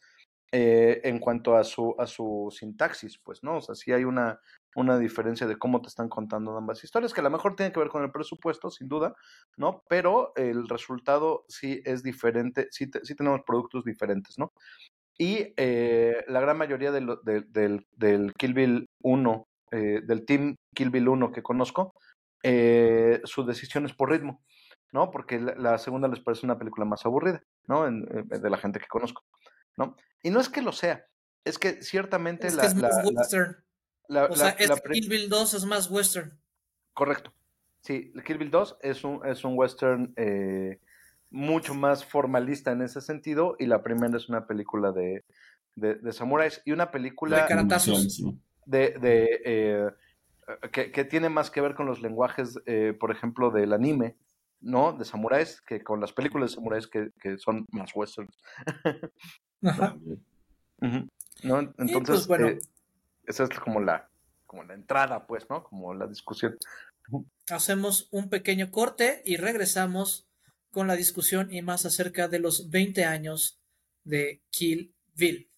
eh, 0.51 1.01
en 1.03 1.19
cuanto 1.19 1.57
a 1.57 1.63
su, 1.63 1.95
a 1.99 2.07
su 2.07 2.49
sintaxis, 2.57 3.19
pues, 3.19 3.43
¿no? 3.43 3.57
O 3.57 3.61
sea, 3.61 3.75
sí 3.75 3.91
hay 3.91 4.05
una, 4.05 4.39
una 4.75 4.97
diferencia 4.97 5.45
de 5.47 5.57
cómo 5.57 5.81
te 5.81 5.89
están 5.89 6.09
contando 6.09 6.55
ambas 6.57 6.83
historias, 6.83 7.13
que 7.13 7.21
a 7.21 7.23
lo 7.23 7.31
mejor 7.31 7.55
tiene 7.55 7.71
que 7.73 7.79
ver 7.79 7.89
con 7.89 8.03
el 8.03 8.11
presupuesto, 8.11 8.69
sin 8.69 8.87
duda, 8.87 9.13
¿no? 9.57 9.83
Pero 9.89 10.31
el 10.35 10.67
resultado 10.69 11.43
sí 11.49 11.81
es 11.85 12.01
diferente, 12.03 12.67
sí, 12.71 12.89
te, 12.89 13.03
sí 13.03 13.15
tenemos 13.15 13.41
productos 13.45 13.83
diferentes, 13.83 14.37
¿no? 14.37 14.53
Y 15.17 15.53
eh, 15.57 16.23
la 16.27 16.39
gran 16.39 16.57
mayoría 16.57 16.91
de, 16.91 17.01
del, 17.47 17.87
del 17.91 18.33
Kill 18.37 18.53
Bill 18.53 18.89
1, 19.01 19.47
eh, 19.71 20.01
del 20.03 20.25
Team 20.25 20.55
Kill 20.73 20.89
Bill 20.89 21.09
1 21.09 21.31
que 21.31 21.43
conozco, 21.43 21.93
eh, 22.43 23.21
su 23.23 23.45
decisión 23.45 23.85
es 23.85 23.93
por 23.93 24.11
ritmo, 24.11 24.43
¿no? 24.91 25.11
Porque 25.11 25.39
la, 25.39 25.55
la, 25.55 25.77
segunda 25.77 26.07
les 26.07 26.19
parece 26.19 26.45
una 26.45 26.57
película 26.57 26.85
más 26.85 27.05
aburrida, 27.05 27.43
¿no? 27.67 27.87
En, 27.87 28.05
de 28.05 28.49
la 28.49 28.57
gente 28.57 28.79
que 28.79 28.87
conozco, 28.87 29.23
¿no? 29.75 29.95
Y 30.23 30.29
no 30.29 30.39
es 30.39 30.49
que 30.49 30.61
lo 30.61 30.71
sea, 30.71 31.05
es 31.43 31.57
que 31.57 31.81
ciertamente 31.81 32.47
es 32.47 32.55
la, 32.55 32.61
que 32.61 32.67
es 32.67 32.75
la, 32.75 32.89
más 32.89 33.05
western. 33.05 33.57
La, 34.07 34.25
o 34.25 34.35
sea, 34.35 34.49
es 34.49 34.71
Kill 34.81 35.09
Bill 35.09 35.29
2 35.29 35.53
es 35.55 35.65
más 35.65 35.89
western. 35.89 36.39
Correcto. 36.93 37.33
Sí, 37.81 38.13
Kill 38.25 38.37
Bill 38.37 38.51
2 38.51 38.77
es 38.81 39.03
un, 39.03 39.25
es 39.25 39.43
un 39.43 39.57
western 39.57 40.13
eh, 40.15 40.79
mucho 41.29 41.73
más 41.73 42.05
formalista 42.05 42.71
en 42.71 42.81
ese 42.81 43.01
sentido 43.01 43.55
y 43.59 43.65
la 43.65 43.83
primera 43.83 44.17
es 44.17 44.29
una 44.29 44.47
película 44.47 44.91
de, 44.91 45.25
de, 45.75 45.95
de 45.95 46.13
samuráis 46.13 46.61
y 46.65 46.71
una 46.71 46.91
película 46.91 47.41
de 47.41 47.47
caratazos. 47.47 48.21
De, 48.67 48.91
de 48.99 49.41
eh, 49.45 49.89
que, 50.71 50.91
que, 50.91 51.05
tiene 51.05 51.29
más 51.29 51.49
que 51.49 51.61
ver 51.61 51.73
con 51.73 51.85
los 51.85 52.01
lenguajes, 52.01 52.59
eh, 52.65 52.93
por 52.99 53.11
ejemplo, 53.11 53.49
del 53.49 53.71
anime, 53.71 54.17
¿no? 54.59 54.91
De 54.91 55.05
samuráis, 55.05 55.61
que 55.61 55.81
con 55.83 56.01
las 56.01 56.11
películas 56.11 56.51
de 56.51 56.55
samuráis 56.55 56.87
que, 56.87 57.11
que 57.21 57.37
son 57.37 57.65
más 57.71 57.95
westerns. 57.95 58.37
Ajá. 59.63 59.95
uh 59.95 60.85
-huh. 60.85 61.09
¿No? 61.43 61.59
Entonces, 61.77 62.27
pues, 62.27 62.27
bueno. 62.27 62.47
eh, 62.49 62.59
esa 63.25 63.45
es 63.45 63.59
como 63.59 63.79
la, 63.79 64.09
como 64.45 64.63
la 64.63 64.73
entrada, 64.73 65.25
pues, 65.25 65.49
¿no? 65.49 65.63
Como 65.63 65.93
la 65.93 66.07
discusión. 66.07 66.57
Hacemos 67.49 68.09
un 68.11 68.29
pequeño 68.29 68.69
corte 68.69 69.21
y 69.25 69.37
regresamos 69.37 70.27
con 70.71 70.87
la 70.87 70.95
discusión 70.95 71.53
y 71.53 71.61
más 71.61 71.85
acerca 71.85 72.27
de 72.27 72.39
los 72.39 72.69
20 72.69 73.05
años 73.05 73.61
de 74.03 74.41
Kill 74.51 74.93
Bill. 75.15 75.49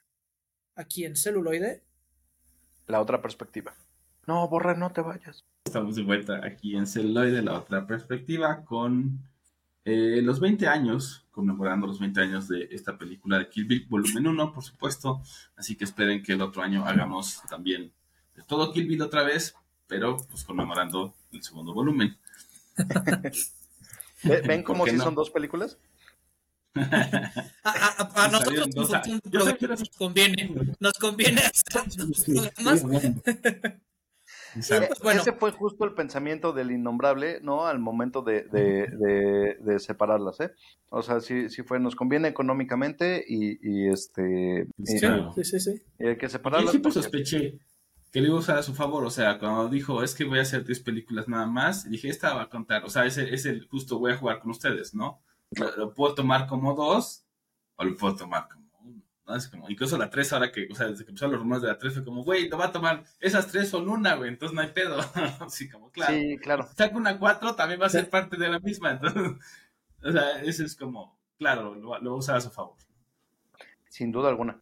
Aquí 0.76 1.06
en 1.06 1.16
celuloide. 1.16 1.84
La 2.90 3.00
otra 3.00 3.22
perspectiva. 3.22 3.76
No, 4.26 4.48
borra, 4.48 4.74
no 4.74 4.92
te 4.92 5.02
vayas. 5.02 5.46
Estamos 5.64 5.96
de 5.96 6.02
vuelta 6.02 6.42
aquí 6.44 6.76
en 6.76 6.88
celuloide, 6.88 7.44
la 7.44 7.60
otra 7.60 7.86
perspectiva, 7.86 8.66
con 8.66 9.20
eh, 9.86 10.22
los 10.24 10.40
20 10.40 10.68
años, 10.68 11.28
conmemorando 11.30 11.86
los 11.86 12.00
20 12.00 12.20
años 12.20 12.48
de 12.48 12.68
esta 12.72 12.98
película 12.98 13.38
de 13.38 13.48
Kill 13.48 13.66
Bill, 13.66 13.86
volumen 13.88 14.26
1, 14.26 14.54
por 14.54 14.64
supuesto. 14.64 15.22
Así 15.56 15.76
que 15.76 15.84
esperen 15.84 16.24
que 16.24 16.34
el 16.34 16.42
otro 16.42 16.64
año 16.64 16.84
hagamos 16.84 17.44
también 17.48 17.94
de 18.36 18.42
todo 18.42 18.74
Kill 18.74 18.88
Bill 18.88 19.04
otra 19.04 19.22
vez, 19.22 19.54
pero 19.86 20.18
pues 20.18 20.44
conmemorando 20.44 21.14
el 21.32 21.44
segundo 21.44 21.76
volumen. 21.76 22.18
¿Ven 24.24 24.64
como 24.64 24.88
si 24.88 24.94
no? 24.94 25.04
son 25.04 25.14
dos 25.14 25.30
películas? 25.30 25.78
A, 27.64 27.72
a, 27.74 28.26
a 28.26 28.28
nosotros 28.30 28.68
nos, 28.76 28.90
nos 28.92 29.90
conviene, 29.98 30.52
nos 30.80 30.94
conviene 30.94 31.42
hacer 31.42 31.84
dos 31.98 32.26
programas. 32.26 32.86
Exacto. 34.56 34.96
Bueno. 35.04 35.22
Ese 35.22 35.34
fue 35.34 35.52
justo 35.52 35.86
el 35.86 35.94
pensamiento 35.94 36.54
del 36.54 36.72
innombrable, 36.72 37.40
¿no? 37.42 37.68
Al 37.68 37.78
momento 37.78 38.24
de, 38.24 38.44
de, 38.44 38.88
de, 38.88 39.58
de 39.60 39.80
separarlas, 39.80 40.40
¿eh? 40.40 40.52
O 40.90 41.04
sea, 41.04 41.20
sí, 41.20 41.50
sí, 41.50 41.62
fue, 41.62 41.80
nos 41.80 41.96
conviene 41.96 42.30
económicamente 42.30 43.24
y, 43.28 43.60
y 43.62 43.90
este... 43.90 44.66
Sí, 44.84 44.98
y, 44.98 45.00
claro. 45.00 45.32
sí, 45.36 45.44
sí, 45.44 45.60
sí. 45.60 45.82
Y 46.00 46.08
hay 46.08 46.18
que 46.18 46.30
separarlas. 46.30 46.66
Yo 46.66 46.72
siempre 46.72 46.92
sospeché 46.92 47.60
que 48.12 48.22
le 48.22 48.28
iba 48.28 48.38
a 48.38 48.40
usar 48.40 48.58
a 48.58 48.64
su 48.64 48.74
favor, 48.74 49.06
o 49.06 49.10
sea, 49.12 49.38
cuando 49.38 49.70
dijo, 49.70 50.04
es 50.04 50.16
que 50.16 50.24
voy 50.24 50.40
a 50.40 50.42
hacer 50.42 50.64
tres 50.64 50.80
películas 50.80 51.28
nada 51.28 51.46
más, 51.46 51.88
dije, 51.90 52.10
esta 52.10 52.34
va 52.34 52.44
a 52.44 52.50
contar, 52.50 52.84
o 52.84 52.90
sea, 52.90 53.06
es 53.06 53.18
el, 53.18 53.34
es 53.34 53.46
el 53.46 53.68
justo 53.68 54.00
voy 54.00 54.14
a 54.14 54.18
jugar 54.18 54.40
con 54.40 54.50
ustedes, 54.52 54.96
¿no? 54.96 55.22
Lo, 55.52 55.76
lo 55.76 55.94
puedo 55.94 56.16
tomar 56.16 56.48
como 56.48 56.74
dos 56.76 57.26
o 57.76 57.84
lo 57.84 57.96
puedo 57.96 58.16
tomar 58.16 58.48
como 58.48 58.70
uno. 58.82 59.02
¿no? 59.26 59.36
Es 59.36 59.48
como, 59.48 59.70
incluso 59.70 59.98
la 59.98 60.10
tres 60.10 60.32
ahora 60.34 60.52
que, 60.52 60.68
o 60.72 60.76
sea, 60.76 60.88
desde 60.88 61.06
que 61.06 61.12
empezaron 61.12 61.32
los 61.34 61.42
rumores 61.42 61.62
de 61.62 61.70
la 61.70 61.78
tres 61.78 61.94
fue 61.94 62.04
como, 62.04 62.24
güey, 62.24 62.50
lo 62.50 62.58
va 62.58 62.66
a 62.66 62.72
tomar, 62.72 63.04
esas 63.20 63.48
tres 63.48 63.70
son 63.70 63.90
una, 63.90 64.16
güey, 64.16 64.30
entonces 64.30 64.54
no 64.56 64.62
hay 64.62 64.70
pedo. 64.70 65.00
Así 65.40 65.70
como, 65.70 65.92
claro. 65.92 66.14
Sí, 66.14 66.38
claro. 66.38 66.68
Saca 66.76 66.98
una 66.98 67.18
cuatro, 67.18 67.56
también 67.56 67.82
va 67.82 67.86
a 67.86 67.90
ser 67.90 68.10
parte 68.10 68.38
de 68.38 68.50
la 68.50 68.60
misma, 68.60 68.92
entonces, 68.92 69.34
o 70.04 70.12
sea, 70.12 70.42
eso 70.42 70.64
es 70.64 70.76
como, 70.76 71.18
claro, 71.38 71.76
lo, 71.76 72.00
lo 72.00 72.16
usar 72.16 72.38
a 72.38 72.42
su 72.42 72.50
favor. 72.50 72.78
Sin 73.88 74.12
duda 74.12 74.30
alguna. 74.30 74.62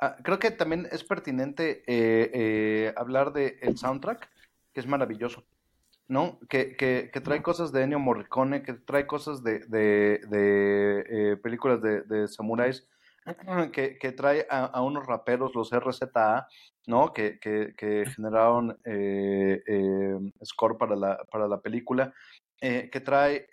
Ah, 0.00 0.16
creo 0.22 0.38
que 0.38 0.50
también 0.50 0.88
es 0.90 1.04
pertinente 1.04 1.84
eh, 1.86 2.30
eh, 2.32 2.94
hablar 2.96 3.34
del 3.34 3.58
el 3.60 3.76
soundtrack, 3.76 4.30
que 4.72 4.80
es 4.80 4.86
maravilloso, 4.86 5.44
¿no? 6.10 6.40
Que, 6.48 6.76
que, 6.76 7.08
que, 7.12 7.20
trae 7.20 7.40
cosas 7.40 7.70
de 7.70 7.84
Ennio 7.84 8.00
Morricone, 8.00 8.64
que 8.64 8.72
trae 8.72 9.06
cosas 9.06 9.44
de, 9.44 9.60
de, 9.60 10.20
de 10.28 11.04
eh, 11.08 11.36
películas 11.36 11.80
de, 11.80 12.02
de 12.02 12.26
samuráis, 12.26 12.88
que, 13.72 13.96
que 13.96 14.12
trae 14.12 14.44
a, 14.50 14.64
a, 14.64 14.82
unos 14.82 15.06
raperos, 15.06 15.54
los 15.54 15.70
RZA, 15.70 16.48
¿no? 16.88 17.12
Que, 17.12 17.38
que, 17.38 17.74
que 17.76 18.06
generaron 18.06 18.76
eh, 18.84 19.62
eh, 19.64 20.32
score 20.44 20.76
para 20.76 20.96
la, 20.96 21.24
para 21.30 21.46
la 21.46 21.60
película, 21.60 22.12
eh, 22.60 22.90
que 22.90 23.00
trae 23.00 23.46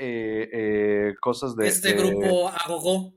cosas 1.22 1.56
de... 1.56 1.68
Este 1.68 1.94
grupo 1.94 2.50
Agogó. 2.50 3.14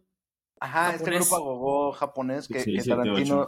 Ajá, 0.60 0.92
japonés. 0.92 1.00
este 1.00 1.16
grupo 1.16 1.36
agogó 1.36 1.92
japonés 1.92 2.46
que, 2.46 2.60
sí, 2.60 2.76
que 2.76 2.82
Tarantino 2.82 3.46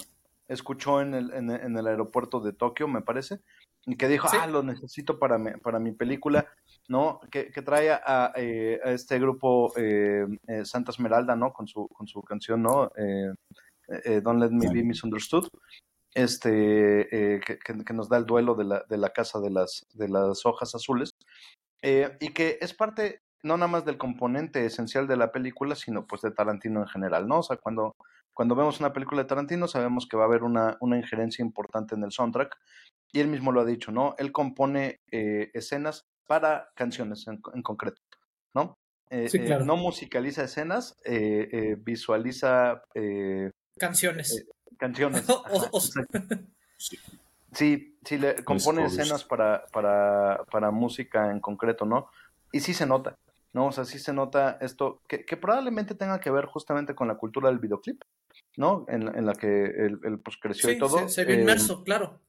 escuchó 0.48 1.02
en 1.02 1.12
el, 1.12 1.34
en, 1.34 1.50
en, 1.50 1.76
el 1.76 1.86
aeropuerto 1.86 2.40
de 2.40 2.54
Tokio, 2.54 2.88
me 2.88 3.02
parece, 3.02 3.40
y 3.86 3.96
que 3.96 4.08
dijo, 4.08 4.28
¿Sí? 4.28 4.36
ah, 4.40 4.46
lo 4.46 4.62
necesito 4.62 5.18
para 5.18 5.38
mi, 5.38 5.52
para 5.52 5.78
mi 5.78 5.92
película, 5.92 6.46
¿no? 6.88 7.20
Que, 7.30 7.50
que 7.50 7.62
trae 7.62 7.90
a, 7.90 8.32
eh, 8.36 8.80
a, 8.84 8.90
este 8.92 9.18
grupo 9.18 9.72
eh, 9.76 10.26
eh, 10.46 10.64
Santa 10.64 10.92
Esmeralda, 10.92 11.34
¿no? 11.34 11.52
Con 11.52 11.66
su, 11.66 11.88
con 11.88 12.06
su 12.06 12.22
canción, 12.22 12.62
¿no? 12.62 12.92
Eh, 12.96 13.32
eh, 14.04 14.20
Don't 14.20 14.40
Let 14.40 14.50
Me 14.50 14.72
Be 14.72 14.84
Misunderstood, 14.84 15.48
este, 16.14 17.40
que, 17.44 17.58
que, 17.58 17.92
nos 17.92 18.08
da 18.08 18.18
el 18.18 18.26
duelo 18.26 18.54
de 18.54 18.64
la, 18.64 18.84
de 18.88 18.98
la 18.98 19.10
casa 19.10 19.40
de 19.40 19.50
las, 19.50 19.86
de 19.94 20.08
las 20.08 20.46
hojas 20.46 20.74
azules, 20.74 21.10
y 21.82 22.28
que 22.28 22.58
es 22.60 22.74
parte 22.74 23.22
no 23.42 23.56
nada 23.56 23.68
más 23.68 23.84
del 23.84 23.98
componente 23.98 24.64
esencial 24.64 25.06
de 25.08 25.16
la 25.16 25.32
película, 25.32 25.74
sino 25.74 26.06
pues 26.06 26.22
de 26.22 26.30
Tarantino 26.30 26.80
en 26.80 26.86
general, 26.86 27.26
¿no? 27.26 27.40
O 27.40 27.42
sea, 27.42 27.56
cuando, 27.56 27.96
cuando 28.32 28.54
vemos 28.54 28.78
una 28.80 28.92
película 28.92 29.22
de 29.22 29.28
Tarantino 29.28 29.66
sabemos 29.66 30.06
que 30.06 30.16
va 30.16 30.24
a 30.24 30.26
haber 30.26 30.44
una, 30.44 30.76
una 30.80 30.96
injerencia 30.96 31.44
importante 31.44 31.94
en 31.94 32.04
el 32.04 32.12
soundtrack, 32.12 32.56
y 33.12 33.20
él 33.20 33.28
mismo 33.28 33.52
lo 33.52 33.60
ha 33.60 33.64
dicho, 33.64 33.92
¿no? 33.92 34.14
Él 34.18 34.32
compone 34.32 35.00
eh, 35.10 35.50
escenas 35.54 36.06
para 36.26 36.70
canciones 36.74 37.26
en, 37.28 37.40
en 37.54 37.62
concreto, 37.62 38.00
¿no? 38.54 38.78
Eh, 39.10 39.28
sí, 39.28 39.38
claro. 39.40 39.64
eh, 39.64 39.66
no 39.66 39.76
musicaliza 39.76 40.44
escenas, 40.44 40.96
visualiza 41.78 42.82
canciones. 43.78 44.46
canciones. 44.78 45.24
o, 45.28 45.80
Sí, 47.52 47.98
sí, 48.04 48.16
le 48.18 48.42
compone 48.44 48.86
escenas 48.86 49.24
para, 49.24 49.66
para, 49.72 50.42
para 50.50 50.70
música 50.70 51.30
en 51.30 51.40
concreto, 51.40 51.84
¿no? 51.84 52.08
Y 52.50 52.60
sí 52.60 52.72
se 52.72 52.86
nota, 52.86 53.18
¿no? 53.52 53.66
O 53.66 53.72
sea, 53.72 53.84
sí 53.84 53.98
se 53.98 54.12
nota 54.12 54.56
esto, 54.60 55.02
que, 55.06 55.26
que 55.26 55.36
probablemente 55.36 55.94
tenga 55.94 56.18
que 56.18 56.30
ver 56.30 56.46
justamente 56.46 56.94
con 56.94 57.08
la 57.08 57.16
cultura 57.16 57.50
del 57.50 57.58
videoclip, 57.58 58.02
¿no? 58.56 58.86
En, 58.88 59.02
en 59.14 59.26
la 59.26 59.34
que 59.34 59.64
él, 59.64 60.20
pues 60.24 60.38
creció 60.38 60.70
y 60.70 60.78
todo. 60.78 60.98
Se, 61.00 61.08
se 61.10 61.24
ve 61.26 61.34
inmerso, 61.34 61.80
eh, 61.80 61.84
claro. 61.84 62.20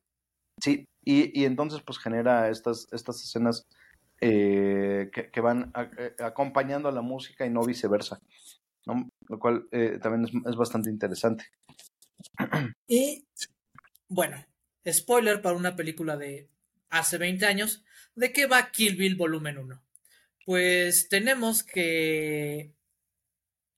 Sí, 0.62 0.86
y, 1.04 1.40
y, 1.40 1.46
entonces 1.46 1.82
pues 1.86 2.00
genera 2.00 2.50
estas, 2.50 2.88
estas 2.92 3.22
escenas 3.22 3.66
eh, 4.26 5.12
que, 5.12 5.42
van 5.42 5.74
eh, 5.98 6.16
acompañando 6.20 6.88
a 6.88 6.94
la 6.94 7.02
música 7.02 7.46
y 7.46 7.50
no 7.50 7.66
viceversa. 7.66 8.22
Lo 8.86 9.38
cual 9.38 9.68
eh, 9.72 10.00
también 10.02 10.44
es, 10.46 10.56
bastante 10.56 10.90
interesante. 10.90 11.46
Y 12.88 13.26
bueno, 14.08 14.46
spoiler 14.88 15.42
para 15.42 15.58
una 15.58 15.76
película 15.76 16.16
de 16.16 16.48
hace 16.90 17.18
20 17.18 17.46
años, 17.46 17.84
¿de 18.16 18.32
qué 18.32 18.46
va 18.46 18.72
Kill 18.72 18.96
Bill 18.96 19.18
volumen 19.18 19.58
1? 19.58 19.82
Pues 20.46 21.10
tenemos 21.10 21.64
que 21.64 22.72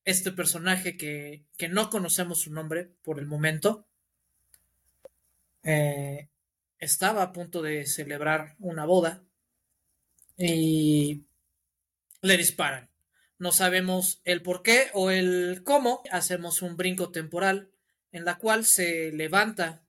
este 0.03 0.32
personaje 0.32 0.95
que, 0.95 1.43
que 1.57 1.69
no 1.69 1.89
conocemos 1.89 2.41
su 2.41 2.53
nombre 2.53 2.91
por 3.01 3.17
el 3.17 3.26
momento, 3.26 3.88
estaba 6.80 7.23
a 7.23 7.32
punto 7.34 7.61
de 7.61 7.86
celebrar 7.86 8.55
una 8.59 8.86
boda 8.86 9.23
y 10.38 11.26
le 12.21 12.38
disparan. 12.38 12.89
No 13.38 13.51
sabemos 13.51 14.21
el 14.23 14.41
por 14.41 14.63
qué 14.63 14.89
o 14.93 15.11
el 15.11 15.61
cómo. 15.63 16.01
Hacemos 16.11 16.61
un 16.61 16.78
brinco 16.78 17.11
temporal 17.11 17.71
en 18.11 18.26
la 18.26 18.38
cual 18.38 18.65
se 18.65 19.11
levanta 19.11 19.86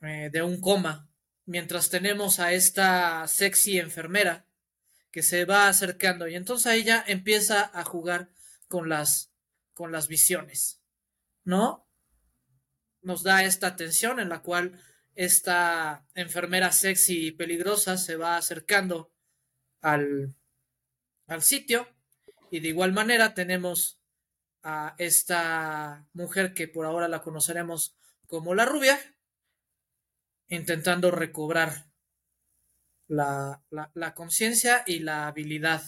eh, 0.00 0.30
de 0.32 0.42
un 0.42 0.60
coma 0.60 1.10
mientras 1.44 1.90
tenemos 1.90 2.40
a 2.40 2.52
esta 2.52 3.26
sexy 3.26 3.78
enfermera 3.78 4.46
que 5.10 5.22
se 5.22 5.44
va 5.44 5.68
acercando 5.68 6.26
y 6.26 6.34
entonces 6.34 6.72
ella 6.72 7.04
empieza 7.06 7.70
a 7.74 7.84
jugar 7.84 8.30
con 8.68 8.88
las 8.88 9.30
con 9.74 9.92
las 9.92 10.08
visiones, 10.08 10.82
¿no? 11.44 11.88
Nos 13.00 13.22
da 13.22 13.44
esta 13.44 13.74
tensión 13.76 14.20
en 14.20 14.28
la 14.28 14.42
cual 14.42 14.80
esta 15.14 16.06
enfermera 16.14 16.72
sexy 16.72 17.26
y 17.26 17.32
peligrosa 17.32 17.96
se 17.96 18.16
va 18.16 18.36
acercando 18.36 19.12
al, 19.80 20.34
al 21.26 21.42
sitio 21.42 21.88
y 22.50 22.60
de 22.60 22.68
igual 22.68 22.92
manera 22.92 23.34
tenemos 23.34 24.00
a 24.62 24.94
esta 24.98 26.06
mujer 26.12 26.54
que 26.54 26.68
por 26.68 26.86
ahora 26.86 27.08
la 27.08 27.22
conoceremos 27.22 27.96
como 28.26 28.54
la 28.54 28.64
rubia 28.64 28.98
intentando 30.48 31.10
recobrar 31.10 31.90
la, 33.08 33.62
la, 33.70 33.90
la 33.94 34.14
conciencia 34.14 34.84
y 34.86 35.00
la 35.00 35.26
habilidad 35.26 35.82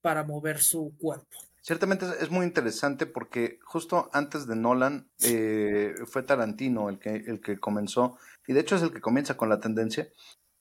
para 0.00 0.24
mover 0.24 0.60
su 0.60 0.96
cuerpo. 0.98 1.49
Ciertamente 1.70 2.04
es 2.18 2.32
muy 2.32 2.46
interesante 2.46 3.06
porque 3.06 3.60
justo 3.62 4.10
antes 4.12 4.48
de 4.48 4.56
Nolan 4.56 5.08
eh, 5.22 5.94
fue 6.06 6.24
Tarantino 6.24 6.88
el 6.88 6.98
que, 6.98 7.10
el 7.14 7.40
que 7.40 7.60
comenzó, 7.60 8.18
y 8.48 8.54
de 8.54 8.58
hecho 8.58 8.74
es 8.74 8.82
el 8.82 8.92
que 8.92 9.00
comienza 9.00 9.36
con 9.36 9.48
la 9.48 9.60
tendencia, 9.60 10.08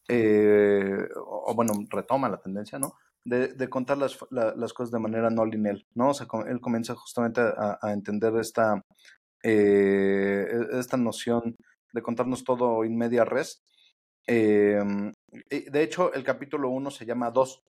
eh, 0.07 1.07
o, 1.15 1.51
bueno, 1.55 1.73
retoma 1.89 2.29
la 2.29 2.39
tendencia, 2.39 2.77
¿no? 2.77 2.93
De, 3.25 3.47
de 3.55 3.69
contar 3.69 3.97
las, 3.97 4.19
la, 4.29 4.53
las, 4.55 4.71
cosas 4.71 4.91
de 4.91 4.99
manera 4.99 5.31
no 5.31 5.47
lineal, 5.47 5.83
¿no? 5.95 6.11
O 6.11 6.13
sea, 6.13 6.27
él 6.47 6.61
comienza 6.61 6.93
justamente 6.93 7.41
a, 7.41 7.79
a 7.81 7.91
entender 7.91 8.35
esta, 8.35 8.79
eh, 9.41 10.45
esta 10.73 10.97
noción 10.97 11.55
de 11.91 12.03
contarnos 12.03 12.43
todo 12.43 12.85
in 12.85 12.95
media 12.95 13.25
res. 13.25 13.63
Eh, 14.27 14.79
de 15.49 15.81
hecho, 15.81 16.13
el 16.13 16.23
capítulo 16.23 16.69
1 16.69 16.91
se 16.91 17.07
llama 17.07 17.31
2, 17.31 17.63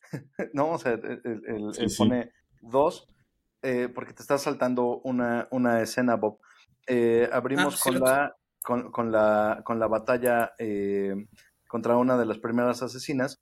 ¿no? 0.54 0.70
O 0.70 0.78
sea, 0.78 0.92
él, 0.92 1.20
él, 1.24 1.74
sí, 1.74 1.82
él 1.82 1.92
pone... 1.98 2.24
Sí 2.24 2.30
dos, 2.60 3.08
eh, 3.62 3.88
porque 3.92 4.12
te 4.12 4.22
está 4.22 4.38
saltando 4.38 5.00
una, 5.02 5.48
una 5.50 5.80
escena, 5.82 6.14
Bob. 6.14 6.38
Eh, 6.86 7.28
abrimos 7.32 7.74
ah, 7.74 7.80
con, 7.82 8.00
la, 8.00 8.36
con, 8.62 8.92
con, 8.92 9.10
la, 9.10 9.62
con 9.64 9.80
la 9.80 9.88
batalla 9.88 10.52
eh, 10.58 11.26
contra 11.66 11.96
una 11.96 12.16
de 12.16 12.26
las 12.26 12.38
primeras 12.38 12.82
asesinas, 12.82 13.38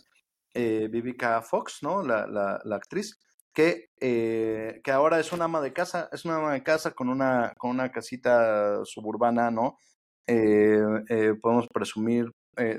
Vivica 0.55 1.43
Fox, 1.43 1.81
¿no? 1.83 2.03
La, 2.05 2.29
la, 2.29 2.61
la 2.65 2.77
actriz, 2.77 3.19
que, 3.53 3.91
que 3.99 4.93
ahora 4.93 5.19
es 5.19 5.33
una 5.33 5.47
ama 5.47 5.61
de 5.61 5.73
casa, 5.73 6.09
es 6.13 6.25
una 6.25 6.37
ama 6.37 6.53
de 6.53 6.63
casa 6.63 6.93
con 6.93 7.09
una, 7.09 7.53
con 7.59 7.73
una 7.73 7.91
casita 7.91 8.85
suburbana, 8.85 9.51
¿no? 9.51 9.79
podemos 10.27 11.67
presumir 11.73 12.33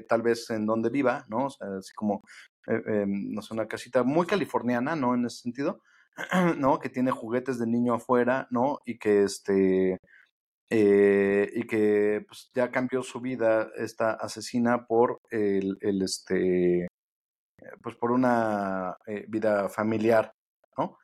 tal 0.08 0.22
vez 0.22 0.50
en 0.52 0.66
donde 0.66 0.90
viva, 0.90 1.26
¿no? 1.28 1.48
O 1.48 1.50
sea, 1.50 1.68
así 1.78 1.94
como, 1.94 2.22
no 2.66 3.42
sé, 3.42 3.54
una 3.54 3.68
casita 3.68 4.04
muy 4.04 4.26
californiana, 4.26 4.96
¿no? 4.96 5.14
En 5.14 5.26
ese 5.26 5.42
sentido. 5.42 5.82
¿no? 6.58 6.80
Que 6.80 6.90
tiene 6.90 7.12
juguetes 7.12 7.60
de 7.60 7.68
niño 7.68 7.94
afuera, 7.96 8.48
¿no? 8.52 8.80
Y 8.86 8.98
que 8.98 9.24
este. 9.24 10.00
Eh, 10.72 11.52
y 11.54 11.68
que 11.68 12.26
pues, 12.28 12.50
ya 12.56 12.72
cambió 12.72 13.04
su 13.04 13.22
vida 13.22 13.70
esta 13.78 14.14
asesina 14.14 14.88
por 14.88 15.22
el, 15.30 15.78
el 15.82 16.02
este 16.02 16.88
pues 17.82 17.96
por 17.96 18.12
una 18.12 18.98
eh, 19.06 19.26
vida 19.28 19.70
familiar, 19.70 20.34
¿no? 20.78 20.98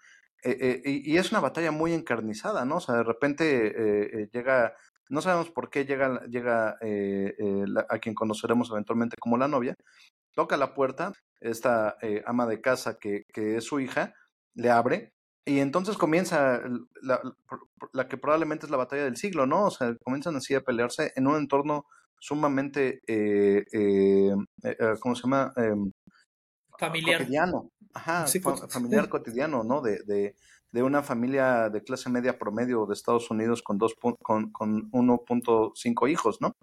Eh, 0.43 0.82
y, 0.86 1.18
es 1.18 1.32
una 1.32 1.39
batalla 1.39 1.72
muy 1.72 1.93
encarnizada, 1.93 2.66
¿no? 2.66 2.78
O 2.78 2.80
sea, 2.82 2.95
de 2.95 3.03
repente 3.03 4.30
llega, 4.34 4.76
no 5.09 5.22
sabemos 5.22 5.51
por 5.51 5.70
qué 5.70 5.86
llega, 5.86 6.26
llega 6.26 6.78
a 7.89 7.99
quien 7.99 8.16
conoceremos 8.16 8.72
eventualmente 8.72 9.18
como 9.20 9.38
la 9.38 9.47
novia, 9.47 9.76
toca 10.34 10.57
la 10.57 10.74
puerta, 10.74 11.14
esta 11.39 11.97
ama 12.26 12.47
de 12.47 12.62
casa 12.62 12.97
que, 12.99 13.24
que 13.34 13.57
es 13.57 13.66
su 13.66 13.80
hija, 13.80 14.14
le 14.56 14.70
abre 14.70 15.14
y 15.45 15.60
entonces 15.60 15.97
comienza 15.97 16.62
la, 17.02 17.22
la, 17.93 18.08
que 18.08 18.18
probablemente 18.18 18.66
es 18.66 18.72
la 18.72 18.78
batalla 18.78 19.06
del 19.06 19.18
siglo, 19.18 19.47
¿no? 19.47 19.66
O 19.66 19.72
sea, 19.72 19.95
comienzan 20.04 20.36
así 20.36 20.54
a 20.54 20.62
pelearse 20.62 21.14
en 21.16 21.28
un 21.28 21.36
entorno 21.36 21.86
sumamente, 22.20 23.02
eh, 23.08 23.66
eh, 23.72 24.36
eh, 24.64 24.76
¿cómo 24.99 25.16
se 25.16 25.24
llama? 25.24 25.52
Em, 25.58 25.91
familiar. 26.78 27.22
Cotidiano. 27.22 27.72
Ajá, 27.93 28.28
sí, 28.28 28.39
fa 28.39 28.56
familiar 28.70 29.10
cotidiano, 29.10 29.64
¿no? 29.64 29.82
De, 29.82 29.99
de, 30.06 30.36
de, 30.72 30.84
una 30.84 31.02
familia 31.02 31.70
de 31.70 31.84
clase 31.84 32.10
media 32.10 32.38
promedio 32.38 32.86
de 32.86 32.93
Estados 32.93 33.30
Unidos 33.32 33.64
con, 33.64 33.80
dos, 33.80 33.95
con, 33.99 34.52
con 34.52 34.91
1.5 34.91 36.10
hijos, 36.10 36.38
¿no? 36.39 36.56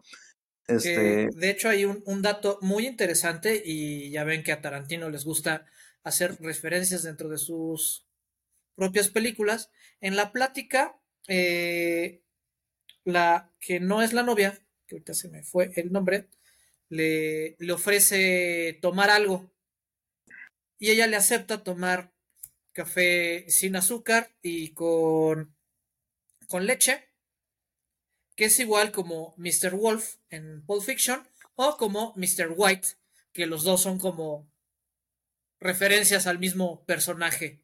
Este... 0.69 1.29
de 1.35 1.51
hecho, 1.51 1.69
hay 1.69 1.85
un, 1.85 2.03
un 2.07 2.23
dato 2.23 2.59
muy 2.63 2.87
interesante 2.87 3.61
y 3.65 4.11
ya 4.11 4.25
ven 4.25 4.43
que 4.45 4.53
a 4.53 4.61
Tarantino 4.61 5.11
les 5.11 5.25
gusta 5.25 5.67
hacer 6.05 6.37
referencias 6.41 7.03
dentro 7.03 7.29
de 7.29 7.39
sus 7.39 8.07
propias 8.75 9.09
películas. 9.09 9.71
En 10.01 10.17
la 10.17 10.33
plática, 10.33 11.01
eh, 11.27 12.23
la 13.05 13.53
que 13.61 13.81
no 13.81 14.03
es 14.03 14.13
la 14.13 14.23
novia, 14.23 14.59
que 14.87 14.97
ahorita 14.97 15.15
se 15.15 15.29
me 15.29 15.43
fue 15.43 15.73
el 15.77 15.93
nombre, 15.93 16.29
le, 16.89 17.57
le 17.59 17.73
ofrece 17.73 18.79
tomar 18.81 19.11
algo. 19.11 19.51
Y 20.79 20.91
ella 20.91 21.07
le 21.07 21.17
acepta 21.17 21.65
tomar 21.65 22.13
café 22.73 23.45
sin 23.49 23.75
azúcar 23.75 24.31
y 24.41 24.71
con, 24.71 25.57
con 26.47 26.67
leche, 26.67 27.09
que 28.37 28.45
es 28.45 28.61
igual 28.61 28.93
como 28.93 29.35
Mr. 29.37 29.75
Wolf 29.75 30.17
en 30.31 30.65
Pulp 30.65 30.85
Fiction 30.85 31.27
o 31.57 31.77
como 31.77 32.15
Mr. 32.15 32.55
White, 32.57 32.89
que 33.33 33.47
los 33.47 33.65
dos 33.65 33.83
son 33.83 33.99
como 33.99 34.49
referencias 35.61 36.27
al 36.27 36.39
mismo 36.39 36.85
personaje. 36.85 37.63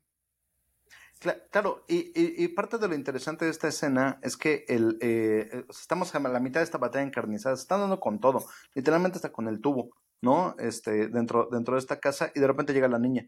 Claro, 1.51 1.85
y, 1.89 2.13
y, 2.21 2.45
y, 2.45 2.49
parte 2.49 2.77
de 2.77 2.87
lo 2.87 2.95
interesante 2.95 3.47
de 3.47 3.51
esta 3.51 3.69
escena 3.69 4.19
es 4.23 4.37
que 4.37 4.67
el, 4.69 4.99
eh, 5.01 5.65
estamos 5.71 6.15
a 6.15 6.21
la 6.21 6.41
mitad 6.41 6.61
de 6.61 6.65
esta 6.65 6.77
batalla 6.77 7.05
encarnizada, 7.07 7.57
se 7.57 7.63
están 7.63 7.81
dando 7.81 7.99
con 7.99 8.21
todo, 8.21 8.45
literalmente 8.75 9.17
está 9.17 9.33
con 9.33 9.49
el 9.49 9.63
tubo, 9.63 9.91
¿no? 10.21 10.55
Este, 10.59 11.09
dentro, 11.09 11.49
dentro 11.51 11.75
de 11.75 11.81
esta 11.81 11.99
casa 11.99 12.31
y 12.35 12.41
de 12.41 12.47
repente 12.47 12.75
llega 12.75 12.89
la 12.89 12.99
niña. 12.99 13.27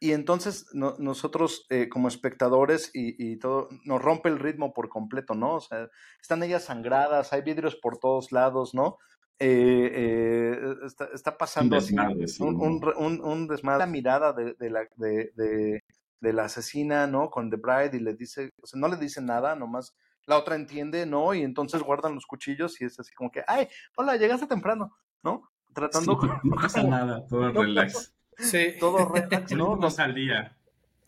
Y 0.00 0.12
entonces 0.12 0.66
no, 0.72 0.96
nosotros 0.98 1.66
eh, 1.70 1.88
como 1.88 2.08
espectadores 2.08 2.90
y, 2.92 3.14
y, 3.18 3.38
todo, 3.38 3.68
nos 3.84 4.02
rompe 4.02 4.28
el 4.28 4.40
ritmo 4.40 4.74
por 4.74 4.88
completo, 4.88 5.34
¿no? 5.34 5.54
O 5.54 5.60
sea, 5.60 5.88
están 6.20 6.42
ellas 6.42 6.64
sangradas, 6.64 7.32
hay 7.32 7.42
vidrios 7.42 7.76
por 7.76 7.98
todos 7.98 8.32
lados, 8.32 8.74
¿no? 8.74 8.98
Eh, 9.38 9.90
eh, 9.92 10.74
está, 10.86 11.08
está, 11.12 11.36
pasando 11.36 11.76
un 11.76 11.82
desmadre, 11.82 12.24
así, 12.24 12.36
sí, 12.36 12.42
un, 12.42 12.56
un, 12.56 12.82
un, 12.96 13.20
un, 13.22 13.46
desmadre. 13.46 13.80
La 13.80 13.86
mirada 13.86 14.32
de, 14.32 14.54
de 14.54 14.70
la, 14.70 14.80
de, 14.96 15.32
de, 15.36 15.84
de, 16.20 16.32
la 16.32 16.44
asesina, 16.44 17.06
¿no? 17.06 17.28
Con 17.28 17.50
The 17.50 17.56
Bride 17.56 17.96
y 17.96 18.00
le 18.00 18.14
dice, 18.14 18.50
o 18.62 18.66
sea, 18.66 18.80
no 18.80 18.88
le 18.88 18.96
dice 18.96 19.20
nada, 19.20 19.54
nomás 19.54 19.94
la 20.26 20.38
otra 20.38 20.56
entiende, 20.56 21.06
¿no? 21.06 21.34
Y 21.34 21.42
entonces 21.42 21.82
guardan 21.82 22.14
los 22.14 22.26
cuchillos 22.26 22.80
y 22.80 22.84
es 22.84 22.98
así 22.98 23.14
como 23.14 23.30
que, 23.30 23.42
ay, 23.46 23.68
hola, 23.96 24.16
llegaste 24.16 24.46
temprano, 24.46 24.96
¿no? 25.22 25.50
Tratando. 25.72 26.18
Sí, 26.20 26.28
no 26.42 26.56
pasa 26.62 26.82
nada, 26.82 27.26
todo 27.26 27.52
no, 27.52 27.62
relax. 27.62 28.14
Sí. 28.36 28.74
Todo 28.78 29.08
relax, 29.12 29.52
¿no? 29.56 29.78
Al 29.98 30.14
día. 30.14 30.56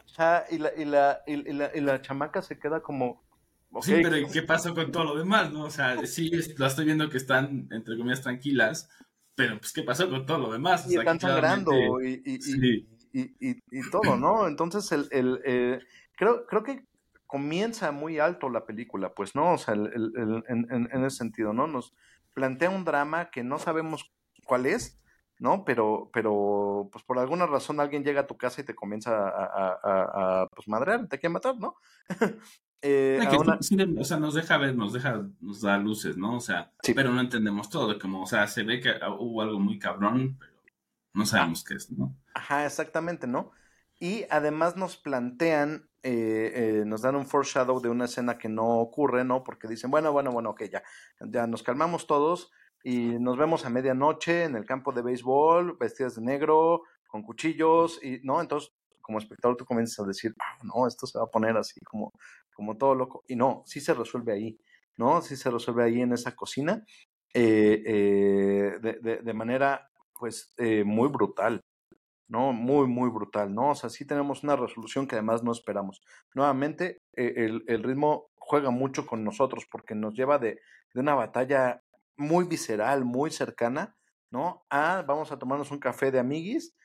Sea, 0.07 0.45
y 0.51 0.59
la, 0.59 0.71
y, 0.77 0.85
la, 0.85 1.23
y, 1.27 1.37
la, 1.53 1.71
y 1.75 1.81
la 1.81 2.01
chamaca 2.01 2.43
se 2.43 2.59
queda 2.59 2.81
como, 2.81 3.23
Sí, 3.83 3.95
pero 4.03 4.17
¿qué 4.33 4.43
pasó 4.43 4.75
con 4.75 4.91
todo 4.91 5.05
lo 5.05 5.19
demás, 5.19 5.53
no? 5.53 5.65
O 5.65 5.71
sea, 5.71 6.05
sí, 6.07 6.31
lo 6.57 6.67
estoy 6.67 6.85
viendo 6.85 7.09
que 7.11 7.19
están, 7.19 7.69
entre 7.71 7.97
comillas, 7.97 8.23
tranquilas, 8.23 8.89
pero 9.35 9.59
pues, 9.59 9.73
¿qué 9.73 9.83
pasó 9.83 10.09
con 10.09 10.27
todo 10.27 10.39
lo 10.39 10.53
demás? 10.53 10.91
y 10.91 10.97
están 10.97 11.21
sangrando 11.21 12.03
y, 12.03 12.23
y, 13.13 13.91
todo, 13.91 14.17
¿no? 14.17 14.49
Entonces, 14.49 14.91
el, 14.93 15.09
el 15.11 15.41
eh, 15.45 15.79
creo, 16.17 16.47
creo 16.47 16.63
que 16.65 16.85
comienza 17.27 17.93
muy 17.93 18.19
alto 18.19 18.49
la 18.49 18.65
película, 18.65 19.15
pues, 19.15 19.35
¿no? 19.35 19.53
O 19.53 19.59
sea, 19.59 19.75
el, 19.75 20.13
en, 20.49 20.89
en, 20.91 21.05
ese 21.05 21.19
sentido, 21.19 21.53
¿no? 21.53 21.67
Nos 21.67 21.95
plantea 22.35 22.71
un 22.71 22.85
drama 22.85 23.31
que 23.31 23.45
no 23.45 23.59
sabemos 23.59 24.11
cuál 24.45 24.67
es, 24.67 25.01
¿no? 25.39 25.65
Pero, 25.65 26.11
pero, 26.13 26.89
pues 26.91 27.05
por 27.05 27.19
alguna 27.19 27.47
razón 27.47 27.81
alguien 27.81 28.03
llega 28.03 28.23
a 28.23 28.27
tu 28.27 28.37
casa 28.37 28.63
y 28.63 28.65
te 28.65 28.75
comienza 28.75 29.29
a, 29.29 29.79
a, 29.83 30.43
a, 30.43 30.49
pues 30.49 30.67
madrear, 30.69 31.07
te 31.07 31.19
quiere 31.19 31.35
matar, 31.35 31.57
¿no? 31.59 31.77
eh, 32.81 33.21
o 33.99 34.05
sea, 34.05 34.19
nos 34.19 34.35
deja 34.35 34.57
ver, 34.57 34.77
nos 34.77 34.93
deja, 34.93 35.27
nos 35.41 35.61
da 35.63 35.79
luces, 35.79 36.17
¿no? 36.17 36.37
O 36.37 36.41
sea, 36.41 36.73
pero 36.95 37.13
no 37.13 37.21
entendemos 37.21 37.69
todo, 37.71 37.99
como, 37.99 38.23
o 38.23 38.27
sea, 38.27 38.47
se 38.47 38.63
ve 38.63 38.81
que 38.81 38.93
hubo 39.19 39.43
algo 39.43 39.59
muy 39.59 39.79
cabrón, 39.79 40.37
pero 40.39 40.53
no 41.15 41.27
sabemos 41.27 41.65
qué 41.65 41.75
es, 41.75 41.91
¿no? 41.91 42.15
Ajá, 42.35 42.65
exactamente, 42.65 43.27
¿no? 43.27 43.51
Y 43.99 44.25
además 44.31 44.77
nos 44.77 44.97
plantean, 44.97 45.89
eh, 46.05 46.53
eh, 46.55 46.83
nos 46.87 47.03
dan 47.03 47.17
un 47.17 47.27
foreshadow 47.27 47.81
de 47.81 47.89
una 47.89 48.05
escena 48.05 48.39
que 48.39 48.49
no 48.49 48.79
ocurre, 48.79 49.25
¿no? 49.25 49.43
Porque 49.43 49.67
dicen, 49.67 49.91
bueno, 49.91 50.13
bueno, 50.13 50.31
bueno, 50.31 50.51
ok, 50.51 50.65
ya, 50.71 50.83
ya 51.21 51.49
nos 51.49 51.65
calmamos 51.65 52.07
todos 52.07 52.53
y 52.85 53.19
nos 53.19 53.37
vemos 53.37 53.67
a 53.67 53.71
medianoche 53.71 54.45
en 54.45 54.55
el 54.55 54.65
campo 54.65 54.93
de 54.93 55.03
béisbol, 55.03 55.77
vestidas 55.79 56.15
de 56.15 56.23
negro, 56.23 56.83
con 57.09 57.23
cuchillos, 57.23 57.99
y, 58.05 58.21
¿no? 58.23 58.41
Entonces, 58.41 58.73
como 59.01 59.19
espectador, 59.19 59.57
tú 59.57 59.65
comienzas 59.65 59.99
a 60.05 60.07
decir, 60.07 60.35
ah, 60.39 60.59
no, 60.63 60.87
esto 60.87 61.07
se 61.07 61.19
va 61.19 61.25
a 61.25 61.31
poner 61.31 61.57
así 61.57 61.81
como, 61.81 62.13
como 62.59 62.77
todo 62.77 62.97
loco. 62.97 63.23
Y 63.29 63.37
no, 63.37 63.63
sí 63.67 63.81
se 63.81 63.95
resuelve 63.95 64.33
ahí, 64.33 64.59
¿no? 64.97 65.23
Sí 65.23 65.37
se 65.37 65.49
resuelve 65.49 65.85
ahí 65.85 66.01
en 66.01 66.13
esa 66.13 66.35
cocina, 66.35 66.85
eh, 67.33 68.75
de, 68.83 69.21
de, 69.23 69.33
manera, 69.33 69.89
pues, 70.19 70.53
muy 70.85 71.09
brutal. 71.09 71.61
¿no? 72.27 72.53
Muy, 72.53 72.87
muy 72.89 73.11
brutal, 73.11 73.55
¿no? 73.55 73.71
O 73.71 73.75
sea, 73.75 73.89
sí 73.89 74.05
tenemos 74.05 74.43
una 74.43 74.57
resolución 74.57 75.07
que 75.07 75.15
además 75.15 75.43
no 75.43 75.53
esperamos. 75.53 76.03
Nuevamente, 76.35 77.01
e, 77.15 77.33
el, 77.47 77.65
el 77.67 77.83
ritmo 77.83 78.31
juega 78.37 78.71
mucho 78.71 79.07
con 79.07 79.25
nosotros 79.25 79.65
porque 79.71 79.95
nos 79.95 80.15
lleva 80.15 80.39
de, 80.39 80.61
de, 80.93 81.01
una 81.01 81.15
batalla 81.15 81.83
muy 82.19 82.45
visceral, 82.45 83.05
muy 83.05 83.31
cercana, 83.31 83.97
¿no? 84.31 84.67
A 84.69 85.03
vamos 85.07 85.33
a 85.33 85.39
tomarnos 85.39 85.71
un 85.71 85.79
café 85.79 86.11
de 86.11 86.19
amiguis, 86.19 86.77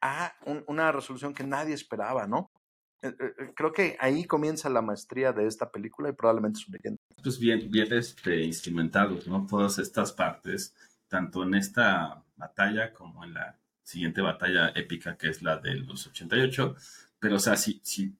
a 0.00 0.34
una 0.66 0.92
resolución 0.92 1.34
que 1.34 1.44
nadie 1.44 1.74
esperaba, 1.74 2.26
¿no? 2.26 2.45
Eh, 3.02 3.08
eh, 3.08 3.34
eh, 3.38 3.52
creo 3.54 3.72
que 3.72 3.96
ahí 4.00 4.24
comienza 4.24 4.70
la 4.70 4.82
maestría 4.82 5.32
de 5.32 5.46
esta 5.46 5.70
película 5.70 6.08
y 6.08 6.12
probablemente 6.12 6.60
su 6.60 6.72
leyenda. 6.72 6.98
Pues 7.22 7.38
bien, 7.38 7.70
bien 7.70 7.92
este, 7.92 8.42
instrumentados, 8.42 9.26
¿no? 9.26 9.46
Todas 9.46 9.78
estas 9.78 10.12
partes, 10.12 10.74
tanto 11.08 11.42
en 11.42 11.54
esta 11.54 12.22
batalla 12.36 12.92
como 12.92 13.24
en 13.24 13.34
la 13.34 13.58
siguiente 13.82 14.20
batalla 14.20 14.70
épica 14.74 15.16
que 15.16 15.28
es 15.28 15.42
la 15.42 15.58
de 15.58 15.74
los 15.74 16.06
88, 16.06 16.74
pero 17.18 17.36
o 17.36 17.38
sea, 17.38 17.56
sí, 17.56 17.80
sí, 17.84 18.16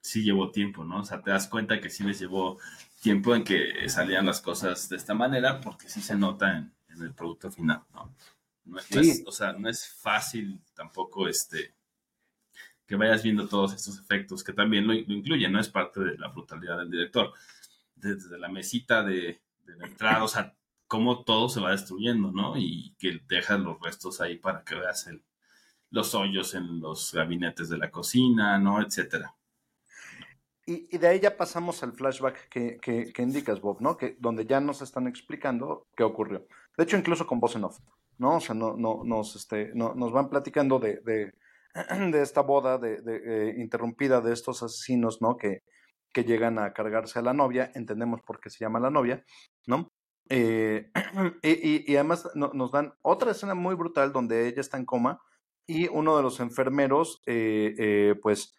sí 0.00 0.22
llevó 0.22 0.50
tiempo, 0.50 0.84
¿no? 0.84 1.00
O 1.00 1.04
sea, 1.04 1.20
te 1.20 1.30
das 1.30 1.48
cuenta 1.48 1.80
que 1.80 1.90
sí 1.90 2.04
les 2.04 2.20
llevó 2.20 2.58
tiempo 3.00 3.34
en 3.34 3.42
que 3.42 3.88
salían 3.88 4.26
las 4.26 4.40
cosas 4.40 4.88
de 4.88 4.96
esta 4.96 5.14
manera 5.14 5.60
porque 5.60 5.88
sí 5.88 6.00
se 6.00 6.14
nota 6.14 6.56
en, 6.56 6.72
el 7.02 7.12
producto 7.12 7.50
final, 7.50 7.82
¿no? 7.92 8.14
No, 8.66 8.78
es, 8.78 9.24
o 9.26 9.32
sea, 9.32 9.52
no 9.52 9.68
es 9.68 9.88
fácil 9.88 10.60
tampoco 10.74 11.28
este 11.28 11.74
que 12.86 12.96
vayas 12.96 13.22
viendo 13.22 13.48
todos 13.48 13.74
estos 13.74 13.98
efectos 13.98 14.44
que 14.44 14.52
también 14.52 14.86
lo, 14.86 14.94
incluyen, 14.94 15.52
no 15.52 15.60
es 15.60 15.68
parte 15.68 16.00
de 16.00 16.18
la 16.18 16.28
brutalidad 16.28 16.78
del 16.78 16.90
director. 16.90 17.32
Desde 17.94 18.38
la 18.38 18.48
mesita 18.48 19.02
de, 19.02 19.40
de 19.64 19.76
la 19.76 19.86
entrada, 19.86 20.24
o 20.24 20.28
sea, 20.28 20.54
cómo 20.86 21.24
todo 21.24 21.48
se 21.48 21.60
va 21.60 21.70
destruyendo, 21.70 22.30
¿no? 22.30 22.56
Y 22.56 22.94
que 22.98 23.20
dejas 23.28 23.60
los 23.60 23.80
restos 23.80 24.20
ahí 24.20 24.36
para 24.36 24.62
que 24.64 24.74
veas 24.74 25.06
el, 25.06 25.22
los 25.90 26.14
hoyos 26.14 26.54
en 26.54 26.80
los 26.80 27.12
gabinetes 27.12 27.68
de 27.68 27.78
la 27.78 27.90
cocina, 27.90 28.58
¿no? 28.58 28.82
Etcétera. 28.82 29.34
Y, 30.66 30.96
de 30.96 31.08
ahí 31.08 31.20
ya 31.20 31.36
pasamos 31.36 31.82
al 31.82 31.92
flashback 31.92 32.48
que, 32.48 32.78
que, 32.80 33.22
indicas, 33.22 33.60
Bob, 33.60 33.80
¿no? 33.80 33.96
Que, 33.96 34.16
donde 34.18 34.46
ya 34.46 34.60
nos 34.60 34.80
están 34.82 35.06
explicando 35.06 35.86
qué 35.94 36.02
ocurrió. 36.02 36.46
De 36.76 36.84
hecho, 36.84 36.96
incluso 36.96 37.26
con 37.26 37.38
voz 37.38 37.54
en 37.54 37.64
off, 37.64 37.78
¿no? 38.18 38.36
O 38.36 38.40
sea, 38.40 38.54
no, 38.54 38.76
no, 38.76 39.02
nos, 39.04 39.36
este, 39.36 39.72
no, 39.74 39.94
nos 39.94 40.10
van 40.10 40.30
platicando 40.30 40.78
de, 40.78 41.34
de 42.12 42.22
esta 42.22 42.42
boda 42.42 42.78
de, 42.78 43.00
eh, 43.06 43.54
interrumpida 43.58 44.20
de 44.20 44.32
estos 44.32 44.62
asesinos, 44.62 45.20
¿no? 45.20 45.36
Que, 45.36 45.62
que 46.12 46.24
llegan 46.24 46.58
a 46.58 46.72
cargarse 46.72 47.18
a 47.18 47.22
la 47.22 47.32
novia, 47.32 47.70
entendemos 47.74 48.20
por 48.22 48.40
qué 48.40 48.50
se 48.50 48.60
llama 48.60 48.80
la 48.80 48.90
novia, 48.90 49.24
¿no? 49.66 49.92
Eh, 50.28 50.90
y, 51.42 51.92
y, 51.92 51.96
además 51.96 52.30
nos 52.34 52.72
dan 52.72 52.94
otra 53.02 53.32
escena 53.32 53.54
muy 53.54 53.74
brutal 53.74 54.12
donde 54.12 54.48
ella 54.48 54.60
está 54.60 54.78
en 54.78 54.86
coma 54.86 55.20
y 55.66 55.88
uno 55.88 56.16
de 56.16 56.22
los 56.22 56.40
enfermeros, 56.40 57.22
eh, 57.26 57.74
eh, 57.78 58.14
pues, 58.22 58.54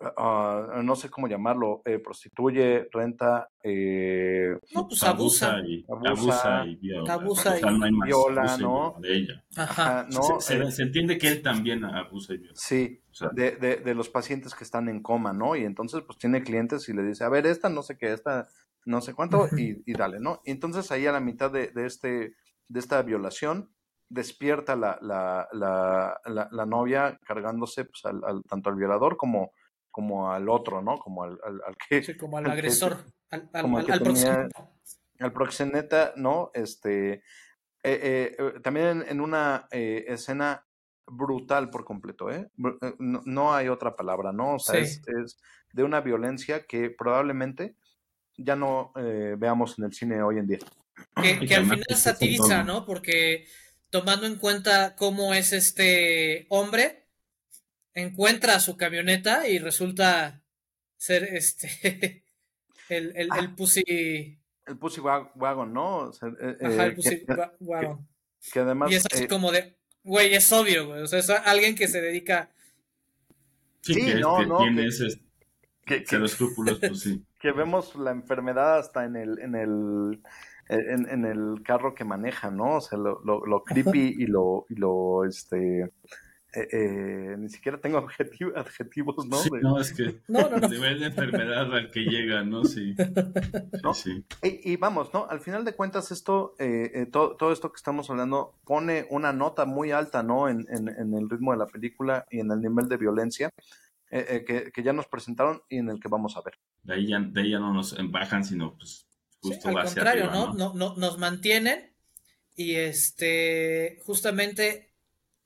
uh, 0.00 0.82
no 0.82 0.96
sé 0.96 1.10
cómo 1.10 1.28
llamarlo, 1.28 1.82
eh, 1.84 1.98
prostituye, 1.98 2.88
renta, 2.92 3.48
eh, 3.62 4.56
no, 4.74 4.86
pues 4.86 5.02
abusa, 5.02 5.60
y, 5.66 5.84
abusa, 5.88 6.64
y 6.66 6.76
viola, 6.76 7.12
abusa 7.12 7.58
y, 7.58 7.62
viola, 8.04 8.56
¿no? 8.58 8.96
De 9.00 9.16
ella. 9.16 9.44
Ajá. 9.56 10.06
¿no? 10.10 10.40
Se, 10.40 10.70
se, 10.70 10.82
entiende 10.82 11.18
que 11.18 11.28
él 11.28 11.42
también 11.42 11.84
abusa 11.84 12.34
y 12.34 12.38
viola. 12.38 12.54
Sí, 12.56 13.00
o 13.10 13.14
sea, 13.14 13.30
de, 13.30 13.52
de, 13.52 13.76
de, 13.76 13.94
los 13.94 14.08
pacientes 14.08 14.54
que 14.54 14.64
están 14.64 14.88
en 14.88 15.02
coma, 15.02 15.32
¿no? 15.32 15.56
Y 15.56 15.64
entonces, 15.64 16.02
pues 16.06 16.18
tiene 16.18 16.42
clientes 16.42 16.88
y 16.88 16.92
le 16.92 17.02
dice, 17.02 17.24
a 17.24 17.28
ver, 17.28 17.46
esta 17.46 17.68
no 17.68 17.82
sé 17.82 17.96
qué, 17.96 18.12
esta 18.12 18.48
no 18.84 19.00
sé 19.00 19.14
cuánto, 19.14 19.48
y, 19.56 19.82
y, 19.84 19.92
dale, 19.92 20.18
¿no? 20.18 20.40
Y 20.44 20.52
entonces 20.52 20.90
ahí 20.90 21.06
a 21.06 21.12
la 21.12 21.20
mitad 21.20 21.50
de, 21.50 21.68
de, 21.68 21.86
este, 21.86 22.34
de 22.68 22.80
esta 22.80 23.02
violación, 23.02 23.70
despierta 24.08 24.76
la, 24.76 24.98
la, 25.02 25.48
la, 25.52 26.48
la, 26.50 26.66
novia 26.66 27.20
cargándose 27.26 27.84
pues, 27.84 28.04
al, 28.06 28.22
al, 28.24 28.42
tanto 28.44 28.70
al 28.70 28.76
violador 28.76 29.18
como, 29.18 29.52
como 29.98 30.30
al 30.30 30.48
otro, 30.48 30.80
¿no? 30.80 30.96
Como 30.96 31.24
al, 31.24 31.40
al, 31.44 31.60
al 31.66 31.76
que... 31.76 32.04
Sí, 32.04 32.16
como 32.16 32.38
al, 32.38 32.48
agresor, 32.48 32.98
al, 33.30 33.50
como 33.50 33.78
al, 33.78 33.90
al 33.90 34.00
proxeneta. 34.00 34.70
Al 35.18 35.32
proxeneta, 35.32 36.12
¿no? 36.14 36.52
Este, 36.54 37.14
eh, 37.14 37.20
eh, 37.82 38.36
eh 38.38 38.60
también 38.62 38.86
en, 38.86 39.08
en 39.08 39.20
una 39.20 39.66
eh, 39.72 40.04
escena 40.06 40.64
brutal 41.04 41.68
por 41.68 41.84
completo, 41.84 42.30
¿eh? 42.30 42.48
No, 42.56 43.22
no, 43.24 43.52
hay 43.52 43.66
otra 43.66 43.96
palabra, 43.96 44.30
¿no? 44.30 44.54
O 44.54 44.58
sea, 44.60 44.76
sí. 44.76 44.82
es, 44.82 45.08
es, 45.08 45.40
de 45.72 45.82
una 45.82 46.00
violencia 46.00 46.64
que 46.64 46.90
probablemente 46.90 47.74
ya 48.36 48.54
no 48.54 48.92
eh, 48.94 49.34
veamos 49.36 49.80
en 49.80 49.86
el 49.86 49.92
cine 49.92 50.22
hoy 50.22 50.38
en 50.38 50.46
día. 50.46 50.58
Que, 51.20 51.40
que 51.44 51.56
al 51.56 51.64
final 51.64 51.96
satiriza, 51.96 52.62
¿no? 52.62 52.86
Porque 52.86 53.48
tomando 53.90 54.28
en 54.28 54.36
cuenta 54.36 54.94
cómo 54.94 55.34
es 55.34 55.52
este 55.52 56.46
hombre, 56.50 57.07
encuentra 58.02 58.60
su 58.60 58.76
camioneta 58.76 59.48
y 59.48 59.58
resulta 59.58 60.42
ser 60.96 61.24
este 61.24 62.24
el, 62.88 63.12
el, 63.16 63.28
el 63.38 63.54
pussy. 63.54 64.38
El 64.66 64.76
pussy 64.78 65.00
wagon, 65.00 65.72
¿no? 65.72 65.98
O 66.08 66.12
sea, 66.12 66.28
eh, 66.40 66.56
Ajá, 66.60 66.86
el 66.86 66.94
pussy 66.94 67.24
que, 67.24 67.34
wagon. 67.60 68.06
Que, 68.42 68.50
que, 68.52 68.60
además. 68.60 68.90
Y 68.90 68.94
es 68.96 69.06
así 69.10 69.24
eh, 69.24 69.28
como 69.28 69.50
de, 69.52 69.76
güey, 70.02 70.34
es 70.34 70.52
obvio, 70.52 70.88
güey. 70.88 71.02
O 71.02 71.06
sea, 71.06 71.20
es 71.20 71.30
alguien 71.30 71.74
que 71.74 71.88
se 71.88 72.00
dedica. 72.00 72.50
Sí, 73.80 73.94
sí 73.94 74.04
que, 74.04 74.14
no, 74.16 74.44
no. 74.44 74.58
Tiene 74.58 74.86
ese, 74.86 75.06
que, 75.86 76.04
que, 76.04 76.18
los 76.18 76.32
escrúpulos, 76.32 76.78
pues 76.78 77.00
sí. 77.00 77.24
Que 77.40 77.52
vemos 77.52 77.94
la 77.94 78.10
enfermedad 78.10 78.78
hasta 78.78 79.04
en 79.04 79.14
el, 79.14 79.38
en 79.38 79.54
el, 79.54 80.20
en, 80.68 81.08
en 81.08 81.24
el 81.24 81.62
carro 81.62 81.94
que 81.94 82.04
maneja, 82.04 82.50
¿no? 82.50 82.78
O 82.78 82.80
sea, 82.80 82.98
lo, 82.98 83.20
lo, 83.24 83.46
lo 83.46 83.62
creepy 83.62 84.16
y 84.18 84.26
lo, 84.26 84.66
y 84.68 84.74
lo, 84.74 85.24
este, 85.24 85.92
eh, 86.54 86.68
eh, 86.72 87.36
ni 87.38 87.50
siquiera 87.50 87.78
tengo 87.78 87.98
adjetivos, 87.98 88.54
adjetivos 88.56 89.26
¿no? 89.26 89.36
Sí, 89.36 89.50
no, 89.60 89.78
es 89.78 89.92
que 89.92 90.20
no, 90.28 90.48
no, 90.48 90.58
no. 90.58 90.68
nivel 90.68 91.00
de 91.00 91.06
enfermedad 91.06 91.74
al 91.74 91.90
que 91.90 92.00
llega, 92.00 92.42
¿no? 92.42 92.64
Sí. 92.64 92.94
¿No? 93.82 93.92
sí. 93.92 94.24
Y, 94.42 94.72
y, 94.72 94.76
vamos, 94.76 95.12
¿no? 95.12 95.26
Al 95.28 95.40
final 95.40 95.64
de 95.64 95.74
cuentas, 95.74 96.10
esto, 96.10 96.54
eh, 96.58 96.90
eh, 96.94 97.06
todo, 97.06 97.36
todo, 97.36 97.52
esto 97.52 97.70
que 97.70 97.76
estamos 97.76 98.08
hablando 98.08 98.54
pone 98.64 99.06
una 99.10 99.32
nota 99.32 99.66
muy 99.66 99.90
alta, 99.90 100.22
¿no? 100.22 100.48
En, 100.48 100.66
en, 100.70 100.88
en, 100.88 101.14
el 101.14 101.28
ritmo 101.28 101.52
de 101.52 101.58
la 101.58 101.66
película 101.66 102.26
y 102.30 102.40
en 102.40 102.50
el 102.50 102.60
nivel 102.60 102.88
de 102.88 102.96
violencia. 102.96 103.50
Eh, 104.10 104.24
eh, 104.30 104.44
que, 104.46 104.72
que, 104.72 104.82
ya 104.82 104.94
nos 104.94 105.06
presentaron 105.06 105.60
y 105.68 105.76
en 105.76 105.90
el 105.90 106.00
que 106.00 106.08
vamos 106.08 106.34
a 106.38 106.40
ver. 106.40 106.54
De 106.82 106.94
ahí 106.94 107.08
ya, 107.08 107.20
de 107.20 107.42
ahí 107.42 107.50
ya 107.50 107.58
no 107.58 107.74
nos 107.74 107.94
bajan, 108.10 108.42
sino 108.42 108.74
pues 108.74 109.06
justo 109.42 109.68
sí, 109.68 109.76
al 109.76 109.84
contrario, 109.84 110.30
arriba, 110.30 110.46
¿no? 110.46 110.54
¿no? 110.54 110.74
No, 110.74 110.96
Nos 110.96 111.18
mantienen 111.18 111.92
y 112.56 112.76
este 112.76 114.00
justamente 114.06 114.87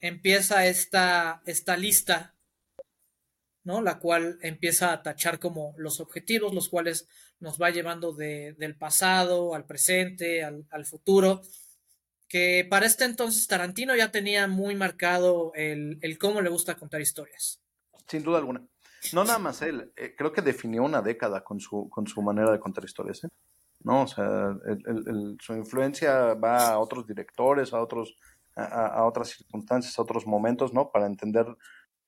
empieza 0.02 0.66
esta, 0.66 1.42
esta 1.46 1.78
lista, 1.78 2.34
¿no? 3.64 3.80
La 3.80 3.98
cual 3.98 4.38
empieza 4.42 4.92
a 4.92 5.02
tachar 5.02 5.38
como 5.38 5.74
los 5.78 6.00
objetivos, 6.00 6.52
los 6.52 6.68
cuales 6.68 7.08
nos 7.40 7.58
va 7.58 7.70
llevando 7.70 8.12
de, 8.12 8.54
del 8.58 8.76
pasado 8.76 9.54
al 9.54 9.64
presente, 9.64 10.44
al, 10.44 10.66
al 10.70 10.84
futuro 10.84 11.40
que 12.28 12.66
para 12.70 12.86
este 12.86 13.04
entonces 13.04 13.46
Tarantino 13.46 13.94
ya 13.94 14.10
tenía 14.10 14.46
muy 14.46 14.74
marcado 14.74 15.52
el, 15.54 15.98
el, 16.00 16.16
cómo 16.16 16.40
le 16.40 16.48
gusta 16.48 16.76
contar 16.76 17.02
historias 17.02 17.62
sin 18.12 18.22
duda 18.22 18.38
alguna. 18.38 18.62
No 19.12 19.24
nada 19.24 19.38
más 19.38 19.62
él, 19.62 19.92
eh, 19.96 20.14
creo 20.16 20.32
que 20.32 20.42
definió 20.42 20.82
una 20.82 21.02
década 21.02 21.42
con 21.42 21.58
su, 21.58 21.88
con 21.88 22.06
su 22.06 22.22
manera 22.22 22.52
de 22.52 22.60
contar 22.60 22.84
historias, 22.84 23.24
¿eh? 23.24 23.28
¿no? 23.84 24.02
O 24.02 24.06
sea, 24.06 24.54
su 25.40 25.54
influencia 25.54 26.34
va 26.34 26.68
a 26.68 26.78
otros 26.78 27.06
directores, 27.06 27.72
a 27.72 27.80
otros, 27.80 28.16
a, 28.56 29.04
otras 29.04 29.30
circunstancias, 29.30 29.98
a 29.98 30.02
otros 30.02 30.26
momentos, 30.26 30.72
¿no? 30.72 30.90
Para 30.90 31.06
entender 31.06 31.46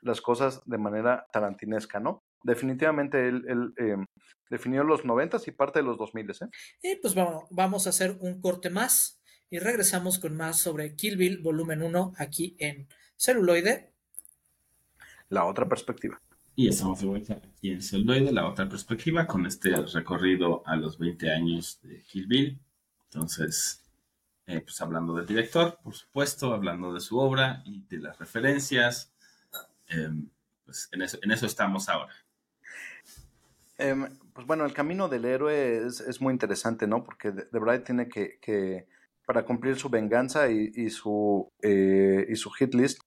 las 0.01 0.20
cosas 0.20 0.62
de 0.66 0.78
manera 0.78 1.26
tarantinesca, 1.32 2.01
¿no? 2.01 2.22
Definitivamente 2.42 3.28
él, 3.28 3.74
eh, 3.78 3.97
definió 4.51 4.84
los 4.84 5.05
noventas 5.05 5.49
y 5.49 5.53
parte 5.53 5.78
de 5.78 5.84
los 5.84 5.97
dos 5.97 6.14
miles, 6.14 6.42
¿eh? 6.42 6.49
Y 6.82 6.97
pues 6.97 7.14
vamos, 7.14 7.45
vamos 7.51 7.86
a 7.86 7.90
hacer 7.90 8.16
un 8.20 8.40
corte 8.40 8.68
más 8.68 9.20
y 9.51 9.59
regresamos 9.59 10.18
con 10.18 10.36
más 10.36 10.59
sobre 10.59 10.95
Kill 10.95 11.16
Bill 11.16 11.38
volumen 11.38 11.82
1 11.82 12.14
aquí 12.18 12.57
en 12.59 12.88
celuloide. 13.16 13.92
La 15.28 15.45
otra 15.45 15.68
perspectiva. 15.68 16.20
Y 16.57 16.68
estamos 16.68 17.01
de 17.01 17.07
vuelta 17.07 17.34
aquí 17.34 17.70
en 17.70 17.82
celuloide, 17.82 18.32
la 18.32 18.49
otra 18.49 18.68
perspectiva, 18.68 19.26
con 19.26 19.47
este 19.47 19.74
recorrido 19.76 20.62
a 20.66 20.76
los 20.76 20.99
20 20.99 21.30
años 21.30 21.80
de 21.82 22.03
Kill 22.03 22.26
Bill. 22.26 22.61
Entonces, 23.12 23.84
eh, 24.47 24.61
pues 24.61 24.78
hablando 24.82 25.14
del 25.14 25.26
director, 25.26 25.78
por 25.82 25.95
supuesto, 25.95 26.53
hablando 26.53 26.92
de 26.92 27.01
su 27.01 27.18
obra 27.18 27.62
y 27.64 27.82
de 27.88 27.99
las 27.99 28.18
referencias. 28.18 29.11
Em, 29.88 30.28
pues 30.66 30.90
en 30.92 31.30
eso, 31.30 31.47
estamos 31.47 31.88
ahora. 31.88 32.12
Em, 33.78 34.07
pues 34.34 34.47
bueno, 34.47 34.66
el 34.66 34.74
camino 34.74 35.09
del 35.09 35.24
héroe 35.24 35.86
es, 35.86 36.20
muy 36.20 36.32
interesante, 36.32 36.86
¿no? 36.86 37.05
Porque 37.05 37.32
The 37.32 37.59
Bride 37.59 37.80
tiene 37.80 38.09
que, 38.09 38.86
para 39.24 39.47
cumplir 39.47 39.76
su 39.76 39.88
venganza 39.88 40.51
y, 40.51 40.90
su, 40.90 41.51
eh, 41.62 42.26
y 42.28 42.36
su 42.36 42.51
hit 42.51 42.74
list, 42.74 43.01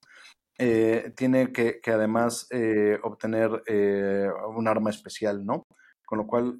eh, 0.57 1.13
tiene 1.15 1.51
que, 1.51 1.79
además 1.85 2.49
obtener 3.03 3.51
un 4.55 4.67
arma 4.67 4.89
especial, 4.89 5.45
¿no? 5.45 5.67
Con 6.03 6.17
lo 6.17 6.25
cual 6.25 6.57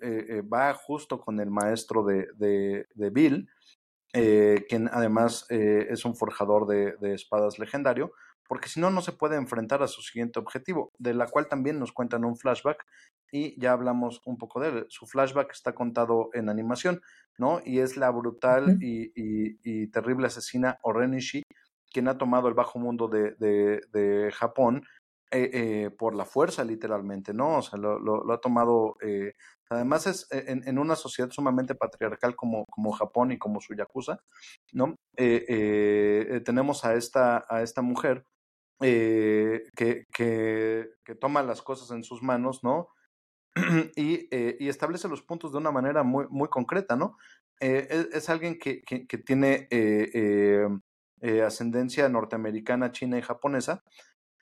va 0.53 0.75
justo 0.75 1.19
con 1.19 1.39
el 1.39 1.49
maestro 1.49 2.03
de, 2.03 2.27
de, 2.35 3.09
Bill, 3.09 3.49
quien 4.11 4.89
además 4.91 5.45
es 5.49 6.05
un 6.05 6.15
forjador 6.15 6.65
de, 6.65 6.95
de, 7.01 7.13
espadas 7.13 7.59
legendario, 7.59 8.11
porque 8.47 8.69
si 8.69 8.79
no, 8.79 8.89
no 8.89 9.01
se 9.01 9.11
puede 9.11 9.35
enfrentar 9.35 9.83
a 9.83 9.87
su 9.87 10.01
siguiente 10.01 10.39
objetivo, 10.39 10.91
de 10.97 11.13
la 11.13 11.27
cual 11.27 11.47
también 11.47 11.79
nos 11.79 11.91
cuentan 11.91 12.25
un 12.25 12.37
flashback 12.37 12.85
y 13.31 13.59
ya 13.59 13.73
hablamos 13.73 14.21
un 14.25 14.37
poco 14.37 14.59
de 14.59 14.69
él. 14.69 14.85
Su 14.89 15.05
flashback 15.05 15.51
está 15.51 15.73
contado 15.73 16.29
en 16.33 16.49
animación, 16.49 17.01
¿no? 17.37 17.61
Y 17.65 17.79
es 17.79 17.97
la 17.97 18.09
brutal 18.09 18.77
y, 18.81 19.11
y, 19.15 19.59
y, 19.63 19.87
terrible 19.87 20.27
asesina 20.27 20.79
Orenishi, 20.81 21.43
quien 21.91 22.07
ha 22.07 22.17
tomado 22.17 22.47
el 22.47 22.53
bajo 22.53 22.79
mundo 22.79 23.07
de, 23.07 23.35
de, 23.37 24.31
Japón 24.31 24.85
eh, 25.31 25.49
eh, 25.53 25.89
por 25.89 26.15
la 26.15 26.25
fuerza, 26.25 26.63
literalmente, 26.63 27.33
¿no? 27.33 27.57
O 27.57 27.61
sea, 27.61 27.77
lo, 27.77 27.99
lo, 27.99 28.33
ha 28.33 28.39
tomado. 28.39 28.95
Eh, 29.01 29.33
además, 29.69 30.07
es 30.07 30.27
en, 30.31 30.67
en, 30.67 30.77
una 30.79 30.95
sociedad 30.95 31.29
sumamente 31.31 31.75
patriarcal 31.75 32.35
como, 32.35 32.65
como 32.65 32.91
Japón 32.91 33.31
y 33.31 33.37
como 33.37 33.61
su 33.61 33.73
yakuza, 33.75 34.19
¿no? 34.73 34.95
tenemos 35.15 36.85
a 36.85 36.93
esta, 36.93 37.45
a 37.49 37.61
esta 37.61 37.81
mujer 37.81 38.25
que, 38.79 40.05
que, 40.13 41.15
toma 41.19 41.41
las 41.43 41.61
cosas 41.61 41.91
en 41.91 42.03
sus 42.03 42.21
manos, 42.21 42.63
¿no? 42.63 42.89
y, 43.95 44.27
y, 44.63 44.69
establece 44.69 45.07
los 45.07 45.23
puntos 45.23 45.51
de 45.51 45.57
una 45.57 45.71
manera 45.71 46.03
muy, 46.03 46.25
muy 46.29 46.47
concreta, 46.49 46.95
¿no? 46.95 47.17
Es, 47.59 48.29
alguien 48.29 48.59
que, 48.59 48.83
que 48.83 49.17
tiene 49.17 49.67
eh, 51.21 51.41
ascendencia 51.41 52.07
norteamericana, 52.09 52.91
china 52.91 53.17
y 53.17 53.21
japonesa. 53.21 53.83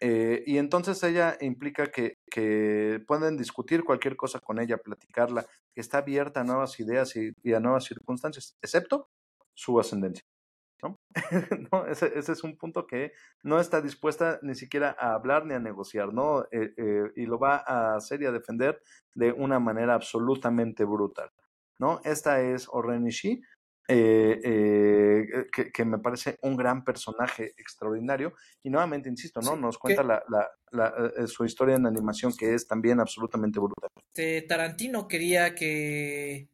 Eh, 0.02 0.44
y 0.46 0.58
entonces 0.58 1.02
ella 1.04 1.38
implica 1.40 1.88
que, 1.88 2.15
que, 2.36 3.02
pueden 3.08 3.38
discutir 3.38 3.86
cualquier 3.86 4.18
cosa 4.18 4.42
con 4.42 4.60
ella, 4.60 4.78
platicarla, 4.78 5.46
que 5.74 5.80
está 5.80 6.00
abierta 6.00 6.42
a 6.42 6.44
nuevas 6.44 6.78
ideas 6.82 7.16
y, 7.16 7.54
a 7.54 7.60
nuevas 7.62 7.86
circunstancias, 7.86 8.58
excepto 8.62 9.10
su 9.54 9.80
ascendencia. 9.80 10.26
¿no? 10.82 11.00
Ese, 11.88 12.12
es 12.20 12.44
un 12.44 12.58
punto 12.58 12.86
que 12.86 13.14
no 13.42 13.60
está 13.60 13.82
dispuesta 13.82 14.40
ni 14.42 14.54
siquiera 14.54 14.96
a 15.00 15.14
hablar 15.14 15.46
ni 15.46 15.54
a 15.54 15.60
negociar, 15.60 16.14
¿no? 16.14 16.46
Eh, 16.52 16.74
y 17.16 17.26
lo 17.26 17.40
va 17.40 17.64
a 17.66 17.96
hacer 17.96 18.22
y 18.22 18.26
a 18.26 18.32
defender 18.32 18.82
de 19.14 19.32
una 19.32 19.60
manera 19.60 19.94
absolutamente 19.94 20.84
brutal, 20.84 21.32
¿no? 21.80 22.02
Esta 22.04 22.42
es 22.42 22.68
Orenishi, 22.70 23.42
eh, 23.88 24.40
eh, 24.44 25.70
que, 25.72 25.86
me 25.86 26.00
parece 26.00 26.38
un 26.42 26.56
gran 26.56 26.84
personaje 26.84 27.54
extraordinario. 27.58 28.34
Y 28.64 28.70
nuevamente, 28.70 29.10
insisto, 29.10 29.42
¿no? 29.42 29.56
Nos 29.56 29.78
cuenta 29.78 30.04
la, 30.04 30.24
la, 30.72 31.12
eh, 31.18 31.28
su 31.28 31.46
historia 31.46 31.76
en 31.76 31.86
animación 31.86 32.34
que 32.36 32.56
es 32.56 32.68
también 32.68 33.00
absolutamente 33.00 33.60
brutal. 33.60 33.90
Tarantino 34.48 35.08
quería 35.08 35.54
que, 35.54 36.50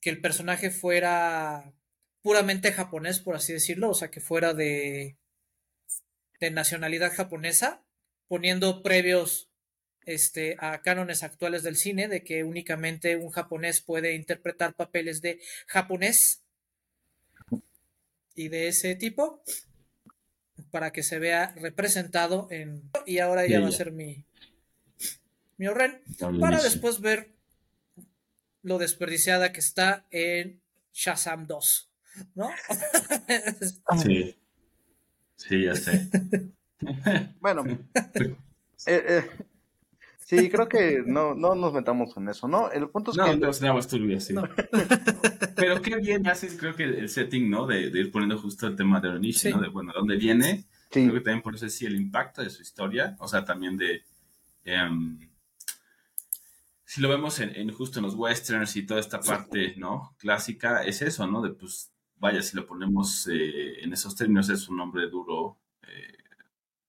que 0.00 0.10
el 0.10 0.20
personaje 0.20 0.70
fuera 0.70 1.74
puramente 2.22 2.72
japonés, 2.72 3.20
por 3.20 3.36
así 3.36 3.52
decirlo, 3.52 3.90
o 3.90 3.94
sea, 3.94 4.10
que 4.10 4.20
fuera 4.20 4.54
de, 4.54 5.18
de 6.40 6.50
nacionalidad 6.50 7.12
japonesa, 7.12 7.84
poniendo 8.28 8.82
previos 8.82 9.47
este, 10.08 10.56
a 10.58 10.80
cánones 10.80 11.22
actuales 11.22 11.62
del 11.62 11.76
cine, 11.76 12.08
de 12.08 12.24
que 12.24 12.42
únicamente 12.42 13.16
un 13.16 13.28
japonés 13.28 13.82
puede 13.82 14.14
interpretar 14.14 14.72
papeles 14.72 15.20
de 15.20 15.38
japonés 15.66 16.42
y 18.34 18.48
de 18.48 18.68
ese 18.68 18.94
tipo, 18.94 19.42
para 20.70 20.92
que 20.92 21.02
se 21.02 21.18
vea 21.18 21.54
representado 21.56 22.48
en... 22.50 22.90
Y 23.04 23.18
ahora 23.18 23.46
ya, 23.46 23.60
va 23.60 23.68
a 23.68 23.72
ser 23.72 23.92
mi, 23.92 24.24
mi 25.58 25.66
Oren, 25.66 26.00
para 26.40 26.62
después 26.62 27.00
ver 27.02 27.34
lo 28.62 28.78
desperdiciada 28.78 29.52
que 29.52 29.60
está 29.60 30.06
en 30.10 30.62
Shazam 30.94 31.46
2, 31.46 31.90
¿no? 32.34 32.50
sí. 34.02 34.34
Sí, 35.36 35.64
ya 35.64 35.74
sé. 35.74 36.08
bueno, 37.40 37.62
eh, 38.86 39.04
eh, 39.06 39.30
Sí, 40.28 40.50
creo 40.50 40.68
que 40.68 41.02
no, 41.06 41.34
no 41.34 41.54
nos 41.54 41.72
metamos 41.72 42.14
en 42.18 42.28
eso, 42.28 42.46
¿no? 42.48 42.70
El 42.70 42.90
punto 42.90 43.12
es 43.12 43.16
no, 43.16 43.24
que... 43.24 43.36
No, 43.38 43.74
no, 43.74 43.80
turbio, 43.86 44.20
sí. 44.20 44.34
Pero 45.56 45.80
qué 45.80 45.96
bien 45.96 46.26
haces, 46.26 46.54
creo 46.58 46.76
que 46.76 46.84
el 46.84 47.08
setting, 47.08 47.48
¿no? 47.48 47.66
De, 47.66 47.84
ir 47.84 48.12
poniendo 48.12 48.36
justo 48.38 48.66
el 48.66 48.76
tema 48.76 49.00
de 49.00 49.08
Onishi, 49.08 49.48
¿no? 49.48 49.58
De, 49.62 49.68
bueno, 49.68 49.90
dónde 49.94 50.16
viene. 50.16 50.66
Sí. 50.90 51.04
Creo 51.04 51.14
que 51.14 51.20
también 51.20 51.40
por 51.40 51.54
eso 51.54 51.66
sí 51.70 51.86
el 51.86 51.96
impacto 51.96 52.42
de 52.42 52.50
su 52.50 52.60
historia, 52.60 53.16
o 53.20 53.26
sea, 53.26 53.46
también 53.46 53.78
de... 53.78 54.02
Em, 54.64 55.18
si 56.84 57.00
lo 57.00 57.08
vemos 57.08 57.40
en, 57.40 57.72
justo 57.72 57.98
en 57.98 58.04
los 58.04 58.14
westerns 58.14 58.76
y 58.76 58.84
toda 58.84 59.00
esta 59.00 59.20
parte, 59.20 59.76
¿no? 59.78 60.14
Clásica, 60.18 60.84
es 60.84 61.00
eso, 61.00 61.26
¿no? 61.26 61.40
De, 61.40 61.52
pues, 61.52 61.90
vaya, 62.16 62.42
si 62.42 62.54
lo 62.54 62.66
ponemos 62.66 63.26
eh, 63.28 63.82
en 63.82 63.94
esos 63.94 64.14
términos, 64.14 64.50
es 64.50 64.68
un 64.68 64.78
hombre 64.80 65.08
duro, 65.08 65.58
eh, 65.84 66.12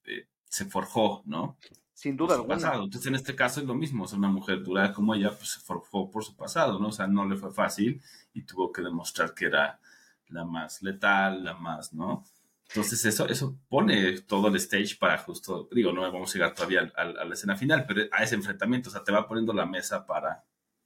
eh, 0.07 0.27
se 0.43 0.65
forjó, 0.65 1.23
¿no? 1.25 1.57
Sin 1.99 2.15
duda 2.15 2.35
alguna. 2.35 2.55
Pasado. 2.55 2.85
Entonces, 2.85 3.07
en 3.07 3.15
este 3.15 3.35
caso 3.35 3.59
es 3.59 3.65
lo 3.65 3.75
mismo. 3.75 4.05
O 4.05 4.15
una 4.15 4.29
mujer 4.29 4.63
dura 4.63 4.93
como 4.93 5.13
ella, 5.15 5.31
pues 5.31 5.49
se 5.49 5.59
forjó 5.59 6.09
por 6.09 6.23
su 6.23 6.33
pasado, 6.33 6.79
¿no? 6.79 6.87
O 6.87 6.91
sea, 6.93 7.07
no 7.07 7.27
le 7.27 7.35
fue 7.35 7.51
fácil 7.51 8.01
y 8.33 8.43
tuvo 8.43 8.71
que 8.71 8.81
demostrar 8.81 9.33
que 9.33 9.47
era 9.47 9.81
la 10.29 10.45
más 10.45 10.81
letal, 10.81 11.43
la 11.43 11.55
más, 11.55 11.93
¿no? 11.93 12.23
Entonces, 12.69 13.03
eso, 13.03 13.27
eso 13.27 13.57
pone 13.67 14.21
todo 14.21 14.47
el 14.47 14.55
stage 14.55 14.95
para 14.97 15.17
justo, 15.17 15.67
digo, 15.73 15.91
no 15.91 16.03
vamos 16.03 16.29
a 16.29 16.33
llegar 16.35 16.53
todavía 16.53 16.89
a, 16.95 17.03
la 17.03 17.33
escena 17.33 17.57
final, 17.57 17.83
pero 17.85 18.03
a 18.13 18.23
ese 18.23 18.35
enfrentamiento, 18.35 18.87
o 18.87 18.93
sea, 18.93 19.03
te 19.03 19.11
va 19.11 19.27
poniendo 19.27 19.51
la 19.51 19.65
mesa 19.65 20.05
para. 20.05 20.45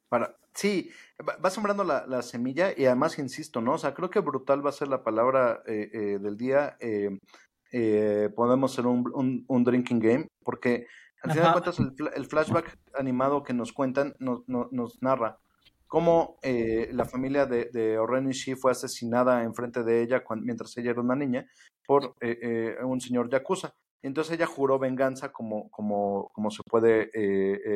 Para, 0.10 0.36
sí, 0.56 0.90
va 1.22 1.50
sembrando 1.52 1.84
la, 1.84 2.22
semilla 2.24 2.74
y 2.76 2.86
además, 2.86 3.20
insisto, 3.20 3.62
¿no? 3.62 3.74
O 3.74 3.78
sea, 3.78 3.94
creo 3.94 4.10
que 4.10 4.20
brutal 4.20 4.66
va 4.66 4.72
a 4.72 4.74
ser 4.74 4.88
la 4.88 5.04
palabra 5.04 5.62
eh, 5.68 5.92
eh, 5.94 6.20
del 6.20 6.38
día. 6.38 6.76
Eh, 6.80 8.30
podemos 8.36 8.72
hacer 8.72 8.88
un, 8.88 9.46
un, 9.48 9.64
drinking 9.64 10.00
game, 10.00 10.28
porque 10.44 10.88
al 11.24 11.32
final 11.32 11.46
de 11.48 11.62
cuentas, 11.62 11.80
el, 12.16 12.26
flashback 12.26 12.78
animado 13.00 13.44
que 13.44 13.54
nos 13.54 13.72
cuentan 13.72 14.14
nos, 14.20 14.42
nos, 14.48 15.02
narra 15.02 15.40
cómo 15.88 16.38
eh, 16.42 16.90
la 16.92 17.06
familia 17.06 17.46
de, 17.46 17.70
de 17.72 17.98
Orenishi 17.98 18.56
fue 18.56 18.72
asesinada 18.72 19.44
enfrente 19.44 19.84
de 19.84 20.02
ella 20.02 20.24
mientras 20.42 20.76
ella 20.78 20.92
era 20.92 21.02
una 21.02 21.16
niña 21.16 21.48
por 21.86 22.16
eh, 22.20 22.40
eh, 22.42 22.84
un 22.84 23.00
señor 23.00 23.30
Yakuza. 23.30 23.74
Entonces 24.02 24.34
ella 24.34 24.48
juró 24.48 24.80
venganza 24.80 25.32
como, 25.32 25.70
como, 25.70 26.30
como 26.34 26.52
se 26.52 26.62
puede 26.64 27.10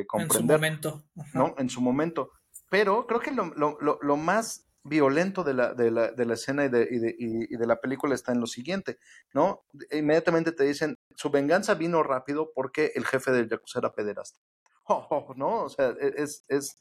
comprender. 0.08 0.18
En 0.22 0.30
su 0.30 0.44
momento. 0.44 1.04
¿no? 1.34 1.56
En 1.58 1.70
su 1.70 1.82
momento. 1.82 2.32
Pero 2.70 3.08
creo 3.08 3.22
que 3.22 3.32
lo, 3.32 3.54
lo, 3.56 3.78
lo 3.80 4.18
más 4.18 4.68
violento 4.88 5.44
de 5.44 5.54
la, 5.54 5.74
de 5.74 5.92
la, 5.92 6.12
de 6.12 6.26
la 6.26 6.34
escena 6.34 6.66
y 6.66 6.70
de, 6.70 6.88
y, 6.90 7.00
de, 7.00 7.16
y 7.18 7.56
de, 7.56 7.68
la 7.68 7.80
película 7.80 8.16
está 8.16 8.32
en 8.32 8.40
lo 8.40 8.48
siguiente, 8.48 8.98
¿no? 9.34 9.64
Inmediatamente 9.92 10.52
te 10.52 10.64
dicen, 10.64 10.97
su 11.18 11.32
venganza 11.32 11.74
vino 11.74 12.04
rápido 12.04 12.52
porque 12.54 12.92
el 12.94 13.04
jefe 13.04 13.32
del 13.32 13.50
Yakuza 13.50 13.80
era 13.80 13.92
pederasta. 13.92 14.40
Oh, 14.84 15.34
¿No? 15.36 15.64
O 15.64 15.70
sea, 15.70 15.96
e, 16.00 16.14
es... 16.16 16.46
es 16.48 16.78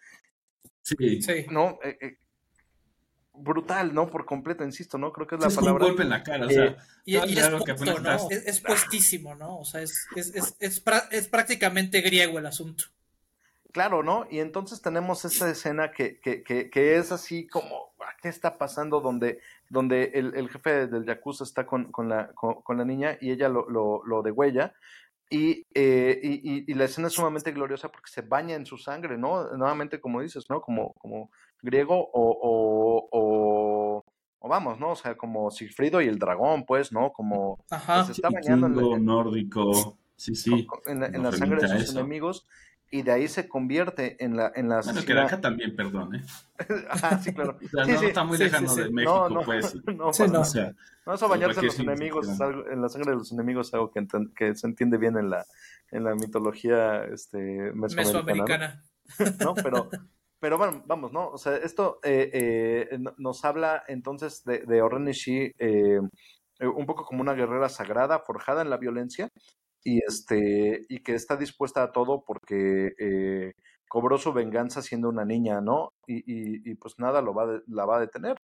sí. 0.82 1.22
sí. 1.22 1.46
¿No? 1.50 1.78
Eh, 1.82 1.96
eh, 2.02 2.18
brutal, 3.32 3.94
¿no? 3.94 4.10
Por 4.10 4.26
completo, 4.26 4.62
insisto, 4.62 4.98
¿no? 4.98 5.10
Creo 5.10 5.26
que 5.26 5.36
es 5.36 5.40
la 5.40 5.48
palabra. 5.48 5.84
un 5.84 5.90
golpe 5.90 6.02
en 6.02 6.10
la 6.10 6.22
cara, 6.22 6.46
o 6.46 6.50
sea. 6.50 6.64
Eh, 6.66 6.76
y, 7.06 7.16
es, 7.16 7.50
¿no? 7.50 7.64
es, 8.28 8.60
puestísimo, 8.60 9.34
¿no? 9.34 9.58
O 9.58 9.64
sea, 9.64 9.80
es, 9.80 10.06
es, 10.14 10.34
es, 10.60 10.82
es, 11.10 11.28
prácticamente 11.28 12.02
griego 12.02 12.38
el 12.38 12.44
asunto. 12.44 12.84
Claro, 13.72 14.02
¿no? 14.02 14.26
Y 14.30 14.40
entonces 14.40 14.82
tenemos 14.82 15.24
esta 15.24 15.50
escena 15.50 15.92
que, 15.92 16.20
que, 16.20 16.42
que, 16.42 16.68
que 16.68 16.96
es 16.96 17.10
así 17.10 17.46
como, 17.46 17.94
¿qué 18.20 18.28
está 18.28 18.58
pasando? 18.58 19.00
Donde, 19.00 19.40
donde 19.68 20.12
el, 20.14 20.34
el 20.34 20.48
jefe 20.48 20.86
del 20.86 21.04
Yakuza 21.04 21.44
está 21.44 21.66
con, 21.66 21.90
con, 21.92 22.08
la, 22.08 22.32
con, 22.34 22.76
la 22.76 22.84
niña 22.84 23.16
y 23.20 23.30
ella 23.30 23.48
lo, 23.48 23.68
lo, 23.68 24.04
lo 24.04 24.22
degüella. 24.22 24.74
Y, 25.28 25.66
eh, 25.74 26.20
y, 26.22 26.70
y, 26.70 26.74
la 26.74 26.84
escena 26.84 27.08
es 27.08 27.14
sumamente 27.14 27.50
gloriosa 27.50 27.88
porque 27.90 28.10
se 28.12 28.22
baña 28.22 28.54
en 28.54 28.64
su 28.64 28.78
sangre, 28.78 29.18
¿no? 29.18 29.56
Nuevamente, 29.56 30.00
como 30.00 30.20
dices, 30.20 30.44
¿no? 30.48 30.60
Como, 30.60 30.92
como 30.94 31.30
griego 31.60 31.98
o, 31.98 32.30
o, 32.30 33.08
o, 33.10 34.04
o 34.38 34.48
vamos, 34.48 34.78
¿no? 34.78 34.92
O 34.92 34.94
sea, 34.94 35.16
como 35.16 35.50
Sigfrido 35.50 36.00
y 36.00 36.06
el 36.06 36.20
dragón, 36.20 36.64
pues, 36.64 36.92
¿no? 36.92 37.12
Como 37.12 37.58
Ajá, 37.70 38.04
se 38.04 38.12
está 38.12 38.30
bañando 38.30 38.68
en 38.68 38.76
la, 38.76 38.98
nórdico, 39.00 39.98
sí, 40.14 40.36
sí. 40.36 40.64
En, 40.86 41.02
en 41.02 41.22
la 41.24 41.32
sangre 41.32 41.60
de 41.60 41.68
sus 41.68 41.82
eso. 41.82 41.98
enemigos 41.98 42.46
y 42.90 43.02
de 43.02 43.12
ahí 43.12 43.28
se 43.28 43.48
convierte 43.48 44.22
en 44.24 44.36
la 44.36 44.52
en 44.54 44.68
la 44.68 44.80
bueno, 44.82 45.04
que 45.04 45.12
acá 45.18 45.40
también, 45.40 45.74
perdón, 45.74 46.14
¿eh? 46.14 46.22
ah, 46.90 47.18
sí, 47.18 47.34
claro. 47.34 47.58
o 47.64 47.68
sea, 47.68 47.84
sí, 47.84 47.92
no 47.92 47.98
sí, 47.98 48.06
está 48.06 48.24
muy 48.24 48.38
sí, 48.38 48.44
lejano 48.44 48.68
sí, 48.68 48.82
de 48.82 48.90
México, 48.90 49.28
no, 49.28 49.34
no, 49.36 49.42
pues. 49.42 49.74
No, 49.96 50.12
Sí, 50.12 50.22
para- 50.22 50.32
no. 50.32 50.40
O 50.40 50.44
sea, 50.44 50.72
no, 51.06 51.14
eso 51.14 51.28
bañarse 51.28 51.60
en 51.60 51.66
los 51.66 51.78
enemigos, 51.80 52.26
sí, 52.26 52.32
es 52.32 52.40
algo- 52.40 52.68
en 52.68 52.80
la 52.82 52.88
sangre 52.88 53.10
de 53.12 53.16
los 53.18 53.32
enemigos 53.32 53.68
es 53.68 53.74
algo 53.74 53.90
que, 53.90 54.00
enten- 54.00 54.32
que 54.34 54.54
se 54.54 54.66
entiende 54.66 54.98
bien 54.98 55.16
en 55.16 55.30
la, 55.30 55.44
en 55.90 56.04
la 56.04 56.14
mitología 56.14 57.04
este, 57.04 57.38
mesoamericana, 57.74 57.94
Mesoamericana. 57.96 58.82
¿no? 59.40 59.54
Pero, 59.54 59.88
pero 60.40 60.58
bueno, 60.58 60.82
vamos, 60.86 61.12
¿no? 61.12 61.28
O 61.30 61.38
sea, 61.38 61.56
esto 61.56 61.98
eh, 62.02 62.30
eh, 62.90 62.98
no- 62.98 63.14
nos 63.18 63.44
habla 63.44 63.82
entonces 63.88 64.44
de, 64.44 64.60
de 64.60 64.82
Oren 64.82 65.08
Ishii, 65.08 65.54
eh, 65.58 66.00
eh, 66.58 66.66
un 66.66 66.86
poco 66.86 67.04
como 67.04 67.20
una 67.20 67.34
guerrera 67.34 67.68
sagrada, 67.68 68.18
forjada 68.20 68.62
en 68.62 68.70
la 68.70 68.76
violencia, 68.76 69.30
y 69.94 69.98
este, 70.06 70.84
y 70.88 70.98
que 71.00 71.14
está 71.14 71.36
dispuesta 71.36 71.82
a 71.82 71.92
todo 71.92 72.24
porque 72.26 72.94
eh, 72.98 73.52
cobró 73.88 74.18
su 74.18 74.32
venganza 74.32 74.82
siendo 74.82 75.08
una 75.08 75.24
niña, 75.24 75.60
¿no? 75.60 75.92
Y, 76.06 76.16
y, 76.18 76.70
y 76.70 76.74
pues 76.74 76.94
nada 76.98 77.22
lo 77.22 77.34
va 77.34 77.46
de- 77.46 77.62
la 77.68 77.84
va 77.86 77.96
a 77.98 78.00
detener. 78.00 78.36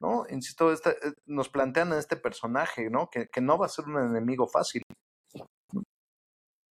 ¿No? 0.00 0.24
Insisto, 0.30 0.72
esta- 0.72 0.90
eh, 0.92 1.12
nos 1.26 1.48
plantean 1.48 1.92
a 1.92 1.98
este 1.98 2.16
personaje, 2.16 2.88
¿no? 2.88 3.08
Que, 3.10 3.26
que 3.32 3.40
no 3.40 3.58
va 3.58 3.66
a 3.66 3.68
ser 3.68 3.84
un 3.86 3.98
enemigo 3.98 4.46
fácil. 4.46 4.82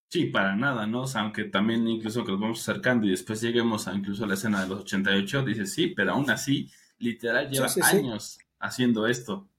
sí, 0.09 0.25
para 0.27 0.55
nada, 0.55 0.87
¿no? 0.87 1.01
O 1.01 1.07
sea, 1.07 1.21
aunque 1.21 1.43
también 1.45 1.87
incluso 1.87 2.23
que 2.23 2.31
nos 2.31 2.39
vamos 2.41 2.61
acercando 2.61 3.05
y 3.05 3.11
después 3.11 3.41
lleguemos 3.41 3.87
a 3.87 3.93
incluso 3.93 4.23
a 4.23 4.27
la 4.27 4.35
escena 4.35 4.61
de 4.61 4.69
los 4.69 4.79
88, 4.81 5.43
dices, 5.43 5.73
sí, 5.73 5.87
pero 5.95 6.13
aún 6.13 6.29
así, 6.29 6.71
literal, 6.99 7.49
lleva 7.49 7.67
sí, 7.67 7.81
sí. 7.81 7.97
años 7.97 8.39
haciendo 8.59 9.07
esto. 9.07 9.49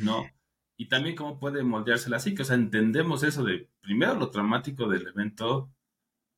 ¿no? 0.00 0.24
Y 0.80 0.88
también 0.88 1.16
cómo 1.16 1.40
puede 1.40 1.64
moldeársela 1.64 2.18
así, 2.18 2.36
que, 2.36 2.42
o 2.42 2.44
sea, 2.44 2.54
entendemos 2.54 3.24
eso 3.24 3.42
de, 3.42 3.68
primero, 3.80 4.14
lo 4.14 4.30
traumático 4.30 4.88
del 4.88 5.08
evento 5.08 5.68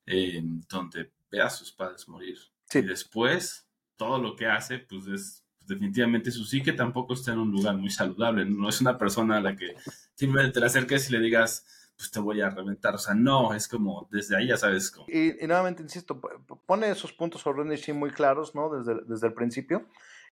eh, 0.07 0.43
donde 0.67 1.13
ve 1.31 1.43
a 1.43 1.51
sus 1.51 1.71
padres 1.71 2.09
morir. 2.09 2.39
Sí. 2.65 2.79
Y 2.79 2.83
después, 2.83 3.69
todo 3.97 4.19
lo 4.19 4.35
que 4.35 4.47
hace, 4.47 4.79
pues 4.79 5.03
es 5.03 5.45
pues, 5.59 5.69
definitivamente 5.69 6.31
su 6.31 6.47
psique 6.47 6.73
tampoco 6.73 7.13
está 7.13 7.35
en 7.35 7.41
un 7.41 7.53
lugar 7.53 7.77
muy 7.77 7.91
saludable. 7.91 8.47
No 8.47 8.71
es 8.71 8.81
una 8.81 8.97
persona 8.97 9.37
a 9.37 9.41
la 9.43 9.55
que 9.55 9.75
simplemente 10.15 10.55
te 10.55 10.61
la 10.61 10.67
acerques 10.67 11.11
y 11.11 11.13
le 11.13 11.21
digas, 11.21 11.93
pues 11.99 12.11
te 12.11 12.19
voy 12.19 12.41
a 12.41 12.49
reventar. 12.49 12.95
O 12.95 12.99
sea, 12.99 13.13
no, 13.13 13.53
es 13.53 13.69
como, 13.69 14.09
desde 14.11 14.39
ahí 14.39 14.49
ya 14.49 14.57
sabes 14.57 14.91
cómo. 14.91 15.05
Y, 15.07 15.45
y 15.45 15.47
nuevamente, 15.47 15.83
insisto, 15.83 16.19
pone 16.65 16.91
esos 16.91 17.13
puntos 17.13 17.43
sobre 17.43 17.63
Nishi 17.67 17.93
muy 17.93 18.11
claros, 18.11 18.55
¿no? 18.55 18.75
Desde, 18.75 19.03
desde 19.07 19.27
el 19.27 19.35
principio. 19.35 19.87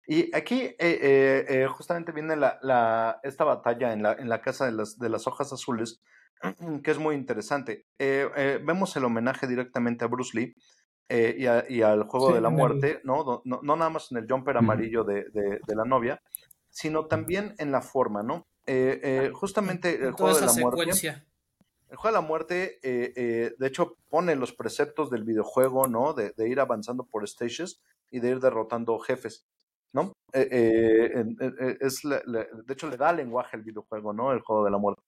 Y 0.07 0.35
aquí 0.35 0.61
eh, 0.63 0.77
eh, 0.79 1.45
eh, 1.49 1.67
justamente 1.69 2.13
viene 2.13 2.35
la, 2.37 2.59
la, 2.63 3.21
esta 3.23 3.45
batalla 3.45 3.93
en 3.93 4.03
la, 4.03 4.13
en 4.15 4.29
la 4.29 4.41
casa 4.41 4.65
de 4.67 4.73
las, 4.73 4.99
de 4.99 5.09
las 5.11 5.27
hojas 5.27 5.53
azules, 5.53 6.01
que 6.83 6.91
es 6.91 6.99
muy 6.99 7.15
interesante. 7.15 7.87
Vemos 7.99 8.97
el 8.97 9.05
homenaje 9.05 9.47
directamente 9.47 10.05
a 10.05 10.09
Bruce 10.09 10.39
Lee 10.39 10.55
eh, 11.11 11.35
y, 11.39 11.47
a- 11.47 11.65
y 11.69 11.83
al 11.83 12.05
juego 12.05 12.29
Sí, 12.29 12.35
de 12.35 12.41
la 12.41 12.49
el- 12.49 12.55
muerte, 12.55 13.01
¿no? 13.05 13.43
No, 13.45 13.61
nada 13.77 13.91
más 13.91 14.11
en 14.13 14.19
el 14.19 14.27
jumper 14.31 14.57
amarillo 14.57 15.05
de, 15.05 15.25
de- 15.31 15.61
de 15.67 15.75
la 15.75 15.85
novia, 15.85 16.21
sino 16.71 17.07
también 17.07 17.55
en 17.59 17.71
la 17.73 17.83
forma, 17.83 18.23
¿no? 18.23 18.47
Eh, 18.67 19.31
justamente 19.35 19.95
el 19.95 20.13
juego 20.13 20.35
de 20.35 20.47
la 20.47 20.53
muerte. 20.53 20.81
El 21.91 21.97
juego 21.97 22.17
de 22.17 22.23
la 22.23 22.27
muerte, 22.29 22.79
eh, 22.83 23.13
eh, 23.17 23.55
de 23.59 23.67
hecho, 23.67 23.97
pone 24.11 24.37
los 24.37 24.53
preceptos 24.53 25.09
del 25.11 25.25
videojuego, 25.25 25.87
¿no? 25.89 26.13
De, 26.13 26.33
de 26.37 26.49
ir 26.49 26.61
avanzando 26.61 27.05
por 27.05 27.27
stages 27.27 27.81
y 28.11 28.21
de 28.21 28.29
ir 28.31 28.41
derrotando 28.41 28.99
jefes, 28.99 29.47
¿no? 29.95 30.13
Eh, 30.33 30.49
eh, 30.53 31.25
eh, 31.41 31.77
es 31.81 32.05
la- 32.05 32.23
la- 32.27 32.45
de 32.65 32.73
hecho, 32.75 32.89
le 32.89 32.97
da 32.97 33.13
lenguaje 33.13 33.57
al 33.57 33.63
videojuego, 33.63 34.13
¿no? 34.13 34.33
El 34.33 34.41
juego 34.41 34.65
de 34.65 34.71
la 34.71 34.79
muerte. 34.79 35.01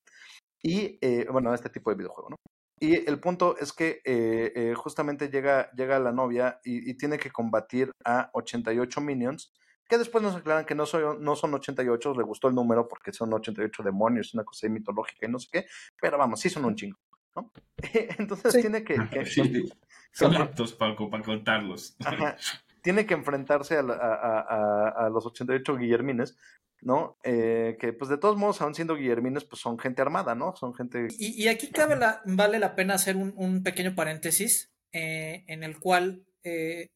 Y, 0.62 0.99
eh, 1.01 1.26
bueno, 1.31 1.51
a 1.53 1.55
este 1.55 1.70
tipo 1.70 1.91
de 1.91 1.97
videojuego, 1.97 2.31
¿no? 2.31 2.37
Y 2.83 2.95
el 3.09 3.20
punto 3.20 3.57
es 3.59 3.72
que 3.74 4.01
eh, 4.05 4.53
eh, 4.55 4.74
justamente 4.74 5.28
llega, 5.28 5.70
llega 5.72 5.99
la 5.99 6.12
novia 6.12 6.61
y, 6.64 6.91
y 6.91 6.95
tiene 6.97 7.18
que 7.18 7.31
combatir 7.31 7.91
a 8.07 8.31
88 8.33 9.01
minions, 9.03 9.53
que 9.87 9.99
después 9.99 10.22
nos 10.24 10.35
aclaran 10.37 10.64
que 10.64 10.74
no, 10.74 10.87
soy, 10.87 11.18
no 11.20 11.37
son 11.37 11.53
88, 11.53 12.14
le 12.14 12.22
gustó 12.22 12.49
el 12.49 12.55
número 12.55 12.89
porque 12.89 13.12
son 13.12 13.33
88 13.35 13.83
demonios, 13.83 14.33
una 14.33 14.45
cosa 14.45 14.68
mitológica 14.68 15.26
y 15.26 15.31
no 15.31 15.39
sé 15.39 15.49
qué, 15.53 15.66
pero 16.01 16.16
vamos, 16.16 16.41
sí 16.41 16.49
son 16.49 16.64
un 16.64 16.74
chingo, 16.74 16.97
¿no? 17.37 17.51
Entonces 18.18 18.53
Sí. 18.55 18.61
tiene 18.62 18.83
que, 18.83 18.95
que- 19.12 19.26
Sí, 19.26 19.70
son 20.12 20.35
aptos 20.37 20.72
para, 20.72 20.97
para 20.97 21.22
contarlos. 21.22 21.97
Ajá. 22.05 22.37
tiene 22.83 23.07
que 23.07 23.14
enfrentarse 23.14 23.76
a, 23.76 23.83
la- 23.83 23.95
a- 23.95 24.41
a- 24.41 25.07
a- 25.07 25.11
los 25.11 25.26
88 25.26 25.76
guillermines, 25.76 26.37
¿no? 26.81 27.18
Eh, 27.24 27.76
que 27.81 27.93
pues 27.93 28.09
de 28.11 28.18
todos 28.18 28.37
modos, 28.37 28.61
aún 28.61 28.74
siendo 28.74 28.97
guillermines, 28.97 29.45
pues 29.45 29.61
son 29.61 29.78
gente 29.78 30.03
armada, 30.03 30.35
¿no? 30.35 30.55
Son 30.57 30.74
gente... 30.74 31.09
Y, 31.18 31.49
aquí 31.49 31.70
cabe 31.70 31.97
la, 31.97 32.22
vale 32.24 32.59
la 32.59 32.74
pena 32.74 32.95
hacer 32.95 33.16
un, 33.16 33.62
pequeño 33.62 33.95
paréntesis 33.95 34.72
eh, 34.93 35.45
en 35.47 35.62
el 35.62 35.78
cual, 35.78 36.24
eh, 36.43 36.87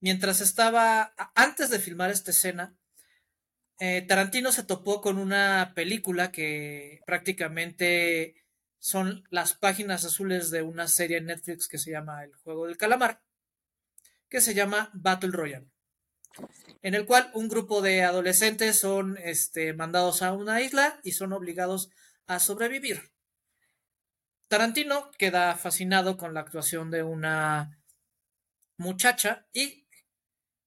mientras 0.00 0.40
estaba, 0.40 1.14
antes 1.34 1.70
de 1.70 1.78
filmar 1.78 2.10
esta 2.10 2.30
escena, 2.30 2.74
Tarantino 4.06 4.52
se 4.52 4.62
topó 4.62 5.00
con 5.00 5.18
una 5.18 5.72
película 5.74 6.30
que 6.30 7.00
prácticamente 7.04 8.36
son 8.82 9.24
las 9.30 9.54
páginas 9.54 10.04
azules 10.04 10.50
de 10.50 10.62
una 10.62 10.88
serie 10.88 11.18
en 11.18 11.26
Netflix 11.26 11.68
que 11.68 11.78
se 11.78 11.92
llama 11.92 12.24
El 12.24 12.34
Juego 12.34 12.66
del 12.66 12.76
Calamar, 12.76 13.22
que 14.32 14.40
se 14.40 14.54
llama 14.54 14.90
Battle 14.94 15.30
Royale, 15.30 15.68
en 16.80 16.94
el 16.94 17.04
cual 17.04 17.30
un 17.34 17.48
grupo 17.48 17.82
de 17.82 18.02
adolescentes 18.02 18.80
son 18.80 19.18
este, 19.18 19.74
mandados 19.74 20.22
a 20.22 20.32
una 20.32 20.62
isla 20.62 20.98
y 21.04 21.12
son 21.12 21.34
obligados 21.34 21.90
a 22.26 22.40
sobrevivir. 22.40 23.12
Tarantino 24.48 25.10
queda 25.18 25.54
fascinado 25.56 26.16
con 26.16 26.32
la 26.32 26.40
actuación 26.40 26.90
de 26.90 27.02
una 27.02 27.78
muchacha 28.78 29.46
y 29.52 29.86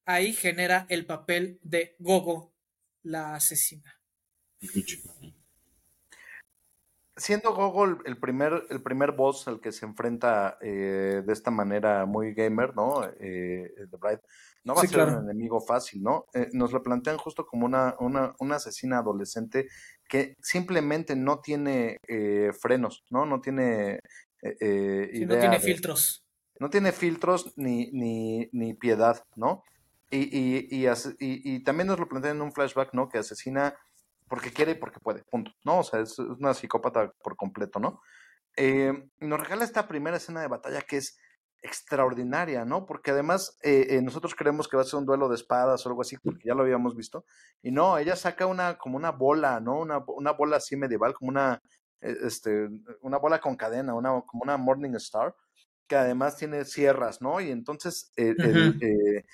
ahí 0.05 0.33
genera 0.33 0.85
el 0.89 1.07
papel 1.07 1.59
de 1.63 1.95
Gogo, 1.97 2.53
la 3.01 3.33
asesina. 3.33 3.99
Siendo 7.17 7.53
Gogol 7.55 8.01
el 8.05 8.17
primer, 8.19 8.65
el 8.69 8.83
primer 8.83 9.13
boss 9.13 9.47
al 9.47 9.61
que 9.61 9.71
se 9.71 9.85
enfrenta 9.85 10.57
eh, 10.61 11.23
de 11.25 11.31
esta 11.33 11.49
manera 11.49 12.05
muy 12.05 12.33
gamer, 12.33 12.75
¿no? 12.75 13.05
Eh, 13.05 13.71
The 13.89 13.97
Bride, 13.97 14.19
no 14.65 14.75
va 14.75 14.81
Sí, 14.81 14.87
a 14.87 14.89
ser 14.89 14.99
claro. 14.99 15.19
un 15.21 15.29
enemigo 15.29 15.61
fácil, 15.61 16.03
¿no? 16.03 16.25
Eh, 16.33 16.49
nos 16.51 16.73
lo 16.73 16.83
plantean 16.83 17.17
justo 17.17 17.45
como 17.45 17.65
una, 17.67 17.95
una, 17.99 18.33
una 18.39 18.57
asesina 18.57 18.97
adolescente 18.97 19.67
que 20.09 20.33
simplemente 20.41 21.15
no 21.15 21.39
tiene 21.39 21.97
eh, 22.05 22.51
frenos, 22.59 23.05
¿no? 23.09 23.25
No 23.25 23.39
tiene 23.39 23.93
eh, 24.41 24.57
eh, 24.59 25.09
idea 25.13 25.27
no 25.27 25.37
tiene 25.39 25.59
de- 25.59 25.59
filtros. 25.59 26.23
no 26.59 26.69
tiene 26.69 26.91
filtros 26.91 27.53
ni, 27.57 27.91
ni, 27.91 28.49
ni 28.51 28.73
piedad, 28.73 29.21
¿no? 29.35 29.63
Y, 30.09 30.19
y, 30.37 30.85
y- 31.19 31.55
y 31.55 31.63
también 31.63 31.87
nos 31.87 31.99
lo 31.99 32.07
plantean 32.07 32.37
en 32.37 32.41
un 32.43 32.51
flashback, 32.53 32.93
¿no? 32.93 33.09
Que 33.09 33.17
asesina 33.19 33.75
porque 34.27 34.51
quiere 34.51 34.73
y 34.73 34.75
porque 34.75 34.99
puede, 34.99 35.23
punto, 35.23 35.51
¿no? 35.63 35.79
O 35.79 35.83
sea, 35.83 35.99
es 35.99 36.17
una 36.19 36.53
psicópata 36.53 37.11
por 37.23 37.35
completo, 37.35 37.79
¿no? 37.79 38.01
Eh, 38.57 38.93
nos 39.19 39.39
regala 39.39 39.63
esta 39.63 39.87
primera 39.87 40.17
escena 40.17 40.41
de 40.41 40.47
batalla 40.47 40.81
que 40.81 40.97
es 40.97 41.17
extraordinaria, 41.61 42.63
¿no? 42.63 42.85
Porque 42.85 43.11
además 43.11 43.57
eh, 43.63 43.87
eh, 43.89 44.01
nosotros 44.01 44.35
creemos 44.35 44.67
que 44.67 44.77
va 44.77 44.83
a 44.83 44.85
ser 44.85 44.99
un 44.99 45.05
duelo 45.05 45.27
de 45.27 45.35
espadas 45.35 45.85
o 45.85 45.89
algo 45.89 46.01
así, 46.01 46.17
porque 46.17 46.47
ya 46.47 46.53
lo 46.53 46.61
habíamos 46.61 46.95
visto, 46.95 47.25
y 47.61 47.71
no, 47.71 47.97
ella 47.97 48.15
saca 48.15 48.45
una, 48.45 48.77
como 48.77 48.97
una 48.97 49.11
bola, 49.11 49.59
¿no? 49.59 49.79
Una, 49.79 50.03
una 50.07 50.31
bola 50.31 50.57
así 50.57 50.75
medieval, 50.77 51.13
como 51.13 51.29
una, 51.29 51.61
eh, 52.01 52.15
este, 52.23 52.69
una 53.01 53.17
bola 53.17 53.39
con 53.39 53.55
cadena, 53.55 53.95
una, 53.95 54.21
como 54.21 54.43
una 54.43 54.57
Morning 54.57 54.93
Star, 54.95 55.35
que 55.87 55.95
además 55.95 56.35
tiene 56.37 56.65
sierras, 56.65 57.21
¿no? 57.21 57.39
Y 57.41 57.51
entonces 57.51 58.11
eh, 58.17 58.35
el, 58.37 58.79
eh, 58.81 59.25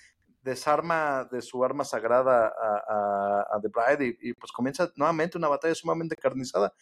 desarma 0.41 1.27
de 1.31 1.41
su 1.41 1.63
arma 1.63 1.83
sagrada 1.85 2.47
a, 2.47 2.83
a- 2.89 3.41
a 3.55 3.59
The 3.61 3.67
Bride 3.69 4.17
y, 4.21 4.29
y, 4.29 4.33
pues 4.33 4.51
comienza 4.51 4.91
nuevamente 4.95 5.37
una 5.37 5.47
batalla 5.47 5.75
sumamente 5.75 6.15
carnizada. 6.15 6.73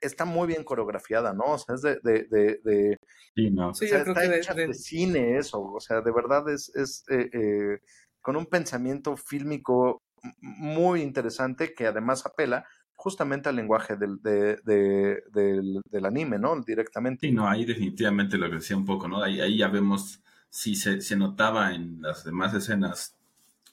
Está 0.00 0.24
muy 0.24 0.46
bien 0.46 0.62
coreografiada, 0.62 1.32
¿no? 1.32 1.44
O 1.46 1.58
sea, 1.58 1.74
es 1.74 1.82
de... 1.82 1.98
de, 2.02 2.24
de, 2.30 2.60
de- 2.64 2.98
Sí, 3.34 3.50
no. 3.50 3.70
O 3.70 3.74
sea, 3.74 3.88
yo 3.88 4.02
creo 4.04 4.14
está 4.14 4.22
que 4.22 4.28
de- 4.28 4.38
hecha 4.38 4.54
de- 4.54 4.66
de 4.68 4.74
cine 4.74 5.38
eso, 5.38 5.60
o 5.60 5.80
sea, 5.80 6.00
de 6.00 6.12
verdad 6.12 6.48
es, 6.48 6.74
es 6.76 7.04
eh, 7.10 7.28
eh, 7.32 7.78
con 8.20 8.36
un 8.36 8.46
pensamiento 8.46 9.16
fílmico 9.16 10.02
muy 10.40 11.02
interesante 11.02 11.74
que 11.74 11.86
además 11.86 12.26
apela 12.26 12.64
justamente 12.94 13.48
al 13.48 13.56
lenguaje 13.56 13.96
del, 13.96 14.20
de- 14.22 14.56
de- 14.64 15.22
del, 15.32 15.80
del 15.88 16.04
anime, 16.04 16.38
¿no? 16.38 16.60
Directamente. 16.60 17.26
Sí, 17.28 17.32
no, 17.32 17.48
ahí 17.48 17.64
definitivamente 17.64 18.36
lo 18.38 18.48
que 18.48 18.56
decía 18.56 18.76
un 18.76 18.84
poco, 18.84 19.06
¿no? 19.08 19.22
Ahí, 19.22 19.40
ahí 19.40 19.58
ya 19.58 19.68
vemos 19.68 20.20
sí 20.50 20.74
se, 20.74 21.00
se 21.00 21.16
notaba 21.16 21.74
en 21.74 22.02
las 22.02 22.24
demás 22.24 22.54
escenas 22.54 23.16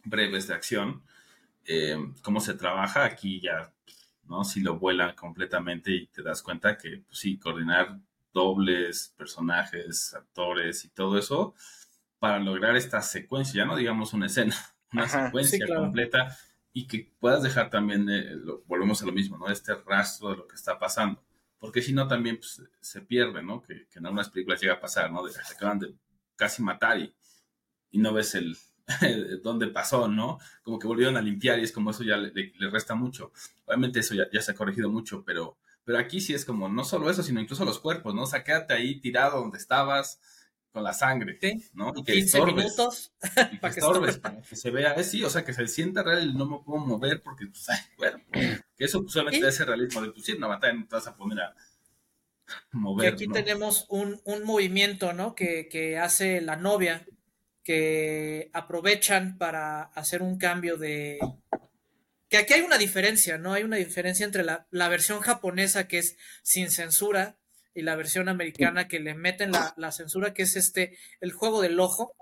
breves 0.03 0.47
de 0.47 0.53
acción, 0.53 1.01
eh, 1.65 1.97
cómo 2.21 2.39
se 2.39 2.53
trabaja, 2.53 3.05
aquí 3.05 3.39
ya, 3.41 3.71
¿no? 4.28 4.43
Si 4.43 4.61
lo 4.61 4.78
vuela 4.78 5.15
completamente 5.15 5.91
y 5.91 6.07
te 6.07 6.21
das 6.21 6.41
cuenta 6.41 6.78
que, 6.78 7.03
pues, 7.07 7.19
sí, 7.19 7.38
coordinar 7.38 7.99
dobles, 8.34 9.13
personajes, 9.17 10.13
actores 10.13 10.84
y 10.86 10.89
todo 10.89 11.17
eso 11.17 11.55
para 12.19 12.39
lograr 12.39 12.76
esta 12.76 13.01
secuencia, 13.01 13.63
ya 13.63 13.65
no 13.65 13.76
digamos 13.76 14.13
una 14.13 14.26
escena, 14.26 14.55
una 14.93 15.07
secuencia 15.07 15.65
completa 15.67 16.36
y 16.73 16.88
que 16.88 17.11
puedas 17.19 17.43
dejar 17.43 17.69
también, 17.69 18.09
eh, 18.09 18.36
volvemos 18.65 19.01
a 19.01 19.05
lo 19.05 19.11
mismo, 19.11 19.38
¿no? 19.38 19.47
Este 19.47 19.76
rastro 19.76 20.32
de 20.32 20.38
lo 20.38 20.47
que 20.47 20.55
está 20.55 20.78
pasando. 20.78 21.23
Porque 21.59 21.82
si 21.82 21.93
no, 21.93 22.07
también 22.07 22.38
pues, 22.38 22.61
se 22.82 23.01
pierde, 23.01 23.41
¿no? 23.41 23.61
Que, 23.61 23.88
que, 23.88 23.99
en 23.99 24.05
algunas 24.05 24.30
películas 24.30 24.59
llega 24.59 24.73
a 24.73 24.80
pasar, 24.80 25.11
¿no? 25.11 25.23
De, 25.23 25.32
se 25.32 25.53
acaban 25.53 25.80
de 25.80 25.93
casi 26.36 26.62
matar 26.62 27.00
y, 27.00 27.16
y 27.92 28.00
no 28.00 28.14
ves 28.14 28.36
el, 28.36 28.58
dónde 29.42 29.68
pasó, 29.68 30.08
¿no? 30.08 30.40
Como 30.64 30.80
que 30.80 30.88
volvieron 30.88 31.18
a 31.18 31.22
limpiar 31.22 31.60
y 31.60 31.64
es 31.64 31.72
como 31.72 31.92
eso 31.92 32.04
ya 32.04 32.18
le, 32.18 32.32
le 32.34 32.70
resta 32.70 32.96
mucho. 32.96 33.32
Obviamente 33.66 34.00
eso 34.00 34.14
ya, 34.14 34.26
ya, 34.32 34.42
se 34.42 34.52
ha 34.52 34.56
corregido 34.56 34.90
mucho, 34.90 35.24
pero, 35.26 35.58
pero 35.84 35.98
aquí 35.98 36.22
sí 36.22 36.34
es 36.34 36.46
como 36.46 36.70
no 36.70 36.84
solo 36.84 37.10
eso, 37.10 37.24
sino 37.24 37.42
incluso 37.42 37.66
los 37.66 37.80
cuerpos, 37.80 38.14
¿no? 38.14 38.24
O 38.24 38.28
sea, 38.28 38.44
quédate 38.44 38.74
ahí 38.74 39.00
tirado 39.00 39.40
donde 39.40 39.58
estabas 39.58 40.20
con 40.76 40.84
la 40.84 40.92
sangre, 40.92 41.40
¿no? 41.74 41.94
Y 41.96 42.04
que 42.04 42.14
15 42.14 42.38
estorbes, 42.38 42.56
minutos. 42.56 43.14
Y 43.54 43.58
que, 43.60 43.68
estorbes, 43.68 44.18
para 44.18 44.42
que 44.42 44.56
se 44.58 44.72
vea, 44.72 45.02
sí, 45.04 45.24
o 45.24 45.30
sea, 45.30 45.46
que 45.46 45.54
se 45.54 45.68
sienta 45.68 46.04
real 46.04 46.38
no 46.38 46.46
me 46.46 46.60
puedo 46.66 46.86
mover 46.86 47.24
porque, 47.24 47.48
pues, 47.48 47.70
ay, 47.70 47.80
bueno, 47.98 48.18
que 48.30 48.84
eso 48.84 49.00
pues, 49.02 49.14
solamente 49.14 49.48
ese 49.48 49.64
realismo 49.64 50.02
de, 50.02 50.12
pues 50.12 50.26
sí, 50.26 50.34
una 50.34 50.48
batalla 50.48 50.74
no 50.74 50.86
te 50.86 50.96
vas 50.96 51.08
a 51.08 51.16
poner 51.16 51.40
a 51.40 51.56
mover. 52.72 53.06
Y 53.06 53.14
aquí 53.14 53.28
tenemos 53.28 53.86
un, 53.89 54.22
un, 54.26 54.43
movimiento, 54.43 55.14
¿no? 55.14 55.36
Que, 55.36 55.68
que 55.70 55.98
hace 55.98 56.41
la 56.41 56.56
novia 56.56 57.06
que 57.64 58.52
aprovechan 58.54 59.38
para 59.38 59.82
hacer 59.82 60.22
un 60.22 60.38
cambio 60.38 60.78
de... 60.78 61.20
Que 62.30 62.38
aquí 62.38 62.54
hay 62.54 62.62
una 62.62 62.78
diferencia, 62.78 63.38
¿no? 63.38 63.54
Hay 63.54 63.64
una 63.64 63.78
diferencia 63.78 64.26
entre 64.26 64.43
la, 64.43 64.68
la 64.70 64.88
versión 64.88 65.20
japonesa 65.22 65.88
que 65.88 66.00
es 66.00 66.18
sin 66.43 66.70
censura 66.70 67.38
y 67.74 67.82
la 67.82 67.96
versión 67.96 68.30
americana 68.30 68.88
que 68.88 69.00
le 69.00 69.16
meten 69.16 69.52
la, 69.52 69.74
la, 69.78 69.91
censura, 69.91 70.34
que 70.34 70.43
es 70.43 70.56
este, 70.56 70.98
el 71.22 71.34
juego 71.34 71.62
del 71.62 71.80
ojo, 71.80 72.16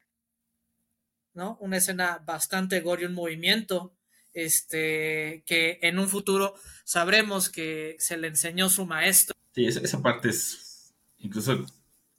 ¿no? 1.34 1.57
Una 1.59 1.78
escena 1.78 2.24
bastante 2.26 2.80
gore, 2.82 3.05
un 3.05 3.13
movimiento, 3.13 3.95
este, 4.34 5.43
que 5.45 5.79
en 5.81 5.99
un 5.99 6.09
futuro 6.09 6.55
sabremos 6.84 7.49
que 7.49 7.95
se 7.99 8.17
le 8.17 8.27
enseñó 8.27 8.69
su 8.69 8.86
maestro. 8.86 9.36
Sí, 9.53 9.65
esa, 9.65 9.81
esa 9.81 10.01
parte 10.01 10.29
es 10.29 10.93
incluso 11.17 11.65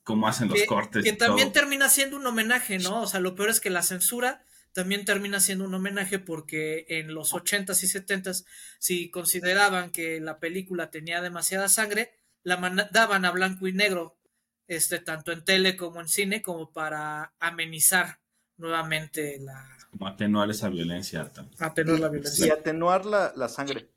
cómo 0.02 0.28
hacen 0.28 0.48
los 0.48 0.62
cortes. 0.64 1.04
Que 1.04 1.12
también 1.12 1.52
termina 1.52 1.88
siendo 1.88 2.16
un 2.16 2.26
homenaje, 2.26 2.78
¿no? 2.78 3.02
O 3.02 3.06
sea, 3.06 3.20
lo 3.20 3.34
peor 3.34 3.50
es 3.50 3.60
que 3.60 3.70
la 3.70 3.82
censura 3.82 4.44
también 4.72 5.04
termina 5.04 5.40
siendo 5.40 5.64
un 5.64 5.74
homenaje 5.74 6.18
porque 6.18 6.84
en 6.88 7.14
los 7.14 7.32
80s 7.32 7.82
y 7.82 7.86
70s, 7.86 8.44
si 8.78 9.08
consideraban 9.08 9.90
que 9.90 10.20
la 10.20 10.40
película 10.40 10.90
tenía 10.90 11.22
demasiada 11.22 11.68
sangre, 11.68 12.18
la 12.42 12.56
mandaban 12.56 13.24
a 13.24 13.30
blanco 13.30 13.68
y 13.68 13.72
negro, 13.72 14.18
este, 14.66 14.98
tanto 14.98 15.30
en 15.32 15.44
tele 15.44 15.76
como 15.76 16.00
en 16.00 16.08
cine, 16.08 16.42
como 16.42 16.72
para 16.72 17.34
amenizar 17.38 18.20
nuevamente 18.56 19.38
la... 19.40 19.68
Como 19.90 20.06
atenuar 20.08 20.50
esa 20.50 20.68
violencia. 20.68 21.30
Atenuar 21.58 22.00
la 22.00 22.08
violencia. 22.08 22.46
Y 22.46 22.50
atenuar 22.50 23.06
la, 23.06 23.32
la 23.36 23.48
sangre, 23.48 23.88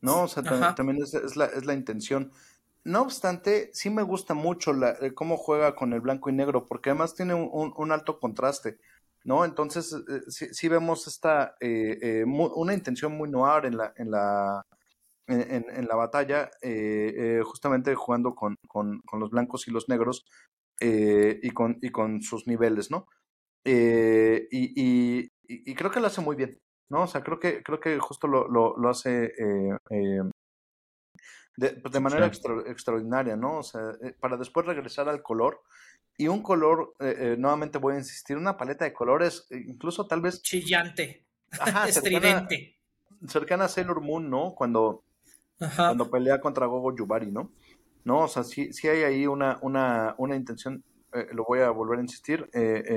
¿no? 0.00 0.24
O 0.24 0.28
sea, 0.28 0.42
también 0.74 1.02
es, 1.02 1.14
es, 1.14 1.36
la, 1.36 1.46
es 1.46 1.64
la 1.64 1.74
intención. 1.74 2.30
No 2.84 3.02
obstante, 3.02 3.70
sí 3.74 3.90
me 3.90 4.02
gusta 4.02 4.32
mucho 4.34 4.72
la, 4.72 4.96
eh, 5.00 5.12
cómo 5.12 5.36
juega 5.36 5.74
con 5.74 5.92
el 5.92 6.00
blanco 6.00 6.30
y 6.30 6.32
negro, 6.32 6.66
porque 6.66 6.90
además 6.90 7.14
tiene 7.14 7.34
un, 7.34 7.72
un, 7.76 7.92
alto 7.92 8.18
contraste, 8.18 8.78
¿no? 9.22 9.44
Entonces, 9.44 9.92
eh, 9.92 10.20
sí, 10.28 10.48
sí, 10.52 10.68
vemos 10.68 11.06
esta, 11.06 11.56
eh, 11.60 11.98
eh 12.00 12.24
muy, 12.26 12.50
una 12.54 12.72
intención 12.72 13.12
muy 13.12 13.28
noir 13.30 13.66
en 13.66 13.76
la, 13.76 13.92
en 13.96 14.10
la, 14.10 14.62
en, 15.26 15.66
en 15.70 15.86
la 15.86 15.94
batalla, 15.94 16.50
justamente 17.44 17.94
jugando 17.94 18.34
con, 18.34 18.56
con, 18.66 19.00
con, 19.02 19.20
los 19.20 19.30
blancos 19.30 19.68
y 19.68 19.70
los 19.70 19.88
negros 19.88 20.24
y, 20.80 21.50
con, 21.50 21.78
y 21.82 21.90
con 21.90 22.22
sus 22.22 22.46
niveles, 22.48 22.90
¿no? 22.90 23.06
Y, 23.64 24.48
y, 24.50 25.28
y, 25.46 25.74
creo 25.74 25.90
que 25.90 26.00
lo 26.00 26.06
hace 26.06 26.20
muy 26.20 26.36
bien, 26.36 26.58
¿no? 26.88 27.02
O 27.02 27.06
sea, 27.06 27.22
creo 27.22 27.38
que, 27.38 27.62
creo 27.62 27.78
que 27.78 27.98
justo 27.98 28.26
lo, 28.26 28.48
lo, 28.48 28.76
lo 28.76 28.88
hace 28.88 29.32
de, 31.60 31.70
pues, 31.72 31.92
de 31.92 32.00
manera 32.00 32.26
extra, 32.26 32.54
extraordinaria, 32.66 33.36
¿no? 33.36 33.58
O 33.58 33.62
sea, 33.62 33.92
eh, 34.02 34.14
para 34.18 34.36
después 34.36 34.66
regresar 34.66 35.08
al 35.08 35.22
color. 35.22 35.60
Y 36.16 36.28
un 36.28 36.42
color, 36.42 36.94
eh, 37.00 37.14
eh, 37.18 37.36
nuevamente 37.38 37.78
voy 37.78 37.94
a 37.94 37.98
insistir, 37.98 38.36
una 38.36 38.56
paleta 38.56 38.84
de 38.84 38.92
colores, 38.92 39.46
eh, 39.50 39.62
incluso 39.66 40.06
tal 40.06 40.20
vez... 40.20 40.42
Chillante, 40.42 41.26
ajá, 41.50 41.88
estridente. 41.88 42.78
Cercana, 43.20 43.28
cercana, 43.28 43.64
a 43.64 43.68
Sailor 43.68 44.00
Moon, 44.00 44.28
¿no? 44.28 44.54
Cuando, 44.54 45.04
ajá. 45.60 45.88
cuando 45.88 46.10
pelea 46.10 46.40
contra 46.40 46.66
Gogo 46.66 46.94
Yubari, 46.94 47.30
¿no? 47.30 47.52
No, 48.04 48.20
o 48.20 48.28
sea, 48.28 48.44
sí, 48.44 48.72
sí 48.72 48.88
hay 48.88 49.02
ahí 49.02 49.26
una, 49.26 49.58
una, 49.62 50.14
una 50.18 50.36
intención, 50.36 50.82
lo 51.32 51.44
voy 51.44 51.60
a 51.60 51.70
volver 51.70 51.98
a 51.98 52.02
insistir, 52.02 52.48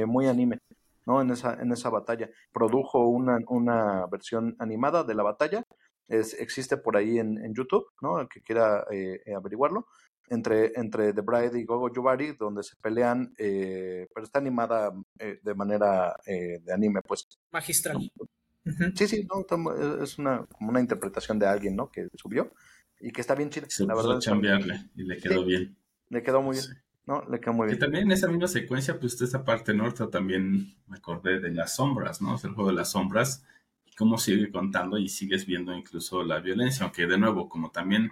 muy 0.08 0.28
anime. 0.28 0.60
¿no? 1.06 1.22
En 1.22 1.32
esa, 1.32 1.56
en 1.62 1.72
esa 1.72 1.90
batalla. 1.90 2.30
Produjo 2.54 3.08
una, 3.08 3.38
una 3.48 4.06
versión 4.08 4.56
animada 4.60 5.04
de 5.04 5.16
la 5.16 5.24
batalla 5.24 5.66
es, 6.08 6.34
existe 6.40 6.78
por 6.78 6.98
ahí 6.98 7.20
en, 7.20 7.44
en, 7.44 7.54
YouTube, 7.54 7.86
¿no? 8.02 8.20
El 8.20 8.28
que 8.28 8.42
quiera 8.42 8.86
eh, 8.92 9.22
eh, 9.26 9.34
averiguarlo. 9.34 9.88
Entre, 10.30 10.72
entre 10.80 11.14
The 11.14 11.22
Bride 11.22 11.60
y 11.60 11.66
Gogo 11.66 11.94
Yubari, 11.94 12.34
donde 12.34 12.64
se 12.64 12.78
pelean, 12.78 13.34
eh, 13.38 14.08
pero 14.14 14.26
está 14.26 14.40
animada 14.40 14.94
eh, 15.20 15.40
de 15.44 15.54
manera 15.54 16.16
eh, 16.26 16.60
de 16.64 16.74
anime, 16.74 17.02
pues. 17.02 17.28
Magistral. 17.52 17.98
Sí, 18.96 19.08
sí, 19.08 19.28
no, 19.28 19.46
es 20.02 20.18
una, 20.18 20.46
como 20.46 20.70
una 20.70 20.80
interpretación 20.80 21.38
de 21.38 21.46
alguien, 21.46 21.76
¿no? 21.76 21.92
Que 21.92 22.08
subió 22.16 22.54
y 23.02 23.12
que 23.12 23.20
está 23.20 23.36
bien 23.36 23.50
chida. 23.50 23.66
Se 23.70 23.86
la 23.86 23.94
verdad. 23.94 24.20
cambiarle 24.24 24.90
y 24.96 25.04
le 25.04 25.18
quedó 25.18 25.42
sí, 25.42 25.46
bien. 25.46 25.78
Le 26.08 26.24
quedó 26.24 26.42
muy 26.42 26.54
bien. 26.54 26.64
Sí. 26.64 26.72
¿No? 27.06 27.24
Le 27.30 27.40
quedó 27.40 27.54
muy 27.54 27.68
bien. 27.68 27.78
Que 27.78 27.86
también 27.86 28.06
en 28.06 28.12
esa 28.12 28.28
misma 28.28 28.48
secuencia, 28.48 29.00
pues 29.00 29.22
esta 29.22 29.44
parte 29.44 29.74
norte 29.74 30.06
también 30.08 30.76
me 30.88 30.98
acordé 30.98 31.40
de 31.40 31.52
las 31.52 31.76
sombras, 31.76 32.22
¿no? 32.22 32.38
Sea, 32.38 32.50
el 32.50 32.56
juego 32.56 32.70
de 32.70 32.76
las 32.76 32.92
sombras 32.92 33.46
cómo 33.96 34.18
sigue 34.18 34.52
contando 34.52 34.98
y 34.98 35.10
sigues 35.10 35.46
viendo 35.46 35.74
incluso 35.74 36.24
la 36.24 36.40
violencia, 36.40 36.84
aunque 36.84 37.08
de 37.08 37.18
nuevo, 37.18 37.50
como 37.50 37.72
también 37.72 38.12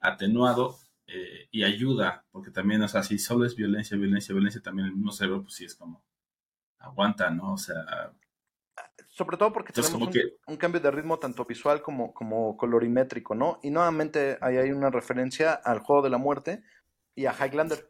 atenuado 0.00 0.78
eh, 1.06 1.48
y 1.50 1.64
ayuda, 1.64 2.24
porque 2.30 2.50
también, 2.50 2.82
o 2.82 2.88
sea, 2.88 3.02
si 3.02 3.18
solo 3.18 3.44
es 3.44 3.54
violencia, 3.54 3.96
violencia, 3.96 4.34
violencia, 4.34 4.60
también 4.60 4.88
el 4.88 4.94
mismo 4.94 5.12
cerebro, 5.12 5.42
pues 5.42 5.54
sí 5.54 5.64
es 5.64 5.74
como 5.74 6.02
aguanta, 6.78 7.30
¿no? 7.30 7.54
O 7.54 7.58
sea. 7.58 8.12
Sobre 9.06 9.36
todo 9.36 9.52
porque 9.52 9.72
tenemos 9.72 9.94
un, 9.94 10.10
que... 10.10 10.36
un, 10.46 10.56
cambio 10.56 10.80
de 10.80 10.90
ritmo 10.90 11.18
tanto 11.18 11.44
visual 11.44 11.80
como, 11.82 12.12
como 12.12 12.56
colorimétrico, 12.56 13.34
¿no? 13.34 13.60
Y 13.62 13.70
nuevamente 13.70 14.38
ahí 14.40 14.56
hay 14.56 14.72
una 14.72 14.90
referencia 14.90 15.52
al 15.52 15.78
juego 15.78 16.02
de 16.02 16.10
la 16.10 16.18
muerte 16.18 16.64
y 17.14 17.26
a 17.26 17.32
Highlander. 17.32 17.88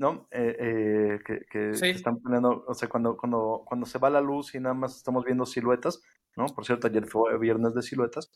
¿No? 0.00 0.26
Eh, 0.30 0.56
eh, 0.58 1.18
que, 1.26 1.40
que, 1.50 1.74
sí. 1.74 1.82
que, 1.82 1.90
están 1.90 2.20
poniendo, 2.22 2.64
o 2.66 2.72
sea, 2.72 2.88
cuando, 2.88 3.18
cuando, 3.18 3.62
cuando 3.66 3.84
se 3.84 3.98
va 3.98 4.08
la 4.08 4.22
luz 4.22 4.54
y 4.54 4.58
nada 4.58 4.74
más 4.74 4.96
estamos 4.96 5.26
viendo 5.26 5.44
siluetas, 5.44 6.00
¿no? 6.36 6.46
Por 6.46 6.64
cierto, 6.64 6.86
ayer 6.86 7.06
fue 7.06 7.38
viernes 7.38 7.74
de 7.74 7.82
siluetas, 7.82 8.32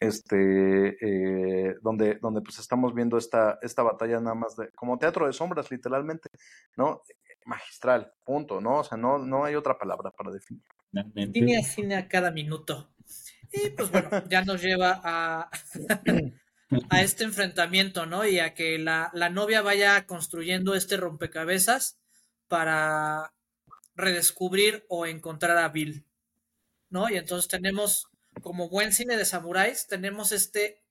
este, 0.00 0.96
eh, 1.02 1.74
donde, 1.82 2.14
donde 2.14 2.40
pues 2.40 2.58
estamos 2.58 2.94
viendo 2.94 3.18
esta, 3.18 3.58
esta 3.60 3.82
batalla 3.82 4.20
nada 4.20 4.34
más 4.34 4.56
de, 4.56 4.70
como 4.70 4.98
teatro 4.98 5.26
de 5.26 5.34
sombras, 5.34 5.70
literalmente, 5.70 6.30
¿no? 6.78 7.02
Magistral, 7.44 8.10
punto, 8.24 8.62
¿no? 8.62 8.78
O 8.78 8.84
sea, 8.84 8.96
no, 8.96 9.18
no 9.18 9.44
hay 9.44 9.54
otra 9.54 9.76
palabra 9.76 10.12
para 10.12 10.30
definir. 10.32 10.64
Cine 11.34 11.58
a 11.58 11.62
cine 11.62 11.96
a 11.96 12.08
cada 12.08 12.30
minuto. 12.30 12.94
Y 13.52 13.68
pues 13.68 13.90
bueno, 13.90 14.08
ya 14.30 14.42
nos 14.46 14.62
lleva 14.62 14.98
a, 15.04 15.50
a 16.90 17.02
este 17.02 17.24
enfrentamiento, 17.24 18.06
¿no? 18.06 18.26
Y 18.26 18.38
a 18.38 18.54
que 18.54 18.78
la, 18.78 19.10
la 19.14 19.30
novia 19.30 19.62
vaya 19.62 20.06
construyendo 20.06 20.74
este 20.74 20.96
rompecabezas 20.96 21.98
para 22.48 23.32
redescubrir 23.94 24.84
o 24.88 25.06
encontrar 25.06 25.58
a 25.58 25.68
Bill. 25.68 26.04
¿no? 26.92 27.08
Y 27.08 27.16
entonces 27.16 27.48
tenemos, 27.48 28.06
como 28.42 28.68
buen 28.68 28.92
cine 28.92 29.16
de 29.16 29.24
samuráis, 29.24 29.88
tenemos 29.88 30.30
este, 30.30 30.82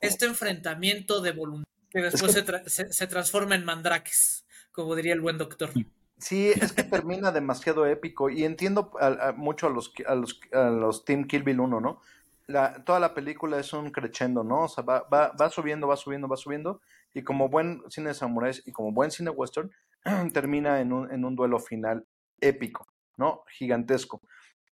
este 0.00 0.26
enfrentamiento 0.26 1.20
de 1.20 1.32
voluntad 1.32 1.68
que 1.90 2.02
después 2.02 2.32
se, 2.32 2.42
tra 2.42 2.62
se, 2.68 2.92
se, 2.92 3.06
transforma 3.06 3.54
en 3.54 3.64
mandraques, 3.64 4.44
como 4.70 4.94
diría 4.94 5.14
el 5.14 5.22
buen 5.22 5.38
doctor. 5.38 5.70
Sí, 6.18 6.48
es 6.48 6.72
que 6.72 6.82
termina 6.82 7.32
demasiado 7.32 7.86
épico 7.86 8.28
y 8.28 8.44
entiendo 8.44 8.92
a, 9.00 9.28
a, 9.28 9.32
mucho 9.32 9.68
a 9.68 9.70
los, 9.70 9.92
a, 10.06 10.14
los, 10.14 10.38
a 10.52 10.70
los 10.70 11.04
Team 11.04 11.26
Kill 11.26 11.42
Bill 11.42 11.60
1, 11.60 11.80
¿no? 11.80 12.02
La, 12.48 12.84
toda 12.84 13.00
la 13.00 13.12
película 13.14 13.58
es 13.58 13.72
un 13.72 13.90
crescendo, 13.90 14.44
¿no? 14.44 14.64
O 14.64 14.68
sea, 14.68 14.84
va, 14.84 15.06
va, 15.12 15.32
va 15.40 15.50
subiendo, 15.50 15.88
va 15.88 15.96
subiendo, 15.96 16.28
va 16.28 16.36
subiendo 16.36 16.80
y 17.16 17.22
como 17.22 17.48
buen 17.48 17.82
cine 17.88 18.08
de 18.08 18.14
samuráis 18.14 18.62
y 18.66 18.72
como 18.72 18.92
buen 18.92 19.10
cine 19.10 19.30
western, 19.30 19.70
termina 20.34 20.80
en 20.80 20.92
un, 20.92 21.10
en 21.10 21.24
un 21.24 21.34
duelo 21.34 21.58
final 21.58 22.06
épico, 22.40 22.86
¿no? 23.16 23.42
Gigantesco. 23.48 24.20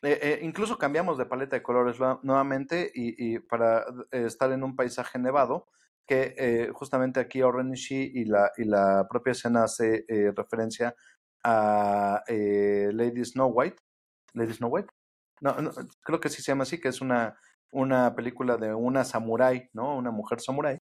Eh, 0.03 0.19
eh, 0.23 0.39
incluso 0.43 0.79
cambiamos 0.79 1.19
de 1.19 1.27
paleta 1.27 1.57
de 1.57 1.63
colores 1.65 1.99
nuevamente 2.23 2.93
y, 2.95 3.35
y 3.35 3.39
para 3.41 3.81
eh, 4.13 4.27
estar 4.27 4.53
en 4.53 4.63
un 4.63 4.77
paisaje 4.77 5.19
nevado, 5.19 5.67
que 6.07 6.71
justamente 6.73 7.21
aquí 7.21 7.43
Orenishi 7.43 8.13
y 8.15 8.25
la, 8.25 8.51
y 8.57 8.65
la 8.65 9.07
propia 9.11 9.33
escena 9.33 9.65
hace 9.65 10.07
referencia 10.35 10.95
a 11.45 12.23
Lady 12.29 13.23
Snow 13.27 13.49
White. 13.49 13.77
Lady 14.33 14.55
Snow 14.55 14.71
White. 14.71 14.89
No, 15.43 15.55
creo 16.01 16.19
que 16.19 16.31
sí 16.31 16.41
se 16.41 16.53
llama 16.53 16.63
así, 16.63 16.81
que 16.81 16.89
es 16.89 17.03
una, 17.03 17.37
una 17.71 18.15
película 18.15 18.57
de 18.57 18.75
una 18.75 19.05
samurái, 19.05 19.71
¿no? 19.73 19.97
Una 19.97 20.11
mujer 20.11 20.41
samurái, 20.41 20.79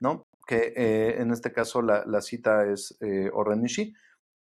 ¿no? 0.00 0.24
Que 0.46 0.72
eh, 0.76 1.20
en 1.20 1.30
este 1.32 1.52
caso 1.52 1.82
la, 1.82 2.04
la 2.06 2.20
cita 2.20 2.66
es 2.66 2.96
eh, 3.00 3.30
Orenishi 3.32 3.94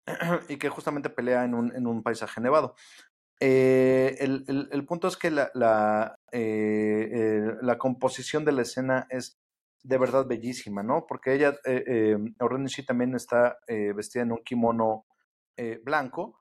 y 0.48 0.56
que 0.56 0.68
justamente 0.68 1.10
pelea 1.10 1.44
en 1.44 1.54
un, 1.54 1.74
en 1.74 1.86
un 1.86 2.02
paisaje 2.02 2.40
nevado. 2.40 2.74
Eh, 3.40 4.16
el, 4.20 4.44
el, 4.48 4.68
el, 4.72 4.86
punto 4.86 5.08
es 5.08 5.16
que 5.16 5.30
la, 5.30 5.50
la, 5.52 6.14
eh, 6.32 7.54
la, 7.60 7.76
composición 7.76 8.46
de 8.46 8.52
la 8.52 8.62
escena 8.62 9.06
es 9.10 9.36
de 9.82 9.98
verdad 9.98 10.26
bellísima, 10.26 10.82
¿no? 10.82 11.06
Porque 11.06 11.34
ella, 11.34 11.54
Orenishi 12.40 12.84
también 12.84 13.14
está 13.14 13.58
vestida 13.68 14.22
en 14.22 14.32
un 14.32 14.42
kimono 14.42 15.04
blanco, 15.82 16.40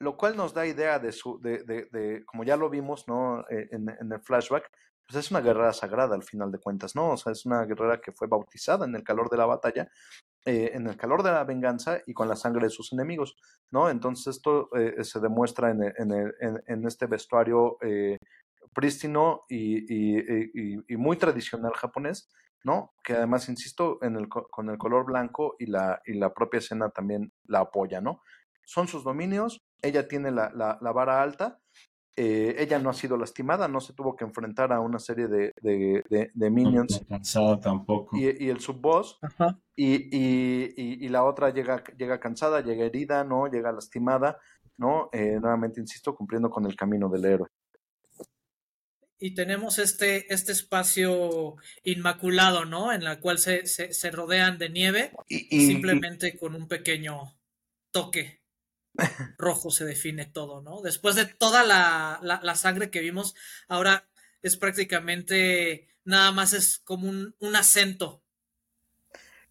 lo 0.00 0.16
cual 0.16 0.36
nos 0.36 0.54
da 0.54 0.66
idea 0.66 0.98
de 1.00 1.10
su, 1.10 1.40
de, 1.40 1.64
de, 1.64 1.88
de 1.90 2.24
como 2.24 2.44
ya 2.44 2.56
lo 2.56 2.70
vimos, 2.70 3.08
¿no? 3.08 3.44
En, 3.50 3.88
en, 3.88 4.12
el 4.12 4.20
flashback, 4.20 4.70
pues 5.06 5.24
es 5.24 5.30
una 5.30 5.40
guerrera 5.40 5.72
sagrada 5.72 6.14
al 6.14 6.24
final 6.24 6.50
de 6.50 6.58
cuentas, 6.58 6.96
¿no? 6.96 7.10
O 7.10 7.16
sea, 7.16 7.32
es 7.32 7.46
una 7.46 7.64
guerrera 7.64 8.00
que 8.00 8.12
fue 8.12 8.26
bautizada 8.26 8.86
en 8.86 8.94
el 8.96 9.04
calor 9.04 9.30
de 9.30 9.36
la 9.36 9.46
batalla 9.46 9.88
eh, 10.48 10.70
en 10.74 10.86
el 10.86 10.96
calor 10.96 11.24
de 11.24 11.32
la 11.32 11.42
venganza 11.42 11.98
y 12.06 12.14
con 12.14 12.28
la 12.28 12.36
sangre 12.36 12.66
de 12.66 12.70
sus 12.70 12.92
enemigos, 12.92 13.36
¿no? 13.72 13.90
Entonces 13.90 14.36
esto 14.36 14.68
eh, 14.76 15.02
se 15.02 15.18
demuestra 15.18 15.72
en, 15.72 15.82
en, 15.82 16.12
en, 16.40 16.62
en, 16.64 16.86
este 16.86 17.06
vestuario 17.06 17.78
eh, 17.82 18.16
prístino 18.72 19.44
y, 19.48 19.92
y, 19.92 20.78
y, 20.86 20.96
muy 20.96 21.16
tradicional 21.16 21.72
japonés, 21.72 22.30
¿no? 22.62 22.92
Que 23.02 23.14
además, 23.14 23.48
insisto, 23.48 23.98
en 24.02 24.14
el, 24.14 24.28
con 24.28 24.70
el 24.70 24.78
color 24.78 25.06
blanco 25.06 25.56
y 25.58 25.66
la, 25.66 26.00
y 26.06 26.14
la 26.14 26.32
propia 26.32 26.58
escena 26.58 26.90
también 26.90 27.32
la 27.46 27.60
apoya, 27.60 28.00
¿no? 28.00 28.20
Son 28.64 28.86
sus 28.86 29.02
dominios, 29.02 29.66
ella 29.82 30.06
tiene 30.06 30.30
la, 30.30 30.52
la, 30.54 30.78
la 30.80 30.92
vara 30.92 31.22
alta, 31.22 31.58
eh, 32.18 32.56
ella 32.58 32.78
no 32.78 32.88
ha 32.88 32.94
sido 32.94 33.18
lastimada, 33.18 33.68
no 33.68 33.80
se 33.80 33.92
tuvo 33.92 34.16
que 34.16 34.24
enfrentar 34.24 34.72
a 34.72 34.80
una 34.80 34.98
serie 34.98 35.28
de, 35.28 35.52
de, 35.60 36.02
de, 36.08 36.30
de 36.32 36.50
minions. 36.50 37.02
No 37.02 37.08
cansada 37.08 37.60
tampoco. 37.60 38.16
Y, 38.16 38.44
y 38.44 38.48
el 38.48 38.60
subboss. 38.60 39.18
Y, 39.74 39.94
y, 40.16 41.04
y, 41.04 41.08
la 41.10 41.24
otra 41.24 41.50
llega, 41.50 41.84
llega 41.98 42.18
cansada, 42.18 42.62
llega 42.62 42.86
herida, 42.86 43.22
¿no? 43.22 43.48
Llega 43.48 43.70
lastimada, 43.70 44.38
¿no? 44.78 45.10
Eh, 45.12 45.38
nuevamente, 45.38 45.80
insisto, 45.80 46.14
cumpliendo 46.14 46.48
con 46.48 46.64
el 46.64 46.74
camino 46.74 47.10
del 47.10 47.26
héroe. 47.26 47.48
Y 49.18 49.34
tenemos 49.34 49.78
este, 49.78 50.32
este 50.32 50.52
espacio 50.52 51.56
inmaculado, 51.84 52.64
¿no? 52.64 52.92
En 52.92 53.04
la 53.04 53.20
cual 53.20 53.38
se, 53.38 53.66
se, 53.66 53.92
se 53.92 54.10
rodean 54.10 54.56
de 54.56 54.70
nieve, 54.70 55.12
simplemente 55.28 56.38
con 56.38 56.54
un 56.54 56.66
pequeño 56.66 57.34
toque 57.90 58.45
rojo 59.38 59.70
se 59.70 59.84
define 59.84 60.26
todo, 60.26 60.62
¿no? 60.62 60.80
Después 60.82 61.14
de 61.14 61.26
toda 61.26 61.64
la, 61.64 62.18
la, 62.22 62.54
sangre 62.54 62.90
que 62.90 63.00
vimos, 63.00 63.34
ahora 63.68 64.08
es 64.42 64.56
prácticamente 64.56 65.88
nada 66.04 66.32
más 66.32 66.52
es 66.52 66.78
como 66.78 67.08
un, 67.08 67.34
un 67.40 67.56
acento. 67.56 68.22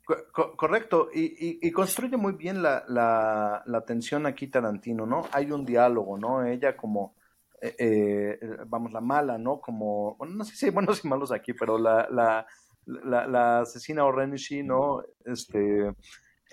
Co 0.06 0.56
correcto, 0.56 1.10
y, 1.14 1.68
y, 1.68 1.72
construye 1.72 2.16
muy 2.16 2.34
bien 2.34 2.62
la, 2.62 2.84
la, 2.88 3.86
tensión 3.88 4.28
aquí 4.28 4.46
Tarantino, 4.46 5.08
¿no? 5.08 5.28
Hay 5.32 5.52
un 5.52 5.66
diálogo, 5.66 6.20
¿no? 6.20 6.46
Ella 6.46 6.78
como, 6.78 7.16
eh, 7.60 7.76
eh, 7.80 8.40
vamos, 8.68 8.94
la 8.94 9.02
mala, 9.02 9.40
¿no? 9.40 9.60
Como, 9.60 10.16
bueno, 10.18 10.36
no 10.36 10.44
sé 10.46 10.56
si 10.56 10.68
hay 10.68 10.72
buenos 10.72 11.04
y 11.04 11.08
malos 11.08 11.32
aquí, 11.32 11.54
pero 11.54 11.80
la, 11.80 12.08
la, 12.12 12.46
la, 12.86 13.28
la 13.28 13.60
asesina 13.62 14.06
Orenishi, 14.06 14.62
¿no? 14.62 15.02
Este, 15.26 15.92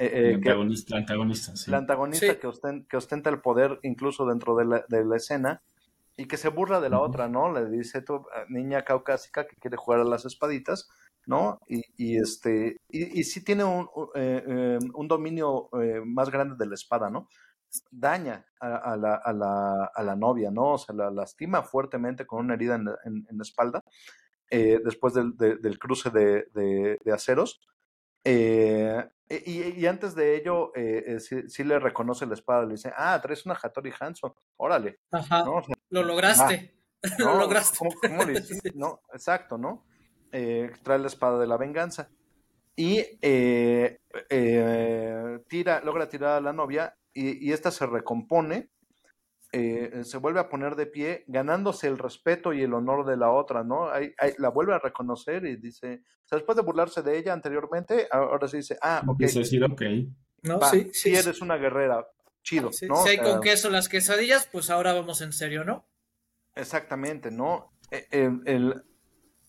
eh, 0.07 0.31
eh, 0.31 0.35
antagonista, 0.35 0.87
que, 0.89 0.95
la 0.95 1.01
antagonista, 1.01 1.57
sí. 1.57 1.71
La 1.71 1.79
antagonista 1.79 2.27
sí. 2.33 2.39
que, 2.39 2.47
ostenta, 2.47 2.89
que, 2.89 2.97
ostenta, 2.97 3.31
el 3.31 3.41
poder 3.41 3.79
incluso 3.83 4.27
dentro 4.27 4.57
de 4.57 4.65
la, 4.65 4.85
de 4.89 5.05
la, 5.05 5.17
escena 5.17 5.63
y 6.17 6.27
que 6.27 6.37
se 6.37 6.49
burla 6.49 6.81
de 6.81 6.91
la 6.91 6.99
uh 6.99 7.03
-huh. 7.03 7.09
otra, 7.09 7.29
¿no? 7.29 7.53
Le 7.53 7.69
dice 7.71 8.03
tu 8.03 8.25
niña 8.49 8.83
caucásica 8.83 9.47
que 9.47 9.57
quiere 9.57 9.77
jugar 9.77 10.01
a 10.01 10.05
las 10.05 10.25
espaditas, 10.25 10.89
¿no? 11.27 11.61
Y, 11.69 11.83
y 11.97 12.17
este, 12.19 12.81
y, 12.89 13.21
y, 13.21 13.25
sí 13.25 13.45
tiene 13.45 13.65
un, 13.65 13.89
eh, 14.15 14.43
eh, 14.47 14.79
un 14.95 15.09
dominio 15.09 15.69
eh, 15.81 16.01
más 16.05 16.31
grande 16.31 16.57
de 16.59 16.67
la 16.67 16.75
espada, 16.75 17.11
¿no? 17.11 17.29
Daña 17.91 18.45
a, 18.61 18.93
a, 18.93 18.97
la, 18.97 19.15
a, 19.15 19.33
la, 19.33 19.85
a, 19.95 20.03
la, 20.03 20.17
novia, 20.17 20.51
¿no? 20.51 20.73
O 20.75 20.79
sea, 20.79 20.95
la 20.95 21.11
lastima 21.11 21.63
fuertemente 21.63 22.27
con 22.27 22.41
una 22.45 22.55
herida 22.55 22.75
en, 22.75 22.89
en, 23.05 23.27
en 23.31 23.37
la 23.39 23.43
espalda 23.43 23.83
eh, 24.51 24.81
después 24.85 25.15
del, 25.15 25.35
de, 25.39 25.57
del 25.57 25.79
cruce 25.79 26.11
de, 26.11 26.47
de, 26.53 26.99
de 27.03 27.13
aceros. 27.13 27.63
Eh, 28.23 29.03
y, 29.47 29.81
y, 29.81 29.87
antes 29.87 30.15
de 30.15 30.37
ello, 30.37 30.75
eh, 30.75 31.05
eh, 31.07 31.21
sí, 31.21 31.49
sí, 31.49 31.65
le 31.65 31.79
reconoce 31.79 32.27
la 32.27 32.35
espada, 32.35 32.65
le 32.65 32.73
dice, 32.73 32.93
ah, 32.97 33.21
traes 33.23 33.47
una 33.47 33.59
Hattori 33.61 33.93
Hanzo, 33.99 34.37
órale. 34.57 35.01
Ajá, 35.11 35.45
¿no? 35.45 35.57
o 35.57 35.63
sea, 35.63 35.75
lo 35.91 36.03
lograste. 36.03 36.79
Ah, 37.05 37.17
¿no? 37.19 37.33
lo 37.33 37.39
lograste. 37.41 37.79
¿Cómo, 37.79 37.91
cómo 38.01 38.23
le 38.23 38.33
hiciste? 38.39 38.71
no, 38.77 39.01
exacto, 39.13 39.59
¿no? 39.59 39.85
Eh, 40.31 40.71
trae 40.85 41.01
la 41.01 41.09
espada 41.09 41.37
de 41.41 41.49
la 41.49 41.57
venganza. 41.57 42.09
Y 42.77 43.05
eh, 43.21 43.99
tira, 45.49 45.81
logra 45.81 46.09
tirar 46.09 46.37
a 46.37 46.41
la 46.41 46.53
novia 46.53 46.97
y, 47.13 47.49
y 47.49 47.53
esta 47.53 47.73
se 47.73 47.87
recompone 47.87 48.71
eh, 49.55 50.03
se 50.05 50.17
vuelve 50.17 50.41
a 50.41 50.49
poner 50.49 50.77
de 50.77 50.87
pie, 50.87 51.25
ganándose 51.27 51.87
el 51.87 51.99
respeto 51.99 52.55
y 52.55 52.63
el 52.63 52.73
honor 52.73 53.05
de 53.05 53.19
la 53.19 53.31
otra, 53.31 53.63
¿no? 53.63 53.91
Hay, 53.91 54.15
hay, 54.17 54.33
la 54.39 54.49
vuelve 54.49 54.75
a 54.75 54.79
reconocer 54.79 55.45
y 55.45 55.57
dice, 55.57 56.03
o 56.25 56.29
sea, 56.29 56.39
después 56.39 56.57
de 56.57 56.63
burlarse 56.63 57.03
de 57.03 57.19
ella 57.19 57.35
anteriormente, 57.35 58.09
ahora 58.11 58.49
sí 58.49 58.59
dice, 58.59 58.79
ah, 58.81 59.03
ok. 59.07 59.19
Dice 59.19 59.41
decir, 59.41 59.63
ok. 59.63 59.83
No, 60.45 60.59
Va, 60.59 60.71
sí, 60.71 60.91
sí, 60.95 61.15
eres 61.15 61.43
una 61.43 61.57
guerrera, 61.57 62.07
chido, 62.43 62.73
sí, 62.73 62.87
¿no? 62.87 62.97
Si 63.03 63.11
hay 63.11 63.19
con 63.19 63.39
uh, 63.39 63.41
queso 63.41 63.69
las 63.69 63.91
quesadillas, 63.91 64.49
pues 64.51 64.71
ahora 64.71 64.95
vamos 64.95 65.21
en 65.21 65.33
serio, 65.33 65.65
¿no? 65.65 65.87
Exactamente, 66.55 67.31
¿no? 67.31 67.75
El, 67.91 68.07
eh, 68.11 68.31
el, 68.47 68.83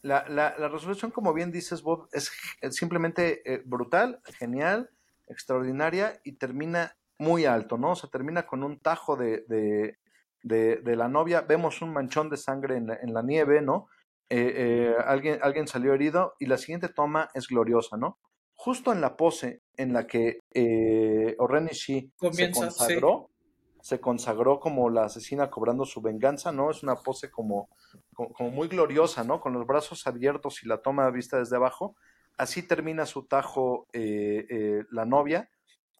la, 0.01 0.27
la, 0.27 0.53
la, 0.59 0.67
resolución, 0.67 1.11
como 1.11 1.33
bien 1.33 1.49
dices, 1.49 1.81
Bob, 1.81 2.09
es, 2.11 2.29
es 2.61 2.75
simplemente 2.75 3.41
eh, 3.51 3.61
brutal, 3.65 4.19
genial, 4.37 4.89
extraordinaria 5.27 6.19
y 6.25 6.33
termina 6.33 6.97
muy 7.23 7.45
alto, 7.45 7.77
¿no? 7.77 7.91
O 7.91 7.95
sea, 7.95 8.09
termina 8.09 8.45
con 8.45 8.63
un 8.63 8.79
tajo 8.79 9.15
de, 9.15 9.43
de, 9.47 9.97
de, 10.43 10.77
de 10.77 10.95
la 10.95 11.07
novia, 11.07 11.41
vemos 11.41 11.81
un 11.81 11.93
manchón 11.93 12.29
de 12.29 12.37
sangre 12.37 12.77
en 12.77 12.87
la, 12.87 12.95
en 13.01 13.13
la 13.13 13.23
nieve, 13.23 13.61
¿no? 13.61 13.87
Eh, 14.29 14.53
eh, 14.55 14.95
alguien, 15.05 15.39
alguien 15.41 15.67
salió 15.67 15.93
herido 15.93 16.33
y 16.39 16.45
la 16.45 16.57
siguiente 16.57 16.89
toma 16.89 17.29
es 17.33 17.47
gloriosa, 17.47 17.97
¿no? 17.97 18.19
Justo 18.55 18.91
en 18.93 19.01
la 19.01 19.15
pose 19.15 19.61
en 19.77 19.93
la 19.93 20.05
que 20.05 20.39
eh, 20.53 21.35
Orenishi 21.39 22.11
Comienza, 22.17 22.71
se 22.71 22.77
consagró, 22.77 23.29
sí. 23.29 23.79
se 23.81 23.99
consagró 23.99 24.59
como 24.59 24.89
la 24.89 25.05
asesina 25.05 25.49
cobrando 25.49 25.85
su 25.85 26.01
venganza, 26.01 26.51
¿no? 26.51 26.71
Es 26.71 26.83
una 26.83 26.95
pose 26.95 27.29
como, 27.31 27.69
como, 28.13 28.33
como 28.33 28.49
muy 28.51 28.67
gloriosa, 28.67 29.23
¿no? 29.23 29.39
Con 29.41 29.53
los 29.53 29.65
brazos 29.65 30.05
abiertos 30.07 30.63
y 30.63 30.67
la 30.67 30.77
toma 30.81 31.09
vista 31.09 31.39
desde 31.39 31.55
abajo. 31.55 31.95
Así 32.37 32.63
termina 32.63 33.05
su 33.05 33.27
tajo 33.27 33.87
eh, 33.93 34.45
eh, 34.49 34.83
la 34.91 35.05
novia 35.05 35.49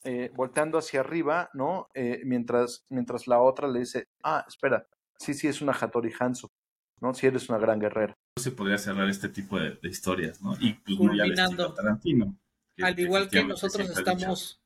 eh, 0.04 0.32
volteando 0.36 0.78
hacia 0.78 1.00
arriba, 1.00 1.50
¿no? 1.54 1.88
Eh, 1.94 2.22
mientras, 2.26 2.86
mientras 2.90 3.28
la 3.28 3.40
otra 3.40 3.68
le 3.68 3.80
dice, 3.80 4.10
ah, 4.24 4.44
espera, 4.48 4.86
sí, 5.18 5.34
sí, 5.34 5.48
es 5.48 5.62
una 5.62 5.72
Hattori 5.72 6.12
Hanzo, 6.20 6.52
¿no? 7.00 7.14
Sí, 7.14 7.28
eres 7.28 7.48
una 7.50 7.58
gran 7.58 7.80
guerrera. 7.80 8.14
Se 8.38 8.52
podría 8.52 8.78
cerrar 8.78 9.08
este 9.08 9.30
tipo 9.30 9.58
de, 9.58 9.80
de 9.82 9.90
historias, 9.90 10.42
¿no? 10.42 10.56
Y 10.60 10.74
pues, 10.74 10.98
culminando. 10.98 11.74
Tarantino. 11.74 12.38
Que, 12.76 12.84
Al 12.84 13.00
igual 13.00 13.30
que, 13.30 13.46
nosotros 13.46 13.90
estamos 13.90 14.62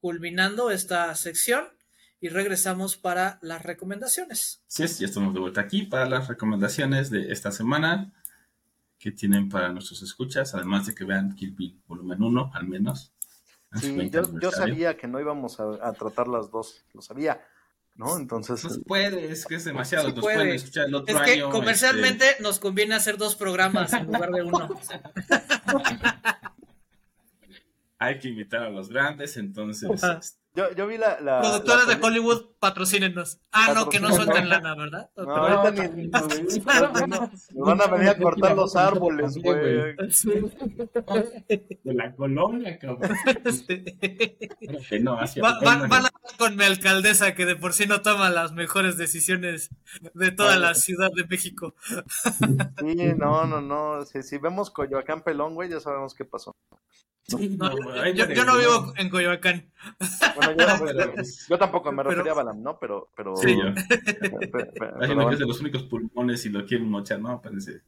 culminando 0.00 0.70
esta 0.70 1.14
sección 1.14 1.64
y 2.20 2.28
regresamos 2.28 2.98
para 2.98 3.38
las 3.40 3.62
recomendaciones. 3.62 4.62
Sí, 4.66 4.82
es, 4.82 4.98
ya 4.98 5.06
estamos 5.06 5.32
de 5.32 5.40
vuelta 5.40 5.62
aquí 5.62 5.84
para 5.84 6.06
las 6.06 6.28
recomendaciones 6.28 7.08
de 7.08 7.32
esta 7.32 7.52
semana 7.52 8.12
que 8.98 9.12
tienen 9.12 9.48
para 9.48 9.72
nuestros 9.72 10.02
escuchas, 10.02 10.54
además 10.54 10.86
de 10.86 10.94
que 10.94 11.04
vean 11.04 11.34
Kill 11.34 11.52
Bill 11.52 11.80
volumen 11.86 12.22
1 12.22 12.50
al 12.52 12.68
menos. 12.68 13.13
Sí, 13.80 14.10
yo, 14.10 14.22
yo, 14.40 14.50
sabía 14.50 14.96
que 14.96 15.06
no 15.06 15.20
íbamos 15.20 15.58
a, 15.60 15.64
a, 15.82 15.92
tratar 15.92 16.28
las 16.28 16.50
dos, 16.50 16.84
lo 16.92 17.02
sabía, 17.02 17.44
¿no? 17.94 18.16
Entonces. 18.16 18.64
No 18.64 18.82
puede, 18.84 19.30
es 19.32 19.44
que 19.46 19.56
es 19.56 19.64
demasiado. 19.64 20.06
Sí 20.10 20.20
puede. 20.20 20.54
escuchar 20.54 20.88
el 20.88 20.94
otro 20.94 21.16
es 21.16 21.22
que 21.22 21.32
año, 21.32 21.50
comercialmente 21.50 22.30
este... 22.30 22.42
nos 22.42 22.58
conviene 22.58 22.94
hacer 22.94 23.16
dos 23.16 23.36
programas 23.36 23.92
en 23.92 24.06
lugar 24.06 24.30
de 24.30 24.42
uno. 24.42 24.68
Hay 28.04 28.18
que 28.18 28.28
invitar 28.28 28.62
a 28.62 28.70
los 28.70 28.88
grandes, 28.90 29.36
entonces. 29.36 29.90
Yo, 30.56 30.72
yo 30.72 30.86
vi 30.86 30.98
la. 30.98 31.18
la 31.20 31.40
Productores 31.40 31.88
la... 31.88 31.94
de 31.94 32.06
Hollywood, 32.06 32.50
patrocínenos. 32.60 33.40
Ah, 33.50 33.72
no, 33.74 33.88
que 33.88 33.98
no 33.98 34.14
suelten 34.14 34.48
lana, 34.48 34.76
¿verdad? 34.76 35.10
No, 35.16 35.34
ahorita 35.34 35.70
ni, 35.88 36.06
nos 36.06 36.64
van 37.54 37.80
a 37.80 37.86
venir 37.88 38.08
a 38.10 38.16
cortar 38.16 38.54
los 38.54 38.76
árboles, 38.76 39.36
güey. 39.38 39.96
De 41.82 41.94
la 41.94 42.14
colonia, 42.14 42.78
cabrón. 42.78 43.10
Sí. 43.50 45.00
No, 45.00 45.16
Va, 45.16 45.58
van, 45.60 45.88
van, 45.88 46.06
a 46.06 46.10
con 46.38 46.56
mi 46.56 46.64
alcaldesa, 46.64 47.34
que 47.34 47.46
de 47.46 47.56
por 47.56 47.72
sí 47.72 47.86
no 47.86 48.02
toma 48.02 48.30
las 48.30 48.52
mejores 48.52 48.96
decisiones 48.96 49.70
de 50.14 50.30
toda 50.30 50.56
la 50.58 50.74
Ciudad 50.74 51.10
de 51.14 51.26
México. 51.26 51.74
Sí, 52.78 53.14
no, 53.16 53.46
no, 53.46 53.60
no. 53.60 54.04
Si, 54.04 54.22
si 54.22 54.38
vemos 54.38 54.70
Coyoacán 54.70 55.22
Pelón, 55.22 55.54
güey, 55.54 55.68
ya 55.68 55.80
sabemos 55.80 56.14
qué 56.14 56.24
pasó. 56.24 56.54
Yo, 57.26 58.44
no 58.44 58.58
vivo 58.58 58.92
en 58.96 59.08
Coyoacán. 59.08 59.70
Bueno, 60.36 60.54
yo, 61.48 61.58
tampoco 61.58 61.90
me 61.90 62.02
refería 62.02 62.32
a 62.32 62.34
Balam, 62.34 62.62
¿no? 62.62 62.78
Pero, 62.78 63.08
pero... 63.16 63.34
Sí, 63.36 63.56
yo. 63.56 63.72
Pero, 64.52 65.28
que 65.28 65.34
es 65.34 65.38
de 65.38 65.46
los 65.46 65.60
únicos 65.60 65.84
pulmones 65.84 66.44
y 66.44 66.50
lo 66.50 66.64
quieren 66.66 66.88
mochar, 66.88 67.20
¿no? 67.20 67.40
Parece. 67.40 67.80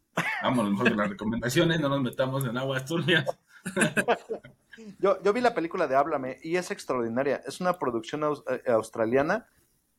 Vamos, 0.43 0.61
a 0.61 0.65
lo 0.65 0.71
mejor 0.71 0.91
de 0.91 0.97
las 0.97 1.11
recomendaciones, 1.11 1.81
no 1.81 1.89
nos 1.89 2.03
metamos 2.03 2.47
en 2.47 2.57
aguas 2.57 2.85
turbias. 2.87 3.27
yo, 4.99 5.23
yo 5.23 5.33
vi 5.33 5.41
la 5.41 5.55
película 5.55 5.87
de 5.87 5.97
Háblame 5.97 6.39
y 6.43 6.57
es 6.57 6.71
extraordinaria. 6.71 7.43
Es 7.47 7.61
una 7.61 7.79
producción 7.79 8.23
eh, 8.23 8.71
australiana 8.71 9.47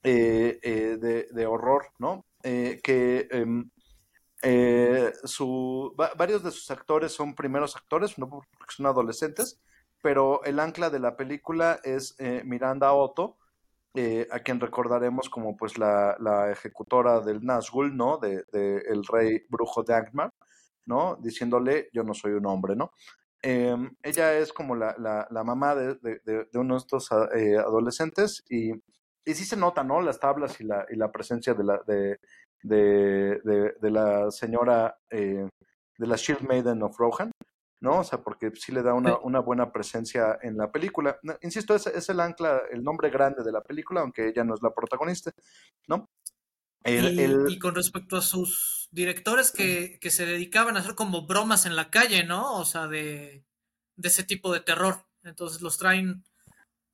eh, 0.03 0.59
eh, 0.63 0.97
de, 0.99 1.27
de, 1.31 1.45
horror, 1.45 1.91
¿no? 1.99 2.25
que 2.41 3.27
em, 3.29 3.69
eh, 4.43 5.13
varios 6.15 6.43
de 6.43 6.51
sus 6.51 6.69
actores 6.69 7.11
son 7.11 7.35
primeros 7.35 7.75
actores, 7.75 8.17
no 8.17 8.29
porque 8.29 8.45
son 8.69 8.85
adolescentes, 8.85 9.59
pero 10.01 10.43
el 10.43 10.59
ancla 10.59 10.89
de 10.89 10.99
la 10.99 11.17
película 11.17 11.79
es 11.83 12.15
eh, 12.19 12.43
Miranda 12.45 12.93
Otto, 12.93 13.37
eh, 13.95 14.27
a 14.31 14.39
quien 14.39 14.59
recordaremos 14.59 15.29
como 15.29 15.57
pues 15.57 15.77
la, 15.79 16.15
la 16.19 16.51
ejecutora 16.51 17.19
del 17.21 17.41
Nazgûl, 17.41 17.95
¿no? 17.95 18.19
De, 18.19 18.43
el 18.53 19.03
rey 19.05 19.43
brujo 19.49 19.83
de 19.83 19.95
Angmar, 19.95 20.31
¿no? 20.85 21.15
Diciéndole, 21.15 21.89
yo 21.93 22.03
no 22.03 22.13
soy 22.13 22.33
un 22.33 22.45
hombre, 22.45 22.75
¿no? 22.75 22.91
Em, 23.41 23.95
ella 24.03 24.37
es 24.37 24.53
como 24.53 24.75
la, 24.75 24.95
la, 24.97 25.43
mamá 25.43 25.73
de, 25.75 25.95
de, 25.95 26.47
uno 26.59 26.75
de 26.75 26.79
estos 26.79 27.11
adolescentes 27.11 28.43
y, 28.49 28.71
y 29.25 29.33
sí 29.33 29.45
se 29.45 29.57
nota, 29.57 29.83
¿no? 29.83 30.01
Las 30.01 30.19
tablas 30.19 30.59
y 30.61 30.63
la, 30.63 30.85
y 30.89 30.95
la 30.95 31.11
presencia 31.11 31.53
de, 31.53 31.63
la, 31.63 31.81
de, 31.87 32.19
de, 32.63 33.39
de, 33.79 33.91
la 33.91 34.31
señora, 34.31 34.97
eh, 35.09 35.47
de 35.97 36.07
la 36.07 36.15
Shield 36.15 36.41
Maiden 36.41 36.83
of 36.83 36.97
Rohan, 36.97 37.31
¿no? 37.81 37.99
O 37.99 38.03
sea, 38.03 38.21
porque 38.21 38.51
sí 38.55 38.71
le 38.71 38.81
da 38.81 38.93
una, 38.93 39.17
una 39.17 39.39
buena 39.39 39.71
presencia 39.71 40.37
en 40.41 40.57
la 40.57 40.71
película. 40.71 41.19
insisto, 41.41 41.75
es, 41.75 41.87
es, 41.87 42.09
el 42.09 42.19
ancla, 42.19 42.61
el 42.71 42.83
nombre 42.83 43.09
grande 43.09 43.43
de 43.43 43.51
la 43.51 43.61
película, 43.61 44.01
aunque 44.01 44.29
ella 44.29 44.43
no 44.43 44.55
es 44.55 44.61
la 44.61 44.73
protagonista, 44.73 45.31
¿no? 45.87 46.05
y, 46.85 47.59
con 47.59 47.75
respecto 47.75 48.17
a 48.17 48.21
sus 48.21 48.87
directores 48.91 49.51
que, 49.51 49.97
que, 49.99 50.09
se 50.09 50.25
dedicaban 50.25 50.77
a 50.77 50.79
hacer 50.79 50.95
como 50.95 51.25
bromas 51.27 51.65
en 51.65 51.75
la 51.75 51.89
calle, 51.89 52.23
¿no? 52.23 52.53
O 52.55 52.65
sea, 52.65 52.87
de, 52.87 53.43
de 53.95 54.07
ese 54.07 54.23
tipo 54.23 54.53
de 54.53 54.61
terror. 54.61 55.05
Entonces 55.23 55.61
los 55.61 55.77
traen, 55.77 56.23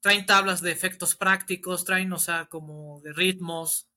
traen 0.02 0.26
tablas 0.26 0.62
de 0.62 0.72
efectos 0.72 1.16
prácticos, 1.16 1.86
traen, 1.86 2.12
o 2.14 2.18
sea, 2.18 2.48
como 2.48 3.02
de 3.02 3.14
ritmos 3.14 3.88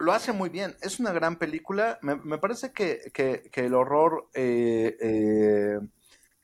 lo 0.00 0.12
hace 0.12 0.32
muy 0.32 0.48
bien. 0.48 0.74
Es 0.80 0.98
una 0.98 1.12
gran 1.12 1.36
película. 1.36 1.98
Me, 2.02 2.38
parece 2.38 2.72
que, 2.72 3.50
el 3.54 3.74
horror, 3.74 4.28
eh, 4.34 4.96
eh, 5.00 5.78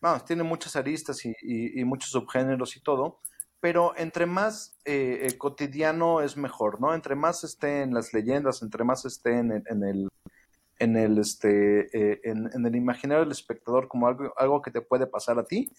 vamos, 0.01 0.24
tiene 0.24 0.43
muchas 0.43 0.77
aristas 0.77 1.24
y, 1.24 1.85
muchos 1.85 2.11
subgéneros 2.11 2.77
y 2.77 2.81
todo, 2.81 3.20
pero 3.59 3.95
entre 3.97 4.27
más 4.27 4.78
eh, 4.85 5.35
cotidiano 5.39 6.20
es 6.20 6.37
mejor, 6.37 6.81
¿no? 6.81 6.95
Entre 6.95 7.15
más 7.15 7.45
esté 7.45 7.83
en 7.83 7.95
las 7.95 8.12
leyendas, 8.12 8.62
entre 8.62 8.85
más 8.85 9.05
esté 9.07 9.39
en, 9.39 9.51
el 9.51 10.09
en 10.78 10.97
el 10.97 11.19
este 11.19 12.28
en, 12.28 12.66
el 12.66 12.77
imaginario 12.77 13.24
del 13.24 13.32
espectador 13.32 13.89
como 13.89 14.07
algo, 14.07 14.32
algo 14.36 14.62
que 14.62 14.70
te 14.70 14.81
puede 14.81 15.07
pasar 15.07 15.39
a 15.39 15.44
ti. 15.44 15.70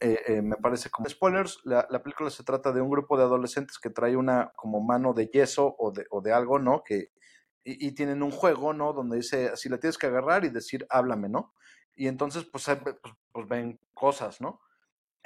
me 0.00 0.56
parece 0.56 0.90
como 0.90 1.08
spoilers, 1.08 1.60
la, 1.64 1.86
la, 1.90 2.02
película 2.02 2.30
se 2.30 2.44
trata 2.44 2.72
de 2.72 2.80
un 2.80 2.90
grupo 2.90 3.16
de 3.16 3.24
adolescentes 3.24 3.78
que 3.78 3.90
trae 3.90 4.16
una 4.16 4.52
como 4.56 4.80
mano 4.80 5.14
de 5.14 5.28
yeso 5.28 5.74
o 5.78 5.92
de, 5.92 6.06
o 6.10 6.20
de 6.20 6.32
algo, 6.32 6.58
¿no? 6.58 6.82
Que, 6.84 7.10
y, 7.64 7.92
tienen 7.92 8.22
un 8.22 8.30
juego, 8.30 8.74
¿no? 8.74 8.92
Donde 8.92 9.16
dice, 9.16 9.56
si 9.56 9.68
la 9.68 9.78
tienes 9.78 9.96
que 9.96 10.06
agarrar 10.06 10.44
y 10.44 10.50
decir, 10.50 10.86
háblame, 10.90 11.28
¿no? 11.28 11.54
Y 11.96 12.08
entonces, 12.08 12.44
pues, 12.44 12.66
pues, 12.82 12.96
pues 13.32 13.48
ven 13.48 13.80
cosas, 13.94 14.40
¿no? 14.40 14.60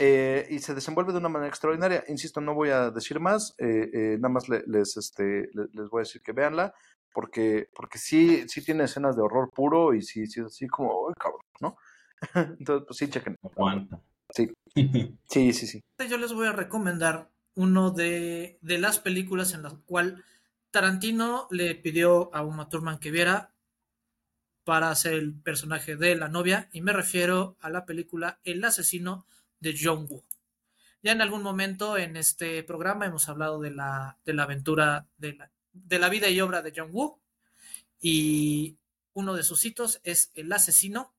Eh, 0.01 0.47
y 0.49 0.61
se 0.61 0.77
desenvuelve 0.77 1.13
de 1.13 1.19
una 1.19 1.29
manera 1.29 1.49
extraordinaria. 1.49 2.05
Insisto, 2.07 2.41
no 2.41 2.55
voy 2.55 2.71
a 2.71 2.91
decir 2.91 3.19
más, 3.19 3.57
eh, 3.59 3.91
eh, 3.93 4.17
nada 4.21 4.29
más 4.29 4.49
les, 4.49 4.97
este, 4.97 5.51
les 5.53 5.89
voy 5.91 5.99
a 5.99 6.05
decir 6.07 6.23
que 6.23 6.31
véanla, 6.31 6.73
porque, 7.13 7.69
porque 7.75 7.99
sí, 7.99 8.49
sí 8.49 8.63
tiene 8.63 8.85
escenas 8.85 9.17
de 9.17 9.23
horror 9.23 9.51
puro 9.51 9.95
y 9.95 10.03
sí, 10.03 10.29
sí, 10.29 10.41
así 10.41 10.69
como, 10.69 11.09
¡ay, 11.09 11.15
cabrón! 11.19 11.41
¿no? 11.61 11.77
Entonces, 12.61 12.87
pues 12.87 12.97
sí, 12.97 13.09
chequen. 13.09 13.37
Sí. 14.31 14.53
sí, 15.29 15.53
sí, 15.53 15.67
sí. 15.67 15.83
Yo 16.09 16.17
les 16.17 16.33
voy 16.33 16.47
a 16.47 16.53
recomendar 16.53 17.29
uno 17.57 17.91
de, 17.91 18.59
de 18.61 18.79
las 18.79 19.01
películas 19.01 19.53
en 19.53 19.65
la 19.65 19.71
cual 19.85 20.25
Tarantino 20.71 21.49
le 21.51 21.75
pidió 21.75 22.33
a 22.33 22.43
Uma 22.43 22.69
Thurman 22.69 23.01
que 23.01 23.11
viera 23.11 23.51
para 24.63 24.91
hacer 24.91 25.15
el 25.15 25.35
personaje 25.35 25.97
de 25.97 26.15
la 26.15 26.29
novia 26.29 26.69
y 26.73 26.83
me 26.83 26.93
refiero 26.93 27.57
a 27.61 27.69
la 27.69 27.85
película 27.85 28.39
El 28.45 28.63
asesino 28.65 29.27
de 29.61 29.77
John 29.81 30.07
Woo. 30.09 30.25
Ya 31.03 31.13
en 31.13 31.21
algún 31.21 31.43
momento 31.43 31.97
en 31.97 32.17
este 32.17 32.63
programa 32.65 33.07
hemos 33.07 33.29
hablado 33.29 33.61
de 33.61 33.71
la, 33.71 34.19
de 34.25 34.35
la 34.35 34.43
aventura 34.45 35.07
de 35.17 35.35
la, 35.35 35.51
de 35.73 35.99
la 35.99 36.09
vida 36.09 36.29
y 36.29 36.41
obra 36.41 36.63
de 36.63 36.73
John 36.75 36.91
Woo 36.93 37.21
y 38.01 38.77
uno 39.15 39.35
de 39.35 39.43
sus 39.43 39.65
hitos 39.65 40.01
es 40.05 40.31
El 40.35 40.53
asesino. 40.53 41.15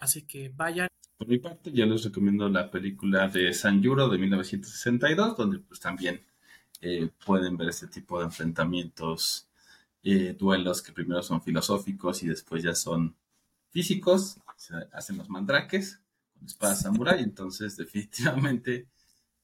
Así 0.00 0.22
que 0.22 0.50
vayan. 0.50 0.88
Por 1.16 1.26
mi 1.26 1.38
parte, 1.38 1.72
yo 1.72 1.86
les 1.86 2.04
recomiendo 2.04 2.48
la 2.48 2.70
película 2.70 3.28
de 3.28 3.52
San 3.52 3.82
Yuro 3.82 4.08
de 4.08 4.18
1962, 4.18 5.36
donde 5.36 5.58
pues 5.58 5.80
también 5.80 6.24
eh, 6.80 7.10
pueden 7.24 7.56
ver 7.56 7.70
este 7.70 7.88
tipo 7.88 8.20
de 8.20 8.26
enfrentamientos, 8.26 9.48
eh, 10.04 10.36
duelos 10.38 10.80
que 10.80 10.92
primero 10.92 11.22
son 11.22 11.42
filosóficos 11.42 12.22
y 12.22 12.28
después 12.28 12.62
ya 12.62 12.74
son 12.74 13.16
físicos, 13.70 14.38
hacen 14.92 15.18
los 15.18 15.28
mandraques 15.28 16.00
espada 16.46 16.74
samurai, 16.74 17.22
entonces 17.22 17.76
definitivamente 17.76 18.88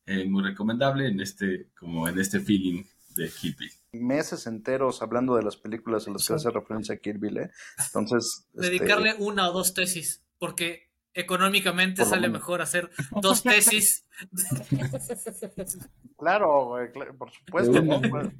eh, 0.06 0.24
muy 0.24 0.42
recomendable 0.42 1.08
en 1.08 1.20
este, 1.20 1.70
como 1.78 2.08
en 2.08 2.18
este 2.18 2.40
feeling 2.40 2.84
de 3.16 3.30
Kirby. 3.30 3.70
Meses 3.92 4.46
enteros 4.46 5.02
hablando 5.02 5.36
de 5.36 5.42
las 5.42 5.56
películas 5.56 6.06
a 6.08 6.10
las 6.10 6.26
que 6.26 6.34
hace 6.34 6.50
referencia 6.50 6.96
a 6.96 6.98
Kirby, 6.98 7.28
Entonces. 7.78 8.46
Este, 8.52 8.66
Dedicarle 8.66 9.14
una 9.18 9.48
o 9.48 9.52
dos 9.52 9.72
tesis, 9.72 10.22
porque 10.38 10.90
económicamente 11.14 12.04
sale 12.04 12.28
mejor 12.28 12.60
hacer 12.60 12.90
dos 13.22 13.42
tesis. 13.42 14.06
Claro, 16.16 16.76
por 17.18 17.30
supuesto, 17.32 17.82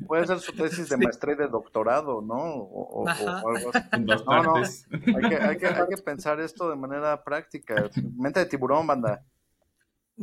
puede, 0.06 0.26
ser 0.26 0.38
su 0.38 0.52
tesis 0.52 0.88
de 0.88 0.96
maestría 0.96 1.34
y 1.34 1.38
de 1.38 1.48
doctorado, 1.48 2.22
¿no? 2.22 2.36
O, 2.36 3.06
algo 3.06 3.70
así. 3.74 3.88
No, 4.01 4.42
no, 4.42 4.55
hay 4.56 5.28
que, 5.28 5.36
hay, 5.36 5.59
que, 5.59 5.66
hay 5.66 5.88
que 5.90 6.02
pensar 6.02 6.40
esto 6.40 6.70
de 6.70 6.76
manera 6.76 7.22
práctica. 7.24 7.90
Mente 8.16 8.40
de 8.40 8.46
tiburón, 8.46 8.86
banda. 8.86 9.26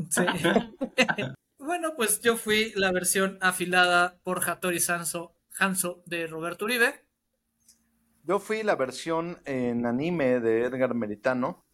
Sí. 0.09 0.23
bueno, 1.59 1.93
pues 1.95 2.21
yo 2.21 2.37
fui 2.37 2.71
la 2.75 2.91
versión 2.91 3.37
afilada 3.41 4.17
por 4.23 4.49
Hattori 4.49 4.79
Sanso, 4.79 5.35
Hanso 5.59 6.01
de 6.05 6.27
Roberto 6.27 6.65
Uribe. 6.65 7.05
Yo 8.23 8.39
fui 8.39 8.63
la 8.63 8.75
versión 8.75 9.39
en 9.45 9.85
anime 9.85 10.39
de 10.39 10.63
Edgar 10.63 10.93
Meritano. 10.93 11.65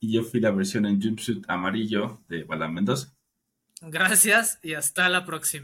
Y 0.00 0.12
yo 0.12 0.22
fui 0.24 0.40
la 0.40 0.50
versión 0.50 0.86
en 0.86 1.00
jumpsuit 1.00 1.44
amarillo 1.48 2.20
de 2.28 2.44
Balan 2.44 2.72
Mendoza. 2.74 3.14
Gracias 3.82 4.58
y 4.62 4.74
hasta 4.74 5.08
la 5.08 5.24
próxima. 5.24 5.58